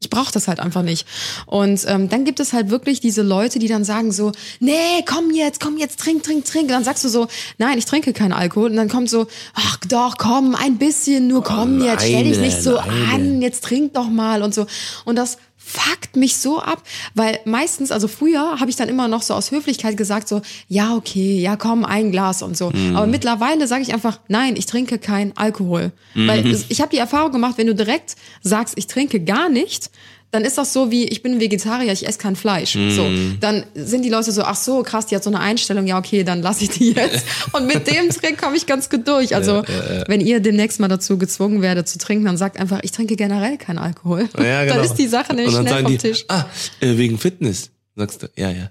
ich 0.00 0.10
brauche 0.10 0.32
das 0.32 0.46
halt 0.46 0.60
einfach 0.60 0.82
nicht. 0.82 1.06
Und 1.46 1.84
ähm, 1.88 2.08
dann 2.08 2.24
gibt 2.24 2.38
es 2.38 2.52
halt 2.52 2.70
wirklich 2.70 3.00
diese 3.00 3.22
Leute, 3.22 3.58
die 3.58 3.66
dann 3.66 3.84
sagen 3.84 4.12
so, 4.12 4.30
nee, 4.60 5.02
komm 5.04 5.32
jetzt, 5.32 5.60
komm 5.60 5.76
jetzt, 5.76 5.98
trink, 5.98 6.22
trink, 6.22 6.44
trink. 6.44 6.64
Und 6.64 6.72
dann 6.72 6.84
sagst 6.84 7.04
du 7.04 7.08
so, 7.08 7.26
nein, 7.58 7.78
ich 7.78 7.84
trinke 7.84 8.12
keinen 8.12 8.32
Alkohol. 8.32 8.70
Und 8.70 8.76
dann 8.76 8.88
kommt 8.88 9.10
so, 9.10 9.26
ach 9.54 9.76
doch, 9.88 10.16
komm, 10.16 10.54
ein 10.54 10.78
bisschen, 10.78 11.26
nur 11.26 11.42
komm 11.42 11.82
jetzt, 11.82 12.04
stell 12.04 12.24
dich 12.24 12.38
nicht 12.38 12.62
so 12.62 12.78
eine. 12.78 13.12
an, 13.12 13.42
jetzt 13.42 13.64
trink 13.64 13.94
doch 13.94 14.08
mal 14.08 14.42
und 14.42 14.54
so. 14.54 14.66
Und 15.04 15.16
das 15.16 15.38
fuckt 15.68 16.16
mich 16.16 16.36
so 16.38 16.60
ab, 16.60 16.82
weil 17.14 17.38
meistens, 17.44 17.90
also 17.92 18.08
früher 18.08 18.58
habe 18.58 18.70
ich 18.70 18.76
dann 18.76 18.88
immer 18.88 19.06
noch 19.06 19.20
so 19.22 19.34
aus 19.34 19.50
Höflichkeit 19.50 19.96
gesagt 19.98 20.26
so, 20.28 20.40
ja 20.68 20.94
okay, 20.96 21.40
ja 21.40 21.56
komm, 21.56 21.84
ein 21.84 22.10
Glas 22.10 22.40
und 22.42 22.56
so. 22.56 22.72
Aber 22.96 23.06
mittlerweile 23.06 23.66
sage 23.66 23.82
ich 23.82 23.92
einfach, 23.92 24.20
nein, 24.28 24.56
ich 24.56 24.64
trinke 24.66 24.98
kein 24.98 25.36
Alkohol, 25.36 25.92
weil 26.14 26.46
es- 26.50 26.66
ich 26.70 26.80
habe 26.80 26.90
die 26.90 26.96
Erfahrung 26.98 27.32
gemacht, 27.32 27.54
wenn 27.58 27.66
du 27.66 27.74
direkt 27.74 28.16
sagst, 28.42 28.74
ich 28.78 28.86
trinke 28.86 29.20
gar 29.20 29.48
nicht, 29.50 29.90
dann 30.30 30.44
ist 30.44 30.58
das 30.58 30.72
so 30.74 30.90
wie, 30.90 31.04
ich 31.04 31.22
bin 31.22 31.40
Vegetarier, 31.40 31.92
ich 31.92 32.06
esse 32.06 32.18
kein 32.18 32.36
Fleisch. 32.36 32.72
So, 32.72 33.08
dann 33.40 33.64
sind 33.74 34.04
die 34.04 34.10
Leute 34.10 34.30
so, 34.30 34.42
ach 34.42 34.56
so, 34.56 34.82
krass, 34.82 35.06
die 35.06 35.16
hat 35.16 35.24
so 35.24 35.30
eine 35.30 35.40
Einstellung, 35.40 35.86
ja 35.86 35.98
okay, 35.98 36.22
dann 36.22 36.42
lasse 36.42 36.64
ich 36.64 36.70
die 36.70 36.92
jetzt. 36.92 37.24
Und 37.52 37.66
mit 37.66 37.86
dem 37.86 38.10
Trick 38.10 38.38
komme 38.38 38.56
ich 38.56 38.66
ganz 38.66 38.90
gut 38.90 39.08
durch. 39.08 39.34
Also, 39.34 39.62
wenn 40.06 40.20
ihr 40.20 40.40
demnächst 40.40 40.80
mal 40.80 40.88
dazu 40.88 41.16
gezwungen 41.16 41.62
werdet 41.62 41.88
zu 41.88 41.98
trinken, 41.98 42.26
dann 42.26 42.36
sagt 42.36 42.58
einfach, 42.58 42.80
ich 42.82 42.92
trinke 42.92 43.16
generell 43.16 43.56
keinen 43.56 43.78
Alkohol. 43.78 44.28
Ja, 44.38 44.64
genau. 44.64 44.76
Dann 44.76 44.84
ist 44.84 44.94
die 44.94 45.08
Sache 45.08 45.34
nämlich 45.34 45.54
schnell 45.54 45.82
vom 45.82 45.92
die, 45.92 45.98
Tisch. 45.98 46.24
ah, 46.28 46.44
äh, 46.80 46.96
wegen 46.98 47.18
Fitness. 47.18 47.70
Sagst 47.96 48.22
du, 48.22 48.28
ja, 48.36 48.50
ja. 48.50 48.70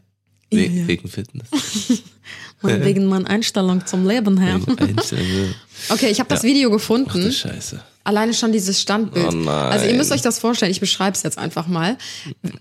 We 0.52 0.66
Ja, 0.66 0.72
ja. 0.72 0.88
Wegen 0.88 1.10
Fitness. 1.10 1.48
Und 2.62 2.84
wegen 2.84 3.06
meiner 3.06 3.30
Einstellung 3.30 3.86
zum 3.86 4.08
Leben 4.08 4.40
her. 4.40 4.60
Okay, 5.90 6.10
ich 6.10 6.20
habe 6.20 6.30
das 6.30 6.44
Video 6.44 6.70
Ach 6.70 6.74
gefunden. 6.74 7.32
Scheiße. 7.32 7.82
Alleine 8.08 8.34
schon 8.34 8.54
dieses 8.54 8.80
Standbild. 8.80 9.36
Oh 9.36 9.50
also 9.50 9.86
ihr 9.86 9.94
müsst 9.94 10.14
euch 10.14 10.22
das 10.22 10.40
vorstellen, 10.40 10.72
ich 10.72 10.80
beschreibe 10.80 11.12
es 11.14 11.24
jetzt 11.24 11.38
einfach 11.38 11.68
mal. 11.68 11.98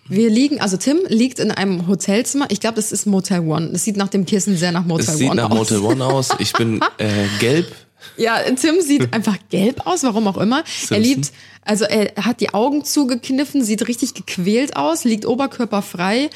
Wir 0.08 0.28
liegen, 0.28 0.60
also 0.60 0.76
Tim 0.76 0.98
liegt 1.06 1.38
in 1.38 1.52
einem 1.52 1.86
Hotelzimmer. 1.86 2.46
Ich 2.48 2.58
glaube, 2.58 2.74
das 2.74 2.90
ist 2.90 3.06
Motel 3.06 3.42
One. 3.42 3.70
Das 3.70 3.84
sieht 3.84 3.96
nach 3.96 4.08
dem 4.08 4.26
Kissen 4.26 4.56
sehr 4.56 4.72
nach 4.72 4.84
Motel 4.84 5.08
Es 5.08 5.18
sieht 5.18 5.30
One 5.30 5.42
nach 5.42 5.50
aus. 5.50 5.70
Motel 5.70 5.78
One 5.78 6.04
aus. 6.04 6.30
Ich 6.40 6.52
bin 6.52 6.80
äh, 6.98 7.06
gelb. 7.38 7.72
Ja, 8.16 8.38
Tim 8.42 8.80
sieht 8.80 9.12
einfach 9.12 9.36
gelb 9.50 9.86
aus, 9.86 10.02
warum 10.02 10.26
auch 10.28 10.36
immer. 10.36 10.64
Er 10.90 10.98
liebt, 10.98 11.32
also 11.62 11.84
er 11.84 12.12
hat 12.24 12.40
die 12.40 12.54
Augen 12.54 12.84
zugekniffen, 12.84 13.62
sieht 13.64 13.86
richtig 13.88 14.14
gequält 14.14 14.76
aus, 14.76 15.04
liegt 15.04 15.26
oberkörperfrei, 15.26 16.30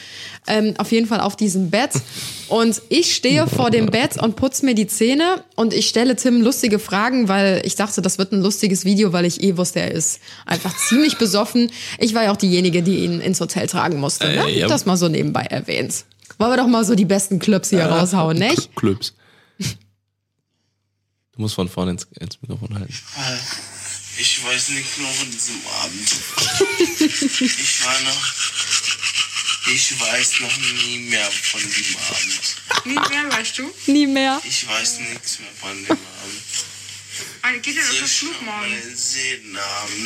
ähm, 0.47 0.75
auf 0.79 0.93
jeden 0.93 1.07
Fall 1.07 1.21
auf 1.21 1.37
diesem 1.37 1.71
Bett. 1.71 1.93
Und 2.49 2.83
ich 2.89 3.15
stehe 3.15 3.47
vor 3.47 3.71
dem 3.71 3.87
Bett 3.87 4.21
und 4.21 4.35
putze 4.35 4.67
mir 4.67 4.75
die 4.75 4.89
Zähne 4.89 5.45
und 5.55 5.73
ich 5.73 5.89
stelle 5.89 6.17
Tim 6.17 6.43
lustige 6.43 6.81
Fragen, 6.81 7.29
weil 7.29 7.63
ich 7.65 7.77
dachte, 7.77 8.03
das 8.03 8.19
wird 8.19 8.33
ein 8.33 8.43
lustiges 8.43 8.85
Video, 8.85 9.13
weil 9.13 9.25
ich 9.25 9.41
eh 9.45 9.57
wusste, 9.57 9.79
er 9.79 9.93
ist 9.93 10.19
einfach 10.47 10.77
ziemlich 10.89 11.17
besoffen. 11.17 11.71
Ich 12.01 12.13
war 12.13 12.25
ja 12.25 12.33
auch 12.33 12.37
diejenige, 12.37 12.83
die 12.83 13.05
ihn 13.05 13.21
ins 13.21 13.41
Hotel 13.41 13.69
tragen 13.69 14.01
musste. 14.01 14.27
Ne? 14.27 14.47
Äh, 14.49 14.59
ja. 14.59 14.67
Das 14.67 14.85
mal 14.85 14.97
so 14.97 15.09
nebenbei 15.09 15.43
erwähnt. 15.43 16.07
Wollen 16.39 16.51
wir 16.51 16.57
doch 16.57 16.67
mal 16.67 16.85
so 16.85 16.97
die 16.97 17.05
besten 17.05 17.39
Clubs 17.39 17.71
hier 17.71 17.85
raushauen, 17.85 18.37
nicht? 18.37 18.75
Clubs. 18.75 19.15
Du 21.41 21.45
musst 21.45 21.55
von 21.55 21.71
vorne 21.71 21.93
ins, 21.93 22.07
ins 22.21 22.39
Mikrofon 22.43 22.79
halten. 22.79 22.95
Ich 24.19 24.45
weiß 24.45 24.69
nicht 24.69 24.99
nur 24.99 25.11
von 25.11 25.31
diesem 25.31 25.67
Abend. 25.69 26.13
Ich 27.01 27.83
war 27.83 27.99
noch. 28.01 28.35
Ich 29.73 29.99
weiß 29.99 30.41
noch 30.41 30.55
nie 30.59 30.99
mehr 30.99 31.31
von 31.31 31.63
diesem 31.63 31.97
Abend. 31.97 32.57
Nie 32.85 33.09
mehr, 33.09 33.33
weißt 33.33 33.57
du? 33.57 33.73
Nie 33.87 34.07
mehr. 34.07 34.39
Ich 34.45 34.69
weiß 34.69 34.99
nichts 34.99 35.39
mehr 35.39 35.49
von 35.59 35.83
dem 35.83 35.93
Abend. 35.93 36.43
Also 37.41 37.61
geht 37.63 37.77
ja 37.77 37.85
Soll 37.85 38.01
das 38.01 38.11
ich 38.11 38.19
Flug 38.19 38.43
morgen. 38.43 38.75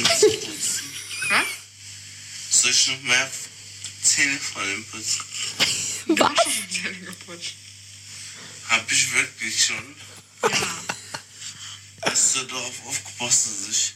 Was? 0.06 0.20
Soll 2.50 2.70
ich 2.70 2.86
noch 2.86 3.02
mehr 3.02 3.28
Zähne 4.04 4.38
von 4.38 4.62
dem 4.62 4.84
putzen? 4.84 5.20
Was? 6.06 6.32
Zähne 6.70 7.00
geputzt. 7.00 7.54
Hab 8.68 8.92
ich 8.92 9.12
wirklich 9.12 9.64
schon. 9.64 9.96
Ja. 10.44 10.94
Hast 12.04 12.36
du 12.36 12.42
darauf 12.44 12.72
aufgepasst, 12.86 13.46
dass 13.46 13.68
ich 13.68 13.94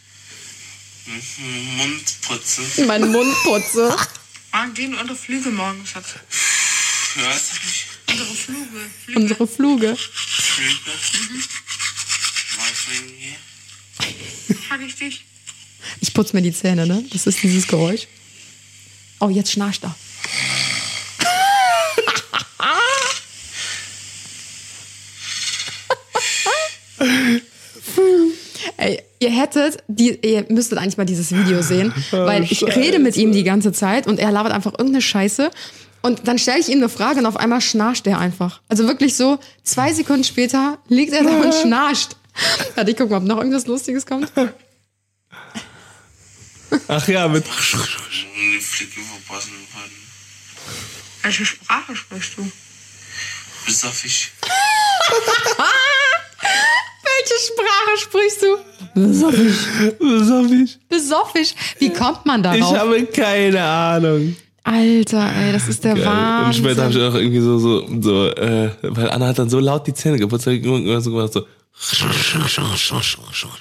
Mund 1.77 2.21
putze? 2.23 2.63
Mein 2.87 3.11
Mund 3.11 3.35
putze. 3.43 3.97
Wann 4.51 4.75
gehen 4.75 4.95
unsere 4.95 5.17
Flüge 5.17 5.51
morgen, 5.51 5.87
Schatz? 5.87 6.15
Ja, 7.17 7.27
was 7.29 7.53
hab 7.53 7.65
ich? 7.65 7.87
Unsere 8.11 8.35
Flüge. 8.35 8.91
Flüge. 9.05 9.21
Unsere 9.21 9.47
Fluge. 9.47 9.97
Flüge? 9.97 10.91
Was 12.59 12.79
fliegen 12.79 13.15
hier? 13.19 13.37
Frag 14.69 14.81
ich 14.83 14.97
dich. 14.97 15.25
Ich 16.01 16.13
putze 16.13 16.35
mir 16.35 16.43
die 16.43 16.53
Zähne, 16.53 16.87
ne? 16.87 17.05
Das 17.13 17.27
ist 17.27 17.43
dieses 17.43 17.67
Geräusch. 17.67 18.07
Oh, 19.21 19.29
jetzt 19.29 19.53
schnarcht 19.53 19.85
er. 19.85 19.95
Ey, 28.77 29.03
ihr 29.19 29.31
hättet, 29.31 29.83
die, 29.89 30.19
ihr 30.23 30.47
müsstet 30.49 30.79
eigentlich 30.79 30.97
mal 30.97 31.05
dieses 31.05 31.33
Video 31.33 31.63
sehen, 31.63 31.93
weil 32.11 32.45
ich 32.45 32.65
rede 32.65 32.99
mit 32.99 33.17
ihm 33.17 33.33
die 33.33 33.45
ganze 33.45 33.73
Zeit 33.73 34.07
und 34.07 34.19
er 34.19 34.31
labert 34.31 34.53
einfach 34.53 34.73
irgendeine 34.73 35.03
Scheiße. 35.03 35.51
Und 36.01 36.29
dann 36.29 36.39
stelle 36.39 36.61
ich 36.61 36.69
ihm 36.69 36.79
eine 36.79 36.89
Frage 36.89 37.19
und 37.19 37.27
auf 37.27 37.37
einmal 37.37 37.61
schnarcht 37.61 38.07
er 38.07 38.19
einfach. 38.19 38.61
Also 38.69 38.87
wirklich 38.87 39.17
so, 39.17 39.39
zwei 39.65 39.93
Sekunden 39.93 40.25
später 40.25 40.79
liegt 40.89 41.13
er 41.13 41.25
da 41.25 41.41
und 41.41 41.55
schnarcht. 41.63 42.17
Warte, 42.77 42.91
ich 42.91 42.97
guck 42.97 43.11
mal, 43.11 43.17
ob 43.17 43.25
noch 43.25 43.39
irgendwas 43.39 43.67
Lustiges 43.67 44.07
kommt. 44.07 44.31
Ach 46.87 47.09
ja, 47.09 47.27
mit. 47.27 47.45
Die 47.45 48.61
Flicke 48.61 49.01
verpassen. 49.01 49.53
Welche 51.23 51.45
Sprache 51.45 51.97
sprichst 51.97 52.39
du? 52.39 52.51
Bis 53.67 53.85
auf 53.85 54.05
ich. 54.05 54.31
Welche 57.29 57.53
Sprache 57.53 57.99
sprichst 57.99 58.43
du? 58.43 59.01
Besoffisch. 59.01 59.67
Besoffisch. 59.99 60.79
Besoffisch. 60.89 61.55
Wie 61.79 61.91
kommt 61.91 62.25
man 62.25 62.43
darauf? 62.43 62.59
Ich 62.59 62.79
habe 62.79 63.05
keine 63.07 63.63
Ahnung. 63.63 64.37
Alter, 64.65 65.31
ey, 65.35 65.53
das 65.53 65.69
ist 65.69 65.85
der 65.85 65.95
Geil. 65.95 66.07
Und 66.07 66.13
Wahnsinn. 66.13 66.65
später 66.65 66.83
habe 66.85 66.93
ich 66.93 67.03
auch 67.03 67.15
irgendwie 67.15 67.41
so, 67.41 67.59
so, 67.59 67.87
so, 68.01 68.27
äh, 68.27 68.71
weil 68.83 69.11
Anna 69.11 69.29
hat 69.29 69.39
dann 69.39 69.49
so 69.49 69.61
laut 69.61 69.87
die 69.87 69.95
Zähne 69.95 70.19
geputzt, 70.19 70.45
so 70.45 70.51
gemacht, 70.51 71.33
so. 71.33 71.47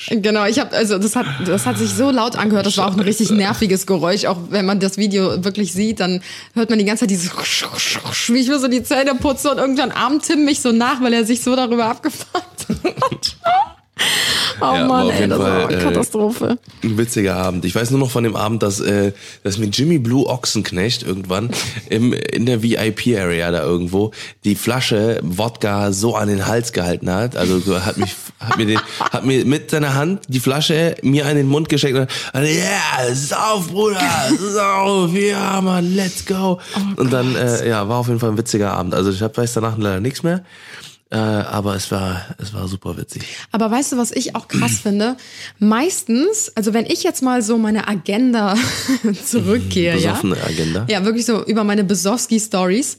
Genau, 0.10 0.46
ich 0.46 0.58
habe 0.60 0.76
also 0.76 0.98
das 0.98 1.16
hat 1.16 1.28
das 1.46 1.68
hat 1.68 1.78
sich 1.78 1.92
so 1.92 2.10
laut 2.10 2.36
angehört, 2.36 2.66
das 2.66 2.78
war 2.78 2.88
auch 2.88 2.94
ein 2.94 3.00
richtig 3.00 3.30
nerviges 3.30 3.86
Geräusch, 3.86 4.26
auch 4.26 4.38
wenn 4.50 4.66
man 4.66 4.80
das 4.80 4.98
Video 4.98 5.44
wirklich 5.44 5.72
sieht, 5.72 6.00
dann 6.00 6.24
hört 6.54 6.72
man 6.72 6.80
die 6.80 6.86
ganze 6.86 7.02
Zeit 7.02 7.12
dieses 7.12 7.32
wie 8.30 8.40
ich 8.40 8.48
mir 8.48 8.60
so 8.60 8.68
die 8.68 8.82
Zähne 8.82 9.14
putze 9.16 9.52
und 9.52 9.60
irgendwann 9.60 9.92
armt 9.92 10.26
Tim 10.26 10.46
mich 10.46 10.62
so 10.62 10.72
nach, 10.72 11.00
weil 11.02 11.14
er 11.14 11.26
sich 11.26 11.44
so 11.44 11.56
darüber 11.56 11.86
abgefuckt 11.86 12.68
hat. 12.70 13.38
Oh 14.60 14.74
Ja, 14.74 14.88
Mann, 14.88 15.10
ey, 15.10 15.28
das 15.28 15.38
war 15.38 15.48
Fall, 15.48 15.68
eine 15.68 15.78
äh, 15.78 15.84
Katastrophe. 15.84 16.58
Ein 16.84 16.98
witziger 16.98 17.36
Abend. 17.36 17.64
Ich 17.66 17.76
weiß 17.76 17.92
nur 17.92 18.00
noch 18.00 18.10
von 18.10 18.24
dem 18.24 18.36
Abend, 18.36 18.64
dass, 18.64 18.80
äh, 18.80 19.12
dass 19.44 19.58
mir 19.58 19.68
Jimmy 19.68 20.00
Blue 20.00 20.26
Ochsenknecht 20.26 21.04
irgendwann 21.04 21.52
im, 21.90 22.14
in 22.14 22.46
der 22.48 22.64
VIP-Area 22.64 23.52
da 23.52 23.62
irgendwo 23.62 24.12
die 24.46 24.56
Flasche 24.56 25.20
Wodka 25.22 25.92
so 25.92 26.16
an 26.16 26.28
den 26.28 26.48
Hals 26.48 26.74
gehalten 26.74 27.12
hat. 27.12 27.36
Also 27.36 27.60
so 27.60 27.86
hat 27.86 27.98
mich, 27.98 28.16
hat 28.40 28.58
mir 28.58 28.66
den, 28.66 28.80
hat 29.00 29.26
mir 29.26 29.46
mit 29.46 29.70
seiner 29.70 29.94
Hand 29.94 30.22
die 30.28 30.40
Flasche 30.40 30.96
mir 31.04 31.28
an 31.28 31.36
den 31.36 31.48
Mund 31.48 31.70
gesteckt 31.70 31.96
und 31.96 32.08
ja, 32.34 32.42
yeah, 32.42 33.14
sauf, 33.14 33.68
Bruder, 33.68 34.00
sauf, 34.40 35.14
ja, 35.14 35.62
Mann, 35.62 35.96
let's 35.96 36.26
go. 36.26 36.60
und 36.96 37.14
dann, 37.14 37.36
äh, 37.36 37.70
ja, 37.70 37.88
war 37.88 37.98
auf 37.98 38.08
jeden 38.08 38.20
Fall 38.20 38.32
ein 38.32 38.38
witziger 38.38 38.74
Abend. 38.74 38.96
Also 38.96 39.12
ich 39.12 39.22
hab, 39.22 39.38
weiß 39.38 39.54
danach 39.54 39.78
leider 39.78 40.00
nichts 40.00 40.24
mehr. 40.24 40.44
Äh, 41.10 41.16
aber 41.16 41.76
es 41.76 41.90
war, 41.90 42.22
es 42.38 42.54
war 42.54 42.68
super 42.68 42.98
witzig. 42.98 43.24
Aber 43.52 43.72
weißt 43.72 43.94
du, 43.94 43.98
was 43.98 44.12
ich 44.12 44.36
auch 44.36 44.48
krass 44.48 44.80
finde? 44.84 45.16
Meistens, 45.58 46.52
also 46.56 46.74
wenn 46.74 46.86
ich 46.86 47.04
jetzt 47.04 47.22
mal 47.24 47.42
so 47.42 47.58
meine 47.58 47.88
Agenda 47.88 48.56
zurückgehe, 49.26 49.98
ja, 49.98 50.12
Besoffene 50.12 50.44
Agenda. 50.44 50.86
ja, 50.90 51.06
wirklich 51.06 51.26
so 51.26 51.46
über 51.46 51.64
meine 51.64 51.86
Besowski-Stories, 51.86 52.98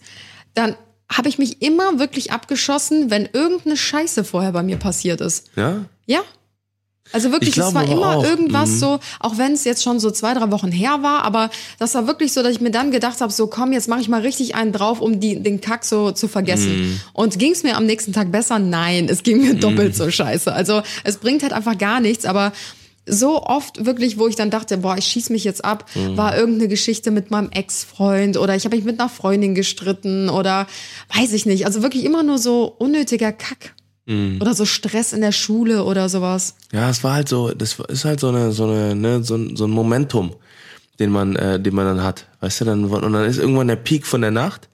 dann 0.55 0.75
habe 1.11 1.29
ich 1.29 1.39
mich 1.39 1.63
immer 1.63 1.99
wirklich 1.99 2.33
abgeschossen, 2.33 3.11
wenn 3.11 3.29
irgendeine 3.33 3.77
Scheiße 3.77 4.25
vorher 4.25 4.53
bei 4.53 4.63
mir 4.63 4.77
passiert 4.77 5.21
ist. 5.21 5.51
Ja? 5.57 5.85
Ja. 6.07 6.21
Also 7.13 7.33
wirklich, 7.33 7.57
es 7.57 7.75
war 7.75 7.85
immer 7.85 8.17
auch, 8.17 8.25
irgendwas 8.25 8.71
mhm. 8.71 8.79
so, 8.79 9.01
auch 9.21 9.39
wenn 9.39 9.53
es 9.53 9.65
jetzt 9.65 9.83
schon 9.83 9.99
so 9.99 10.11
zwei, 10.11 10.35
drei 10.35 10.51
Wochen 10.51 10.71
her 10.71 10.99
war, 11.03 11.23
aber 11.23 11.51
das 11.79 11.95
war 11.95 12.07
wirklich 12.07 12.33
so, 12.33 12.43
dass 12.43 12.53
ich 12.53 12.61
mir 12.61 12.71
dann 12.71 12.91
gedacht 12.91 13.21
habe, 13.21 13.33
so 13.33 13.47
komm, 13.47 13.73
jetzt 13.73 13.89
mache 13.89 14.01
ich 14.01 14.09
mal 14.09 14.21
richtig 14.21 14.55
einen 14.55 14.73
drauf, 14.73 15.01
um 15.01 15.21
die, 15.21 15.43
den 15.43 15.61
Kack 15.61 15.85
so 15.85 16.13
zu 16.13 16.29
vergessen. 16.29 16.81
Mhm. 16.81 17.01
Und 17.13 17.39
ging 17.39 17.53
es 17.53 17.63
mir 17.63 17.77
am 17.77 17.87
nächsten 17.87 18.13
Tag 18.13 18.31
besser? 18.31 18.59
Nein, 18.59 19.09
es 19.09 19.23
ging 19.23 19.41
mir 19.41 19.55
doppelt 19.55 19.97
so 19.97 20.11
scheiße. 20.11 20.53
Also 20.53 20.83
es 21.05 21.17
bringt 21.17 21.43
halt 21.43 21.53
einfach 21.53 21.79
gar 21.79 22.01
nichts, 22.01 22.25
aber 22.25 22.53
so 23.11 23.43
oft 23.43 23.87
wirklich, 23.87 24.19
wo 24.19 24.29
ich 24.29 24.37
dann 24.37 24.51
dachte, 24.51 24.77
boah, 24.79 24.97
ich 24.99 25.07
schieß 25.07 25.31
mich 25.31 25.45
jetzt 25.45 25.65
ab, 25.65 25.87
Mhm. 25.95 26.17
war 26.17 26.37
irgendeine 26.37 26.69
Geschichte 26.69 27.11
mit 27.11 27.31
meinem 27.31 27.51
Ex-Freund 27.51 28.37
oder 28.37 28.55
ich 28.55 28.65
habe 28.65 28.77
mich 28.77 28.85
mit 28.85 29.01
einer 29.01 29.09
Freundin 29.09 29.55
gestritten 29.55 30.29
oder 30.29 30.67
weiß 31.17 31.33
ich 31.33 31.47
nicht. 31.47 31.65
Also 31.65 31.83
wirklich 31.83 32.05
immer 32.05 32.23
nur 32.23 32.39
so 32.39 32.75
unnötiger 32.79 33.33
Kack. 33.33 33.75
Mhm. 34.09 34.41
Oder 34.41 34.55
so 34.55 34.65
Stress 34.65 35.13
in 35.13 35.21
der 35.21 35.33
Schule 35.33 35.85
oder 35.85 36.09
sowas. 36.09 36.55
Ja, 36.73 36.89
es 36.89 37.05
war 37.05 37.13
halt 37.13 37.29
so, 37.29 37.51
das 37.51 37.79
ist 37.89 38.07
halt 38.07 38.21
so 38.21 38.29
eine, 38.29 38.53
so 38.53 38.65
eine, 38.65 38.95
ne, 38.95 39.23
so 39.23 39.37
ein, 39.37 39.55
so 39.55 39.67
ein 39.67 39.71
Momentum, 39.71 40.35
den 40.99 41.11
man, 41.11 41.37
äh, 41.37 41.61
den 41.61 41.75
man 41.75 41.85
dann 41.85 42.03
hat. 42.03 42.27
Weißt 42.41 42.63
du, 42.63 42.65
dann, 42.65 42.85
und 42.87 43.13
dann 43.13 43.25
ist 43.27 43.39
irgendwann 43.39 43.69
der 43.69 43.77
Peak 43.77 44.07
von 44.07 44.23
der 44.23 44.31
Nacht. 44.31 44.69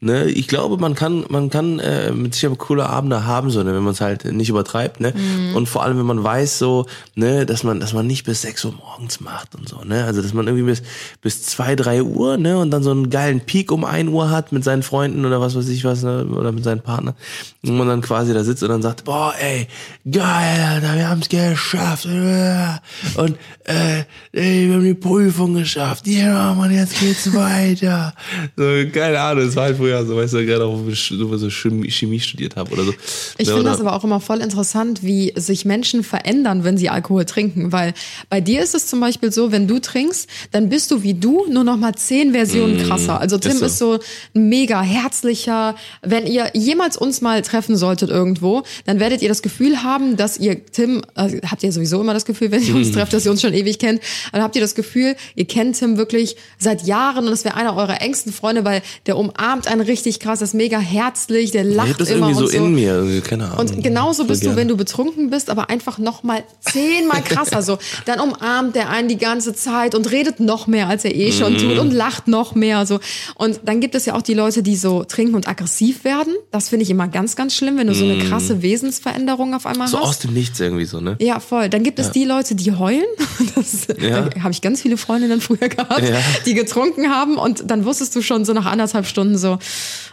Ne, 0.00 0.26
ich 0.26 0.46
glaube, 0.46 0.76
man 0.76 0.94
kann, 0.94 1.24
man 1.28 1.50
kann 1.50 1.80
äh, 1.80 2.12
mit 2.12 2.32
Sicherheit 2.32 2.58
coole 2.58 2.88
Abende 2.88 3.26
haben, 3.26 3.50
so, 3.50 3.64
ne, 3.64 3.74
wenn 3.74 3.82
man 3.82 3.94
es 3.94 4.00
halt 4.00 4.26
nicht 4.26 4.48
übertreibt, 4.48 5.00
ne. 5.00 5.12
Mhm. 5.12 5.56
Und 5.56 5.68
vor 5.68 5.82
allem, 5.82 5.98
wenn 5.98 6.06
man 6.06 6.22
weiß, 6.22 6.60
so, 6.60 6.86
ne, 7.16 7.44
dass 7.44 7.64
man, 7.64 7.80
dass 7.80 7.94
man 7.94 8.06
nicht 8.06 8.24
bis 8.24 8.42
6 8.42 8.66
Uhr 8.66 8.74
morgens 8.74 9.20
macht 9.20 9.56
und 9.56 9.68
so, 9.68 9.82
ne. 9.82 10.04
Also 10.04 10.22
dass 10.22 10.32
man 10.32 10.46
irgendwie 10.46 10.66
bis 10.66 10.82
bis 11.20 11.42
zwei, 11.42 11.74
drei 11.74 12.04
Uhr, 12.04 12.36
ne, 12.36 12.58
und 12.58 12.70
dann 12.70 12.84
so 12.84 12.92
einen 12.92 13.10
geilen 13.10 13.40
Peak 13.40 13.72
um 13.72 13.84
1 13.84 14.08
Uhr 14.08 14.30
hat 14.30 14.52
mit 14.52 14.62
seinen 14.62 14.84
Freunden 14.84 15.26
oder 15.26 15.40
was 15.40 15.56
weiß 15.56 15.68
ich 15.68 15.84
was, 15.84 16.04
ne, 16.04 16.26
oder 16.26 16.52
mit 16.52 16.62
seinem 16.62 16.80
Partner. 16.80 17.16
Und 17.64 17.76
man 17.76 17.88
dann 17.88 18.00
quasi 18.00 18.32
da 18.32 18.44
sitzt 18.44 18.62
und 18.62 18.68
dann 18.68 18.82
sagt, 18.82 19.02
boah, 19.02 19.34
ey, 19.40 19.66
geil, 20.08 20.64
Alter, 20.64 20.94
wir 20.94 21.08
haben's 21.08 21.28
geschafft. 21.28 22.04
Und 22.04 23.36
äh, 23.64 24.04
ey, 24.30 24.68
wir 24.68 24.74
haben 24.74 24.84
die 24.84 24.94
Prüfung 24.94 25.54
geschafft. 25.54 26.06
Ja, 26.06 26.54
Mann, 26.54 26.72
jetzt 26.72 27.00
geht's 27.00 27.34
weiter. 27.34 28.14
So, 28.56 28.64
keine 28.92 29.20
Ahnung, 29.20 29.46
das 29.46 29.56
war 29.56 29.64
halt 29.64 29.76
früher 29.76 29.87
so, 30.04 30.16
weißt 30.16 30.34
du, 30.34 30.46
gerade 30.46 30.64
auch, 30.64 30.78
wo 30.84 30.88
ich 30.90 31.12
so 31.16 31.36
so 31.36 31.50
Chemie, 31.50 32.20
studiert 32.20 32.56
habe 32.56 32.70
oder 32.72 32.84
so. 32.84 32.92
Ich 33.38 33.46
Ne, 33.48 33.54
finde 33.54 33.70
das 33.70 33.80
aber 33.80 33.94
auch 33.94 34.04
immer 34.04 34.20
voll 34.20 34.40
interessant, 34.40 35.02
wie 35.02 35.32
sich 35.36 35.64
Menschen 35.64 36.02
verändern, 36.04 36.64
wenn 36.64 36.76
sie 36.78 36.88
Alkohol 36.88 37.24
trinken. 37.24 37.72
Weil 37.72 37.94
bei 38.30 38.40
dir 38.40 38.62
ist 38.62 38.74
es 38.74 38.86
zum 38.86 39.00
Beispiel 39.00 39.32
so, 39.32 39.52
wenn 39.52 39.66
du 39.66 39.78
trinkst, 39.78 40.28
dann 40.52 40.68
bist 40.68 40.90
du 40.90 41.02
wie 41.02 41.14
du, 41.14 41.46
nur 41.48 41.64
noch 41.64 41.76
mal 41.76 41.94
zehn 41.94 42.32
Versionen 42.32 42.78
krasser. 42.78 43.20
Also 43.20 43.38
Tim 43.38 43.58
Mm, 43.58 43.64
ist 43.64 43.78
so. 43.78 43.94
ist 43.94 44.02
so 44.04 44.08
ein 44.34 44.48
mega 44.48 44.82
herzlicher. 44.82 45.74
Wenn 46.02 46.26
ihr 46.26 46.50
jemals 46.54 46.96
uns 46.96 47.20
mal 47.20 47.42
treffen 47.42 47.76
solltet 47.76 48.10
irgendwo, 48.10 48.62
dann 48.86 49.00
werdet 49.00 49.22
ihr 49.22 49.28
das 49.28 49.42
Gefühl 49.42 49.82
haben, 49.82 50.16
dass 50.16 50.38
ihr 50.38 50.64
Tim, 50.66 51.02
also 51.14 51.36
habt 51.50 51.62
ihr 51.62 51.72
sowieso 51.72 52.00
immer 52.00 52.14
das 52.14 52.24
Gefühl, 52.24 52.50
wenn 52.50 52.62
ihr 52.62 52.74
uns 52.74 52.92
trefft, 52.92 53.12
dass 53.12 53.24
ihr 53.24 53.30
uns 53.30 53.40
schon 53.42 53.54
ewig 53.54 53.78
kennt, 53.78 54.00
dann 54.32 54.42
habt 54.42 54.54
ihr 54.56 54.62
das 54.62 54.74
Gefühl, 54.74 55.16
ihr 55.34 55.44
kennt 55.46 55.78
Tim 55.78 55.96
wirklich 55.96 56.36
seit 56.58 56.86
Jahren 56.86 57.24
und 57.24 57.30
das 57.30 57.44
wäre 57.44 57.54
einer 57.56 57.76
eurer 57.76 58.00
engsten 58.02 58.32
Freunde, 58.32 58.64
weil 58.64 58.82
der 59.06 59.16
umarmt 59.16 59.66
einen 59.68 59.77
richtig 59.80 60.20
krass, 60.20 60.42
ist 60.42 60.54
mega 60.54 60.78
herzlich, 60.78 61.50
der 61.50 61.66
ich 61.66 61.74
lacht 61.74 61.88
hab 61.90 61.98
das 61.98 62.10
immer 62.10 62.28
irgendwie 62.28 62.34
so 62.38 62.44
und 62.46 62.50
so. 62.52 62.56
in 62.58 62.74
mir, 62.74 62.94
irgendwie, 62.94 63.20
keine 63.20 63.44
Ahnung. 63.46 63.58
Und 63.58 63.82
genauso 63.82 64.24
bist 64.24 64.44
du, 64.44 64.56
wenn 64.56 64.68
du 64.68 64.76
betrunken 64.76 65.30
bist, 65.30 65.50
aber 65.50 65.70
einfach 65.70 65.98
noch 65.98 66.22
mal 66.22 66.42
zehnmal 66.60 67.22
krasser. 67.22 67.62
So, 67.62 67.78
dann 68.06 68.20
umarmt 68.20 68.74
der 68.76 68.90
einen 68.90 69.08
die 69.08 69.16
ganze 69.18 69.54
Zeit 69.54 69.94
und 69.94 70.10
redet 70.10 70.40
noch 70.40 70.66
mehr, 70.66 70.88
als 70.88 71.04
er 71.04 71.14
eh 71.14 71.32
schon 71.32 71.54
Mhm. 71.54 71.58
tut 71.58 71.78
und 71.78 71.90
lacht 71.92 72.28
noch 72.28 72.54
mehr. 72.54 72.86
So. 72.86 73.00
Und 73.34 73.60
dann 73.64 73.80
gibt 73.80 73.94
es 73.94 74.06
ja 74.06 74.14
auch 74.14 74.22
die 74.22 74.34
Leute, 74.34 74.62
die 74.62 74.76
so 74.76 75.04
trinken 75.04 75.34
und 75.34 75.48
aggressiv 75.48 76.04
werden. 76.04 76.34
Das 76.50 76.68
finde 76.68 76.84
ich 76.84 76.90
immer 76.90 77.08
ganz, 77.08 77.36
ganz 77.36 77.54
schlimm, 77.54 77.76
wenn 77.78 77.86
du 77.86 77.94
so 77.94 78.04
eine 78.04 78.18
krasse 78.18 78.62
Wesensveränderung 78.62 79.54
auf 79.54 79.66
einmal 79.66 79.88
Mhm. 79.88 79.92
so 79.92 79.98
hast. 80.00 80.04
aus 80.08 80.18
dem 80.20 80.32
Nichts 80.34 80.60
irgendwie 80.60 80.84
so, 80.84 81.00
ne? 81.00 81.16
Ja, 81.20 81.40
voll. 81.40 81.68
Dann 81.68 81.82
gibt 81.82 81.98
es 81.98 82.10
die 82.10 82.24
Leute, 82.24 82.54
die 82.54 82.72
heulen. 82.72 83.04
Das, 83.54 83.86
Ja. 84.00 84.22
Da 84.28 84.42
habe 84.42 84.52
ich 84.52 84.60
ganz 84.62 84.82
viele 84.82 84.96
Freundinnen 84.96 85.40
früher 85.40 85.68
gehabt, 85.68 86.00
Ja. 86.08 86.16
die 86.46 86.54
getrunken 86.54 87.08
haben 87.10 87.36
und 87.36 87.70
dann 87.70 87.84
wusstest 87.84 88.14
du 88.16 88.22
schon 88.22 88.44
so 88.44 88.52
nach 88.52 88.66
anderthalb 88.66 89.06
Stunden 89.06 89.38
so, 89.38 89.58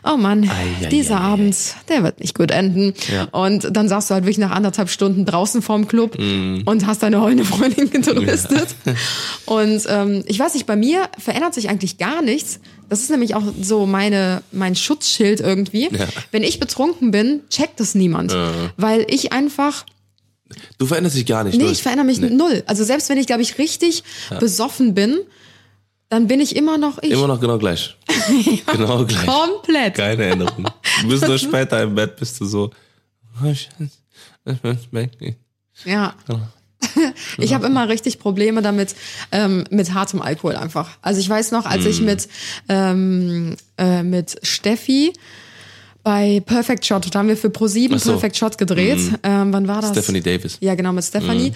oh 0.03 0.17
Mann, 0.17 0.43
Ei, 0.49 0.85
ei, 0.85 0.89
dieser 0.89 1.15
ei. 1.15 1.23
Abend, 1.23 1.55
der 1.89 2.03
wird 2.03 2.19
nicht 2.19 2.35
gut 2.37 2.51
enden. 2.51 2.93
Ja. 3.11 3.23
Und 3.31 3.67
dann 3.75 3.87
saßt 3.89 4.09
du 4.09 4.13
halt 4.13 4.23
wirklich 4.25 4.37
nach 4.37 4.51
anderthalb 4.51 4.89
Stunden 4.89 5.25
draußen 5.25 5.61
vorm 5.61 5.87
Club 5.87 6.17
Mhm. 6.19 6.63
und 6.65 6.85
hast 6.85 7.03
deine 7.03 7.21
heulende 7.21 7.45
Freundin 7.45 7.89
getröstet. 7.89 8.67
Und 9.45 9.81
ähm, 9.87 10.23
ich 10.27 10.39
weiß 10.39 10.53
nicht, 10.55 10.65
bei 10.65 10.75
mir 10.75 11.07
verändert 11.17 11.53
sich 11.53 11.69
eigentlich 11.69 11.97
gar 11.97 12.21
nichts. 12.21 12.59
Das 12.89 13.01
ist 13.01 13.09
nämlich 13.09 13.35
auch 13.35 13.43
so 13.61 13.85
meine, 13.85 14.41
mein 14.51 14.75
Schutzschild 14.75 15.39
irgendwie. 15.39 15.89
Ja. 15.91 16.05
Wenn 16.31 16.43
ich 16.43 16.59
betrunken 16.59 17.11
bin, 17.11 17.41
checkt 17.49 17.79
das 17.79 17.95
niemand. 17.95 18.35
Weil 18.77 19.05
ich 19.09 19.31
einfach 19.33 19.85
Du 20.77 20.85
veränderst 20.85 21.15
dich 21.15 21.25
gar 21.25 21.43
nicht. 21.43 21.57
Nee, 21.57 21.71
ich 21.71 21.81
verändere 21.81 22.05
mich 22.05 22.19
Nee. 22.19 22.29
null. 22.29 22.63
Also 22.67 22.83
selbst 22.83 23.09
wenn 23.09 23.17
ich, 23.17 23.25
glaube 23.25 23.41
ich, 23.41 23.57
richtig 23.57 24.03
besoffen 24.39 24.93
bin, 24.93 25.17
dann 26.09 26.27
bin 26.27 26.39
ich 26.39 26.55
immer 26.55 26.77
noch 26.77 27.01
ich. 27.01 27.11
Immer 27.11 27.27
noch 27.27 27.39
genau 27.39 27.57
gleich. 27.57 27.97
genau 28.71 29.05
gleich. 29.05 29.25
Komplett. 29.25 29.95
Keine 29.95 30.25
Änderung. 30.25 30.65
Du 31.01 31.09
bist 31.09 31.27
nur 31.27 31.37
später 31.37 31.81
im 31.83 31.95
Bett, 31.95 32.15
bist 32.17 32.39
du 32.39 32.45
so. 32.45 32.71
oh. 33.43 33.53
Ja. 35.83 36.13
Ich 37.37 37.53
habe 37.53 37.67
immer 37.67 37.89
richtig 37.89 38.19
Probleme 38.19 38.61
damit, 38.61 38.95
ähm, 39.31 39.65
mit 39.69 39.93
hartem 39.93 40.21
Alkohol 40.21 40.55
einfach. 40.55 40.89
Also 41.01 41.19
ich 41.19 41.27
weiß 41.27 41.51
noch, 41.51 41.65
als 41.65 41.85
ich 41.85 41.99
Mm. 42.01 42.05
mit, 42.05 42.27
ähm, 42.69 43.55
äh, 43.77 44.03
mit 44.03 44.37
Steffi 44.43 45.11
bei 46.03 46.41
Perfect 46.45 46.85
Shot, 46.85 47.13
da 47.13 47.19
haben 47.19 47.27
wir 47.27 47.37
für 47.37 47.49
Pro7 47.49 47.91
Ach 47.95 47.99
so. 47.99 48.11
Mm. 48.11 48.13
Perfect 48.13 48.37
Shot 48.37 48.57
gedreht. 48.57 48.99
Ähm, 49.23 49.51
wann 49.51 49.67
war 49.67 49.81
das? 49.81 49.91
Stephanie 49.91 50.21
Davis. 50.21 50.57
Ja, 50.61 50.75
genau, 50.75 50.93
mit 50.93 51.03
Stephanie. 51.03 51.51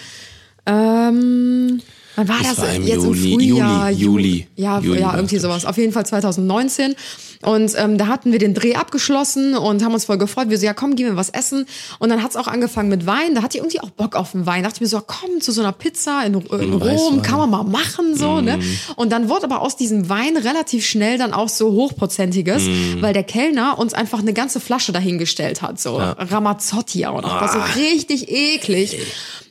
Ähm, 0.65 1.81
wann 2.27 2.27
war 2.27 2.37
Das 2.39 2.55
das? 2.55 2.65
war 2.65 2.73
im 2.73 2.85
Jetzt 2.85 3.03
Juli, 3.03 3.33
im 3.33 3.39
Frühjahr. 3.39 3.89
Juli, 3.91 3.99
Ju- 4.03 4.05
Juli. 4.05 4.47
Ja, 4.55 4.79
Juli 4.79 4.99
ja 5.01 5.15
irgendwie 5.15 5.39
sowas. 5.39 5.65
Auf 5.65 5.77
jeden 5.77 5.93
Fall 5.93 6.05
2019. 6.05 6.95
Und 7.41 7.71
ähm, 7.77 7.97
da 7.97 8.07
hatten 8.07 8.33
wir 8.33 8.39
den 8.39 8.53
Dreh 8.53 8.75
abgeschlossen 8.75 9.55
und 9.55 9.81
haben 9.85 9.93
uns 9.93 10.03
voll 10.03 10.17
gefreut. 10.17 10.49
Wir 10.49 10.57
so, 10.57 10.65
ja 10.65 10.73
komm, 10.73 10.97
gehen 10.97 11.05
wir 11.07 11.15
was 11.15 11.29
essen. 11.29 11.65
Und 11.99 12.09
dann 12.09 12.21
hat's 12.21 12.35
auch 12.35 12.47
angefangen 12.47 12.89
mit 12.89 13.05
Wein. 13.05 13.33
Da 13.33 13.41
hatte 13.43 13.57
ich 13.57 13.63
irgendwie 13.63 13.79
auch 13.79 13.91
Bock 13.91 14.17
auf 14.17 14.33
den 14.33 14.45
Wein. 14.45 14.63
Da 14.63 14.69
dachte 14.69 14.77
ich 14.77 14.81
mir 14.81 14.87
so, 14.87 15.01
komm, 15.05 15.39
zu 15.39 15.53
so 15.53 15.61
einer 15.61 15.71
Pizza 15.71 16.23
in, 16.25 16.33
in 16.33 16.73
Rom, 16.73 16.81
Weißwein. 16.81 17.21
kann 17.21 17.37
man 17.37 17.49
mal 17.49 17.63
machen, 17.63 18.17
so, 18.17 18.41
ne? 18.41 18.59
Und 18.97 19.11
dann 19.13 19.29
wurde 19.29 19.45
aber 19.45 19.61
aus 19.61 19.77
diesem 19.77 20.09
Wein 20.09 20.35
relativ 20.35 20.85
schnell 20.85 21.17
dann 21.17 21.31
auch 21.31 21.47
so 21.47 21.71
hochprozentiges, 21.71 22.63
weil 22.99 23.13
der 23.13 23.23
Kellner 23.23 23.79
uns 23.79 23.93
einfach 23.93 24.19
eine 24.19 24.33
ganze 24.33 24.59
Flasche 24.59 24.91
dahingestellt 24.91 25.61
hat. 25.61 25.79
So 25.79 25.95
Ramazzotti 25.97 27.05
auch 27.05 27.21
noch. 27.21 27.39
Das 27.39 27.53
war 27.55 27.73
so 27.73 27.79
richtig 27.79 28.29
eklig. 28.29 28.97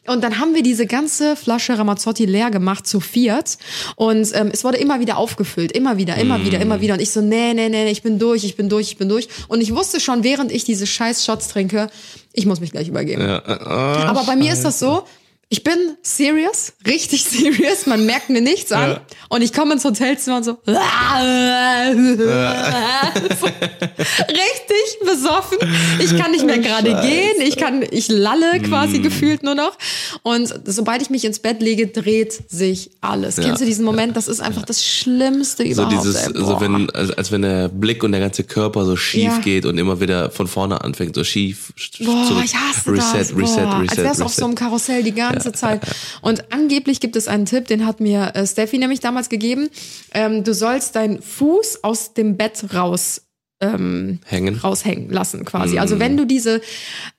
Und 0.08 0.22
dann 0.22 0.38
haben 0.38 0.54
wir 0.54 0.62
diese 0.62 0.86
ganze 0.86 1.36
Flasche 1.36 1.78
Ramazzotti 1.78 2.24
leer 2.24 2.50
gemacht 2.50 2.86
zu 2.86 3.00
viert. 3.00 3.58
Und 3.96 4.30
ähm, 4.34 4.50
es 4.52 4.64
wurde 4.64 4.78
immer 4.78 5.00
wieder 5.00 5.16
aufgefüllt. 5.18 5.72
Immer 5.72 5.96
wieder, 5.96 6.16
immer 6.16 6.44
wieder, 6.44 6.60
immer 6.60 6.80
wieder. 6.80 6.94
Und 6.94 7.00
ich 7.00 7.10
so, 7.10 7.20
nee, 7.20 7.54
nee, 7.54 7.68
nee, 7.68 7.90
ich 7.90 8.02
bin 8.02 8.18
durch, 8.18 8.44
ich 8.44 8.56
bin 8.56 8.68
durch, 8.68 8.88
ich 8.88 8.96
bin 8.96 9.08
durch. 9.08 9.28
Und 9.48 9.60
ich 9.60 9.74
wusste 9.74 10.00
schon, 10.00 10.24
während 10.24 10.50
ich 10.52 10.64
diese 10.64 10.86
scheiß 10.86 11.24
Shots 11.24 11.48
trinke, 11.48 11.90
ich 12.32 12.46
muss 12.46 12.60
mich 12.60 12.72
gleich 12.72 12.88
übergeben. 12.88 13.22
Ja, 13.22 13.42
ah, 13.44 14.08
Aber 14.08 14.24
bei 14.24 14.36
mir 14.36 14.52
ist 14.52 14.64
das 14.64 14.78
so, 14.78 15.04
ich 15.50 15.64
bin 15.64 15.96
serious, 16.02 16.72
richtig 16.86 17.24
serious, 17.30 17.86
man 17.86 18.04
merkt 18.06 18.28
mir 18.30 18.40
nichts 18.42 18.70
an. 18.72 18.90
Ja. 18.90 19.00
Und 19.30 19.42
ich 19.42 19.52
komme 19.52 19.72
ins 19.74 19.84
Hotelzimmer 19.84 20.36
und 20.38 20.44
so, 20.44 20.58
so 20.64 20.72
richtig 24.28 24.98
besoffen. 25.04 25.58
Ich 26.00 26.16
kann 26.16 26.30
nicht 26.32 26.44
mehr 26.44 26.58
gerade 26.58 27.00
gehen, 27.02 27.40
ich 27.40 27.56
kann, 27.56 27.84
ich 27.90 28.08
lalle 28.08 28.60
quasi 28.60 28.98
gefühlt 29.00 29.42
nur 29.42 29.54
noch. 29.54 29.76
Und 30.22 30.52
sobald 30.66 31.02
ich 31.02 31.10
mich 31.10 31.24
ins 31.24 31.38
Bett 31.38 31.60
lege, 31.62 31.86
dreht 31.88 32.50
sich 32.50 32.90
alles. 33.00 33.36
Ja. 33.36 33.44
Kennst 33.44 33.60
du 33.62 33.66
diesen 33.66 33.84
Moment? 33.84 34.16
Das 34.16 34.28
ist 34.28 34.40
einfach 34.40 34.64
das 34.64 34.84
Schlimmste 34.84 35.64
so 35.64 35.70
überhaupt. 35.82 35.92
dieses, 35.92 36.16
ey. 36.26 36.32
so 36.34 36.60
wenn, 36.60 36.90
als, 36.90 37.10
als 37.12 37.32
wenn 37.32 37.42
der 37.42 37.68
Blick 37.68 38.02
und 38.04 38.12
der 38.12 38.20
ganze 38.20 38.44
Körper 38.44 38.84
so 38.84 38.96
schief 38.96 39.24
Ja. 39.24 39.38
geht 39.38 39.64
und 39.66 39.78
immer 39.78 40.00
wieder 40.00 40.30
von 40.30 40.46
vorne 40.46 40.80
anfängt, 40.82 41.14
so 41.14 41.24
schief. 41.24 41.72
sch- 41.78 42.04
Boah, 42.04 42.24
zurück. 42.26 42.44
ich 42.44 42.54
hasse 42.54 42.90
reset, 42.92 43.18
das. 43.20 43.36
Reset, 43.36 43.62
Boah, 43.64 43.80
reset, 43.80 43.90
als 43.90 43.96
wär's 43.98 44.20
auf 44.20 44.34
so 44.34 44.44
einem 44.44 44.54
Karussell 44.54 45.02
die 45.02 45.12
ganze 45.12 45.37
Zeit. 45.52 45.82
Und 46.22 46.52
angeblich 46.52 47.00
gibt 47.00 47.16
es 47.16 47.28
einen 47.28 47.46
Tipp, 47.46 47.66
den 47.66 47.86
hat 47.86 48.00
mir 48.00 48.32
äh, 48.34 48.46
Steffi 48.46 48.78
nämlich 48.78 49.00
damals 49.00 49.28
gegeben. 49.28 49.68
Ähm, 50.12 50.44
du 50.44 50.54
sollst 50.54 50.96
deinen 50.96 51.20
Fuß 51.22 51.84
aus 51.84 52.14
dem 52.14 52.36
Bett 52.36 52.74
raus 52.74 53.22
ähm, 53.60 54.20
Hängen. 54.24 54.56
raushängen 54.56 55.10
lassen 55.10 55.44
quasi. 55.44 55.78
Also 55.78 55.98
wenn 55.98 56.16
du 56.16 56.24
diese, 56.26 56.60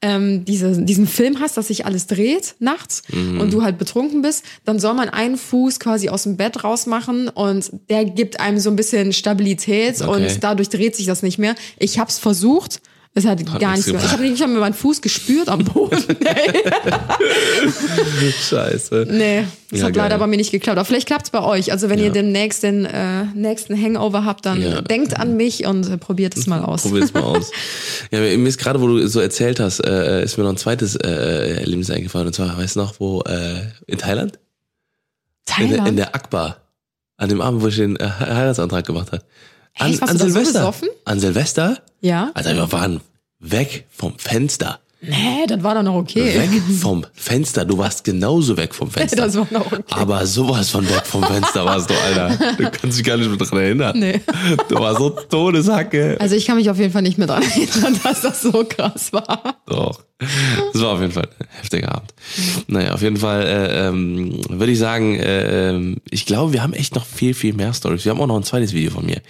ähm, 0.01 0.45
diese, 0.45 0.81
diesen 0.83 1.05
Film 1.05 1.41
hast, 1.41 1.57
dass 1.57 1.67
sich 1.67 1.85
alles 1.85 2.07
dreht 2.07 2.55
nachts 2.59 3.03
und 3.11 3.51
du 3.51 3.61
halt 3.61 3.77
betrunken 3.77 4.21
bist, 4.21 4.45
dann 4.63 4.79
soll 4.79 4.93
man 4.93 5.09
einen 5.09 5.37
Fuß 5.37 5.79
quasi 5.81 6.07
aus 6.07 6.23
dem 6.23 6.37
Bett 6.37 6.63
rausmachen 6.63 7.27
und 7.27 7.69
der 7.89 8.05
gibt 8.05 8.39
einem 8.39 8.59
so 8.59 8.69
ein 8.69 8.77
bisschen 8.77 9.11
Stabilität 9.11 10.01
Okay. 10.01 10.09
und 10.09 10.43
dadurch 10.43 10.69
dreht 10.69 10.95
sich 10.95 11.07
das 11.07 11.23
nicht 11.23 11.39
mehr. 11.39 11.55
Ich 11.77 11.99
habe 11.99 12.09
es 12.09 12.19
versucht. 12.19 12.79
Es 13.15 13.25
hat, 13.25 13.43
gar 13.59 13.71
nichts 13.71 13.75
nichts 13.75 13.85
gemacht. 13.87 14.05
Ich 14.05 14.11
habe 14.11 14.23
nicht 14.23 14.39
mal 14.39 14.47
meinen 14.47 14.73
Fuß 14.73 15.01
gespürt 15.01 15.49
am 15.49 15.63
Boden. 15.65 15.97
Nee, 18.21 18.31
Scheiße. 18.31 19.07
nee 19.09 19.45
das 19.69 19.79
Ja, 19.81 19.85
hat 19.87 19.93
geil. 19.93 20.03
leider 20.03 20.17
bei 20.17 20.27
mir 20.27 20.37
nicht 20.37 20.51
geklappt. 20.51 20.77
Aber 20.77 20.85
vielleicht 20.85 21.07
klappt's 21.07 21.29
bei 21.29 21.41
euch. 21.43 21.71
Also 21.71 21.89
wenn 21.89 21.99
ihr 21.99 22.11
demnächst 22.11 22.63
den 22.63 22.85
äh, 22.85 23.25
nächsten 23.35 23.79
Hangover 23.79 24.25
habt, 24.25 24.45
dann 24.45 24.61
Ja. 24.61 24.81
denkt 24.81 25.19
an 25.19 25.37
mich 25.37 25.65
und 25.65 25.87
äh, 25.89 25.97
probiert 25.97 26.35
es 26.37 26.47
mal 26.47 26.61
aus. 26.63 26.83
Probier's 26.83 27.13
mal 27.13 27.23
aus. 27.23 27.51
Ja, 28.11 28.19
mir 28.19 28.47
ist 28.47 28.57
gerade, 28.57 28.81
wo 28.81 28.87
du 28.87 29.07
so 29.07 29.19
erzählt 29.19 29.59
hast, 29.59 29.79
äh, 29.85 30.23
ist 30.23 30.37
mir 30.37 30.43
noch 30.43 30.51
ein 30.51 30.57
zweites 30.57 30.95
äh, 30.95 31.59
Erlebnis 31.59 31.91
eingefallen. 31.91 32.27
Und 32.27 32.33
zwar, 32.33 32.57
weißt 32.57 32.75
du 32.75 32.79
noch, 32.79 32.99
wo, 32.99 33.21
äh, 33.21 33.61
in 33.87 33.97
Thailand? 33.99 34.33
In, 34.35 34.39
der- 34.39 35.67
Thailand? 35.67 35.87
in 35.89 35.95
der 35.97 36.15
Akbar. 36.15 36.57
An 37.17 37.29
dem 37.29 37.41
Abend, 37.41 37.61
wo 37.61 37.67
ich 37.67 37.75
den 37.75 37.97
äh, 37.97 38.07
Heiratsantrag 38.19 38.85
gemacht 38.85 39.11
habe. 39.11 39.23
An, 39.79 39.91
Echt? 39.91 40.01
An 40.03 40.17
so 40.17 40.25
Silvester. 40.25 40.59
besoffen? 40.59 40.89
an 41.05 41.19
Silvester? 41.19 41.81
ja? 42.01 42.31
Alter, 42.33 42.55
wir 42.55 42.71
waren 42.71 43.01
weg 43.39 43.85
vom 43.89 44.17
Fenster. 44.19 44.79
Nee, 45.01 45.45
das 45.47 45.63
war 45.63 45.75
doch 45.75 45.83
noch 45.83 45.95
okay. 45.95 46.25
Weg 46.39 46.61
vom 46.81 47.05
Fenster. 47.13 47.63
Du 47.63 47.77
warst 47.77 48.03
genauso 48.03 48.57
weg 48.57 48.75
vom 48.75 48.91
Fenster. 48.91 49.15
Das 49.15 49.35
war 49.35 49.47
noch 49.49 49.65
okay. 49.71 49.83
Aber 49.91 50.25
sowas 50.25 50.69
von 50.69 50.83
weg 50.89 51.05
vom 51.05 51.23
Fenster 51.23 51.63
warst 51.65 51.89
du, 51.89 51.93
Alter. 51.93 52.53
Du 52.57 52.69
kannst 52.69 52.97
dich 52.97 53.05
gar 53.05 53.15
nicht 53.15 53.29
mehr 53.29 53.37
dran 53.37 53.59
erinnern. 53.59 53.97
Nee. 53.97 54.19
Du 54.67 54.75
warst 54.75 54.99
so 54.99 55.09
Todeshacke. 55.11 56.17
Also 56.19 56.35
ich 56.35 56.45
kann 56.45 56.57
mich 56.57 56.69
auf 56.69 56.77
jeden 56.77 56.91
Fall 56.91 57.01
nicht 57.01 57.17
mehr 57.17 57.27
dran 57.27 57.43
erinnern, 57.55 57.97
dass 58.03 58.21
das 58.21 58.41
so 58.41 58.65
krass 58.67 59.13
war. 59.13 59.61
Doch. 59.67 60.03
Das 60.73 60.81
war 60.81 60.89
auf 60.95 60.99
jeden 60.99 61.13
Fall 61.13 61.29
ein 61.39 61.47
heftiger 61.61 61.95
Abend. 61.95 62.13
Naja, 62.67 62.93
auf 62.93 63.01
jeden 63.01 63.15
Fall 63.17 63.43
äh, 63.43 63.87
ähm, 63.87 64.41
würde 64.49 64.73
ich 64.73 64.79
sagen, 64.79 65.15
äh, 65.17 65.69
ähm, 65.69 65.97
ich 66.09 66.25
glaube, 66.25 66.51
wir 66.51 66.61
haben 66.61 66.73
echt 66.73 66.95
noch 66.95 67.05
viel, 67.05 67.33
viel 67.33 67.53
mehr 67.53 67.73
Stories. 67.73 68.03
Wir 68.03 68.11
haben 68.11 68.19
auch 68.19 68.27
noch 68.27 68.35
ein 68.35 68.43
zweites 68.43 68.73
Video 68.73 68.91
von 68.91 69.05
mir. 69.05 69.21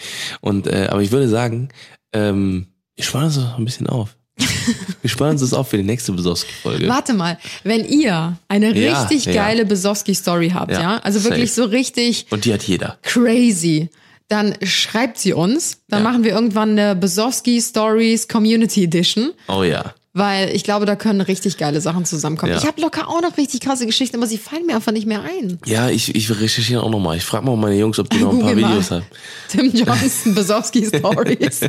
Und 0.41 0.65
äh, 0.65 0.87
aber 0.89 1.01
ich 1.01 1.11
würde 1.11 1.27
sagen, 1.29 1.69
Ähm, 2.11 2.65
wir 2.95 3.05
sparen 3.05 3.25
uns 3.25 3.37
noch 3.37 3.57
ein 3.59 3.65
bisschen 3.65 3.85
auf. 3.87 4.17
Wir 5.01 5.09
sparen 5.09 5.31
uns 5.31 5.41
das 5.41 5.53
auf 5.53 5.69
für 5.69 5.77
die 5.77 5.83
nächste 5.83 6.11
Besowski-Folge. 6.11 6.87
Warte 6.87 7.13
mal, 7.13 7.37
wenn 7.63 7.85
ihr 7.85 8.37
eine 8.47 8.75
Ja, 8.77 9.01
richtig 9.03 9.25
ja. 9.25 9.33
geile 9.33 9.65
Besowski-Story 9.65 10.51
habt, 10.53 10.71
ja, 10.71 10.81
Ja, 10.81 10.97
also 10.97 11.23
wirklich 11.23 11.51
safe. 11.53 11.67
so 11.69 11.71
richtig 11.75 12.25
Und 12.29 12.45
die 12.45 12.53
hat 12.53 12.63
jeder. 12.63 12.97
crazy, 13.03 13.89
dann 14.27 14.55
schreibt 14.63 15.17
sie 15.17 15.33
uns. 15.33 15.79
Dann 15.87 16.03
machen 16.03 16.23
wir 16.23 16.31
irgendwann 16.31 16.71
eine 16.77 16.95
Besowski 16.95 17.61
Stories 17.61 18.27
Community 18.27 18.83
Edition. 18.83 19.31
Oh 19.47 19.63
ja. 19.63 19.93
Weil 20.13 20.49
ich 20.55 20.63
glaube, 20.63 20.85
da 20.87 20.95
können 20.95 21.21
richtig 21.21 21.57
geile 21.57 21.81
Sachen 21.81 22.03
zusammenkommen. 22.03 22.53
Ja. 22.53 22.57
Ich 22.57 22.65
habe 22.65 22.81
locker 22.81 23.07
auch 23.07 23.21
noch 23.21 23.37
richtig 23.37 23.61
krasse 23.61 23.85
Geschichten, 23.85 24.17
aber 24.17 24.25
sie 24.25 24.39
fallen 24.39 24.65
mir 24.65 24.75
einfach 24.75 24.91
nicht 24.91 25.05
mehr 25.05 25.21
ein. 25.21 25.59
Ja, 25.65 25.89
ich, 25.89 26.15
ich 26.15 26.29
recherchiere 26.31 26.81
auch 26.81 26.89
nochmal. 26.89 27.17
Ich 27.17 27.25
frage 27.25 27.45
mal 27.45 27.55
meine 27.55 27.75
Jungs, 27.75 27.99
ob 27.99 28.09
die 28.09 28.17
noch 28.17 28.33
ein 28.33 28.39
paar. 28.41 28.55
Videos 28.55 28.89
haben. 28.89 29.05
Tim 29.49 29.71
Johnson, 29.71 30.33
Besowski 30.33 30.85
Stories. 30.97 31.61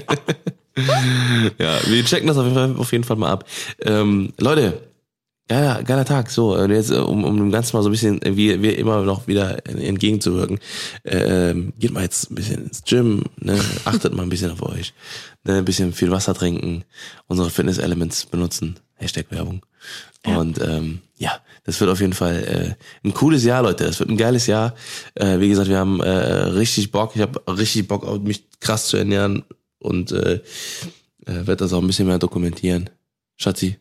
Ja, 1.58 1.78
wir 1.86 2.04
checken 2.04 2.28
das 2.28 2.38
auf 2.38 2.44
jeden 2.44 2.54
Fall, 2.54 2.74
auf 2.78 2.92
jeden 2.92 3.04
Fall 3.04 3.16
mal 3.16 3.30
ab. 3.30 3.44
Ähm, 3.84 4.32
Leute, 4.38 4.89
geiler, 5.50 5.82
geiler 5.82 6.04
Tag. 6.04 6.30
So, 6.30 6.54
und 6.54 6.70
jetzt, 6.70 6.90
äh, 6.90 6.98
um, 6.98 7.24
um 7.24 7.36
dem 7.36 7.50
Ganzen 7.50 7.76
mal 7.76 7.82
so 7.82 7.88
ein 7.88 7.92
bisschen, 7.92 8.22
äh, 8.22 8.36
wie 8.36 8.62
wir 8.62 8.78
immer 8.78 9.02
noch 9.02 9.26
wieder 9.26 9.66
entgegenzuwirken, 9.66 10.60
ähm, 11.04 11.72
geht 11.78 11.90
mal 11.92 12.04
jetzt 12.04 12.30
ein 12.30 12.36
bisschen 12.36 12.64
ins 12.66 12.84
Gym, 12.84 13.24
ne? 13.36 13.60
achtet 13.84 14.14
mal 14.14 14.22
ein 14.22 14.28
bisschen 14.28 14.52
auf 14.52 14.62
euch, 14.62 14.94
ne? 15.44 15.56
ein 15.56 15.64
bisschen 15.64 15.92
viel 15.92 16.12
Wasser 16.12 16.34
trinken, 16.34 16.84
unsere 17.26 17.50
Fitness-Elements 17.50 18.26
benutzen, 18.26 18.78
Hashtag 18.94 19.26
Werbung. 19.30 19.66
Und 20.24 20.60
ähm, 20.60 21.00
ja, 21.16 21.32
das 21.64 21.80
wird 21.80 21.90
auf 21.90 22.00
jeden 22.00 22.12
Fall 22.12 22.76
äh, 23.02 23.08
ein 23.08 23.14
cooles 23.14 23.42
Jahr, 23.42 23.62
Leute. 23.62 23.84
Das 23.84 23.98
wird 23.98 24.10
ein 24.10 24.18
geiles 24.18 24.46
Jahr. 24.46 24.74
Äh, 25.14 25.40
wie 25.40 25.48
gesagt, 25.48 25.70
wir 25.70 25.78
haben 25.78 26.00
äh, 26.00 26.10
richtig 26.10 26.92
Bock. 26.92 27.12
Ich 27.14 27.22
habe 27.22 27.42
richtig 27.48 27.88
Bock, 27.88 28.04
auf 28.04 28.20
mich 28.20 28.44
krass 28.60 28.88
zu 28.88 28.98
ernähren 28.98 29.44
und 29.78 30.12
äh, 30.12 30.34
äh, 30.34 30.40
werde 31.24 31.56
das 31.56 31.72
auch 31.72 31.80
ein 31.80 31.86
bisschen 31.86 32.06
mehr 32.06 32.18
dokumentieren. 32.18 32.90
Schatzi, 33.36 33.78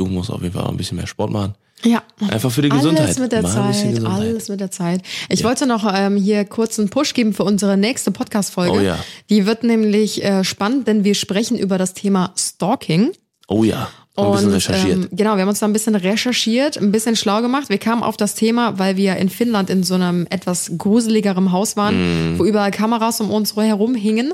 du 0.00 0.06
musst 0.06 0.30
auf 0.30 0.40
jeden 0.42 0.54
Fall 0.54 0.64
auch 0.64 0.70
ein 0.70 0.76
bisschen 0.78 0.96
mehr 0.96 1.06
Sport 1.06 1.30
machen. 1.30 1.54
Ja. 1.82 2.02
Einfach 2.28 2.50
für 2.50 2.62
die 2.62 2.70
Alles 2.70 2.82
Gesundheit. 2.82 3.18
mit 3.18 3.32
der 3.32 3.42
Mal 3.42 3.72
Zeit, 3.72 3.88
Gesundheit. 3.90 4.12
alles 4.12 4.48
mit 4.48 4.60
der 4.60 4.70
Zeit. 4.70 5.02
Ich 5.28 5.44
wollte 5.44 5.66
noch 5.66 5.90
ähm, 5.94 6.16
hier 6.16 6.44
kurz 6.44 6.78
einen 6.78 6.90
Push 6.90 7.14
geben 7.14 7.32
für 7.32 7.44
unsere 7.44 7.76
nächste 7.76 8.10
Podcast-Folge. 8.10 8.72
Oh 8.78 8.80
ja. 8.80 8.98
Die 9.30 9.46
wird 9.46 9.62
nämlich 9.62 10.22
äh, 10.24 10.44
spannend, 10.44 10.86
denn 10.88 11.04
wir 11.04 11.14
sprechen 11.14 11.56
über 11.58 11.78
das 11.78 11.94
Thema 11.94 12.32
Stalking. 12.36 13.12
Oh 13.48 13.64
ja, 13.64 13.88
ein 14.16 14.32
bisschen 14.32 14.52
recherchiert. 14.52 14.92
Ähm, 14.96 15.08
genau, 15.12 15.34
wir 15.36 15.42
haben 15.42 15.48
uns 15.48 15.60
da 15.60 15.66
ein 15.66 15.72
bisschen 15.72 15.94
recherchiert, 15.94 16.76
ein 16.76 16.92
bisschen 16.92 17.16
schlau 17.16 17.40
gemacht. 17.42 17.68
Wir 17.68 17.78
kamen 17.78 18.02
auf 18.02 18.16
das 18.16 18.34
Thema, 18.34 18.78
weil 18.78 18.96
wir 18.96 19.16
in 19.16 19.30
Finnland 19.30 19.70
in 19.70 19.82
so 19.82 19.94
einem 19.94 20.26
etwas 20.30 20.72
gruseligeren 20.76 21.52
Haus 21.52 21.76
waren, 21.76 22.32
Mhm. 22.34 22.38
wo 22.38 22.44
überall 22.44 22.70
Kameras 22.70 23.20
um 23.20 23.30
uns 23.30 23.56
herum 23.56 23.94
hingen. 23.94 24.32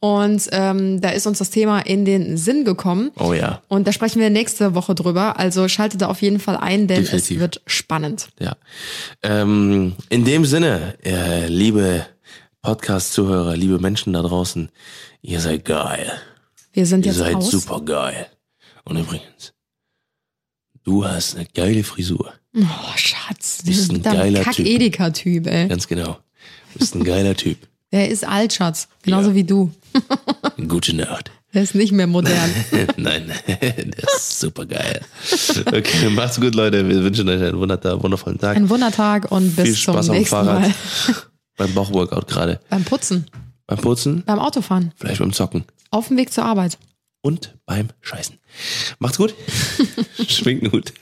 Und 0.00 0.48
ähm, 0.52 1.00
da 1.00 1.08
ist 1.10 1.26
uns 1.26 1.38
das 1.38 1.50
Thema 1.50 1.80
in 1.80 2.04
den 2.04 2.36
Sinn 2.36 2.64
gekommen. 2.64 3.10
oh 3.18 3.32
ja, 3.32 3.62
Und 3.68 3.88
da 3.88 3.92
sprechen 3.92 4.20
wir 4.20 4.30
nächste 4.30 4.74
Woche 4.74 4.94
drüber. 4.94 5.38
Also 5.38 5.66
schaltet 5.68 6.02
da 6.02 6.06
auf 6.08 6.22
jeden 6.22 6.38
Fall 6.38 6.56
ein, 6.56 6.86
denn 6.86 7.02
Definitiv. 7.02 7.36
es 7.36 7.40
wird 7.40 7.60
spannend. 7.66 8.28
ja. 8.38 8.54
Ähm, 9.22 9.94
in 10.08 10.24
dem 10.24 10.44
Sinne, 10.44 10.94
äh, 11.04 11.46
liebe 11.48 12.06
Podcast-Zuhörer, 12.62 13.56
liebe 13.56 13.78
Menschen 13.78 14.12
da 14.12 14.22
draußen, 14.22 14.68
ihr 15.22 15.40
seid 15.40 15.64
geil. 15.64 16.12
Wir 16.72 16.84
sind 16.86 17.06
Ihr 17.06 17.12
jetzt 17.12 17.18
seid 17.18 17.36
aus. 17.36 17.50
super 17.50 17.80
geil. 17.80 18.26
Und 18.86 18.96
übrigens, 18.98 19.52
du 20.84 21.04
hast 21.04 21.36
eine 21.36 21.46
geile 21.54 21.82
Frisur. 21.84 22.32
Oh, 22.56 22.96
Schatz. 22.96 23.62
Bist 23.64 23.90
ein 23.92 24.02
geiler 24.02 24.42
Typ. 24.44 24.44
Kack-Edeka-Typ, 24.56 25.46
ey. 25.46 25.68
Ganz 25.68 25.86
genau. 25.88 26.18
Du 26.72 26.78
bist 26.78 26.94
ein 26.94 27.04
geiler 27.04 27.34
Typ. 27.36 27.58
Der 27.92 28.08
ist 28.08 28.24
alt, 28.26 28.52
Schatz. 28.52 28.88
Genauso 29.02 29.30
Ja. 29.30 29.34
wie 29.34 29.44
du. 29.44 29.72
Gute 30.68 30.94
Nacht. 30.96 31.30
Der 31.54 31.62
ist 31.62 31.74
nicht 31.74 31.92
mehr 31.92 32.06
modern. 32.06 32.50
Nein, 32.98 33.32
der 33.46 34.04
ist 34.16 34.40
super 34.40 34.66
geil. 34.66 35.00
Okay, 35.64 36.10
macht's 36.10 36.38
gut, 36.38 36.54
Leute. 36.54 36.86
Wir 36.86 37.02
wünschen 37.02 37.26
euch 37.30 37.40
einen 37.40 37.58
wundervollen 37.58 38.38
Tag. 38.38 38.56
Ein 38.58 38.68
Wundertag 38.68 39.30
und 39.32 39.56
bis 39.56 39.64
Viel 39.64 39.76
Spaß 39.76 40.06
zum 40.06 40.14
am 40.14 40.18
nächsten 40.18 40.36
Fahrrad. 40.36 40.60
Mal. 40.60 40.74
Beim 41.56 41.72
Bauchworkout 41.72 42.26
gerade. 42.26 42.60
Beim 42.68 42.84
Putzen, 42.84 43.26
Beim 43.66 43.78
Putzen, 43.78 44.22
beim 44.26 44.38
Autofahren, 44.38 44.92
vielleicht 44.96 45.20
beim 45.20 45.32
Zocken. 45.32 45.64
auf 45.90 46.08
dem 46.08 46.18
Weg 46.18 46.30
zur 46.30 46.44
Arbeit. 46.44 46.76
Und 47.26 47.58
beim 47.66 47.88
Scheißen. 48.02 48.38
Macht's 49.00 49.16
gut. 49.18 49.34
Schwingt 50.28 50.62
einen 50.62 50.70
Hut. 50.70 50.92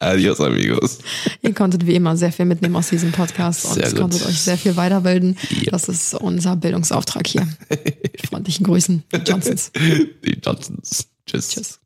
Adios, 0.00 0.40
amigos. 0.40 0.98
Ihr 1.42 1.54
konntet 1.54 1.86
wie 1.86 1.94
immer 1.94 2.16
sehr 2.16 2.32
viel 2.32 2.44
mitnehmen 2.46 2.74
aus 2.74 2.88
diesem 2.88 3.12
Podcast 3.12 3.66
und 3.66 3.74
Sehr 3.74 3.84
es 3.84 3.92
gut. 3.92 4.00
konntet 4.00 4.26
euch 4.26 4.40
sehr 4.40 4.58
viel 4.58 4.74
weiterbilden. 4.74 5.38
Ja. 5.60 5.70
Das 5.70 5.88
ist 5.88 6.14
unser 6.14 6.56
Bildungsauftrag 6.56 7.24
hier. 7.24 7.46
Freundlichen 8.28 8.66
Grüßen, 8.66 9.04
die 9.12 9.18
Johnsons. 9.18 9.70
Die 9.76 10.40
Johnsons. 10.44 11.06
Tschüss. 11.24 11.50
Tschüss. 11.50 11.78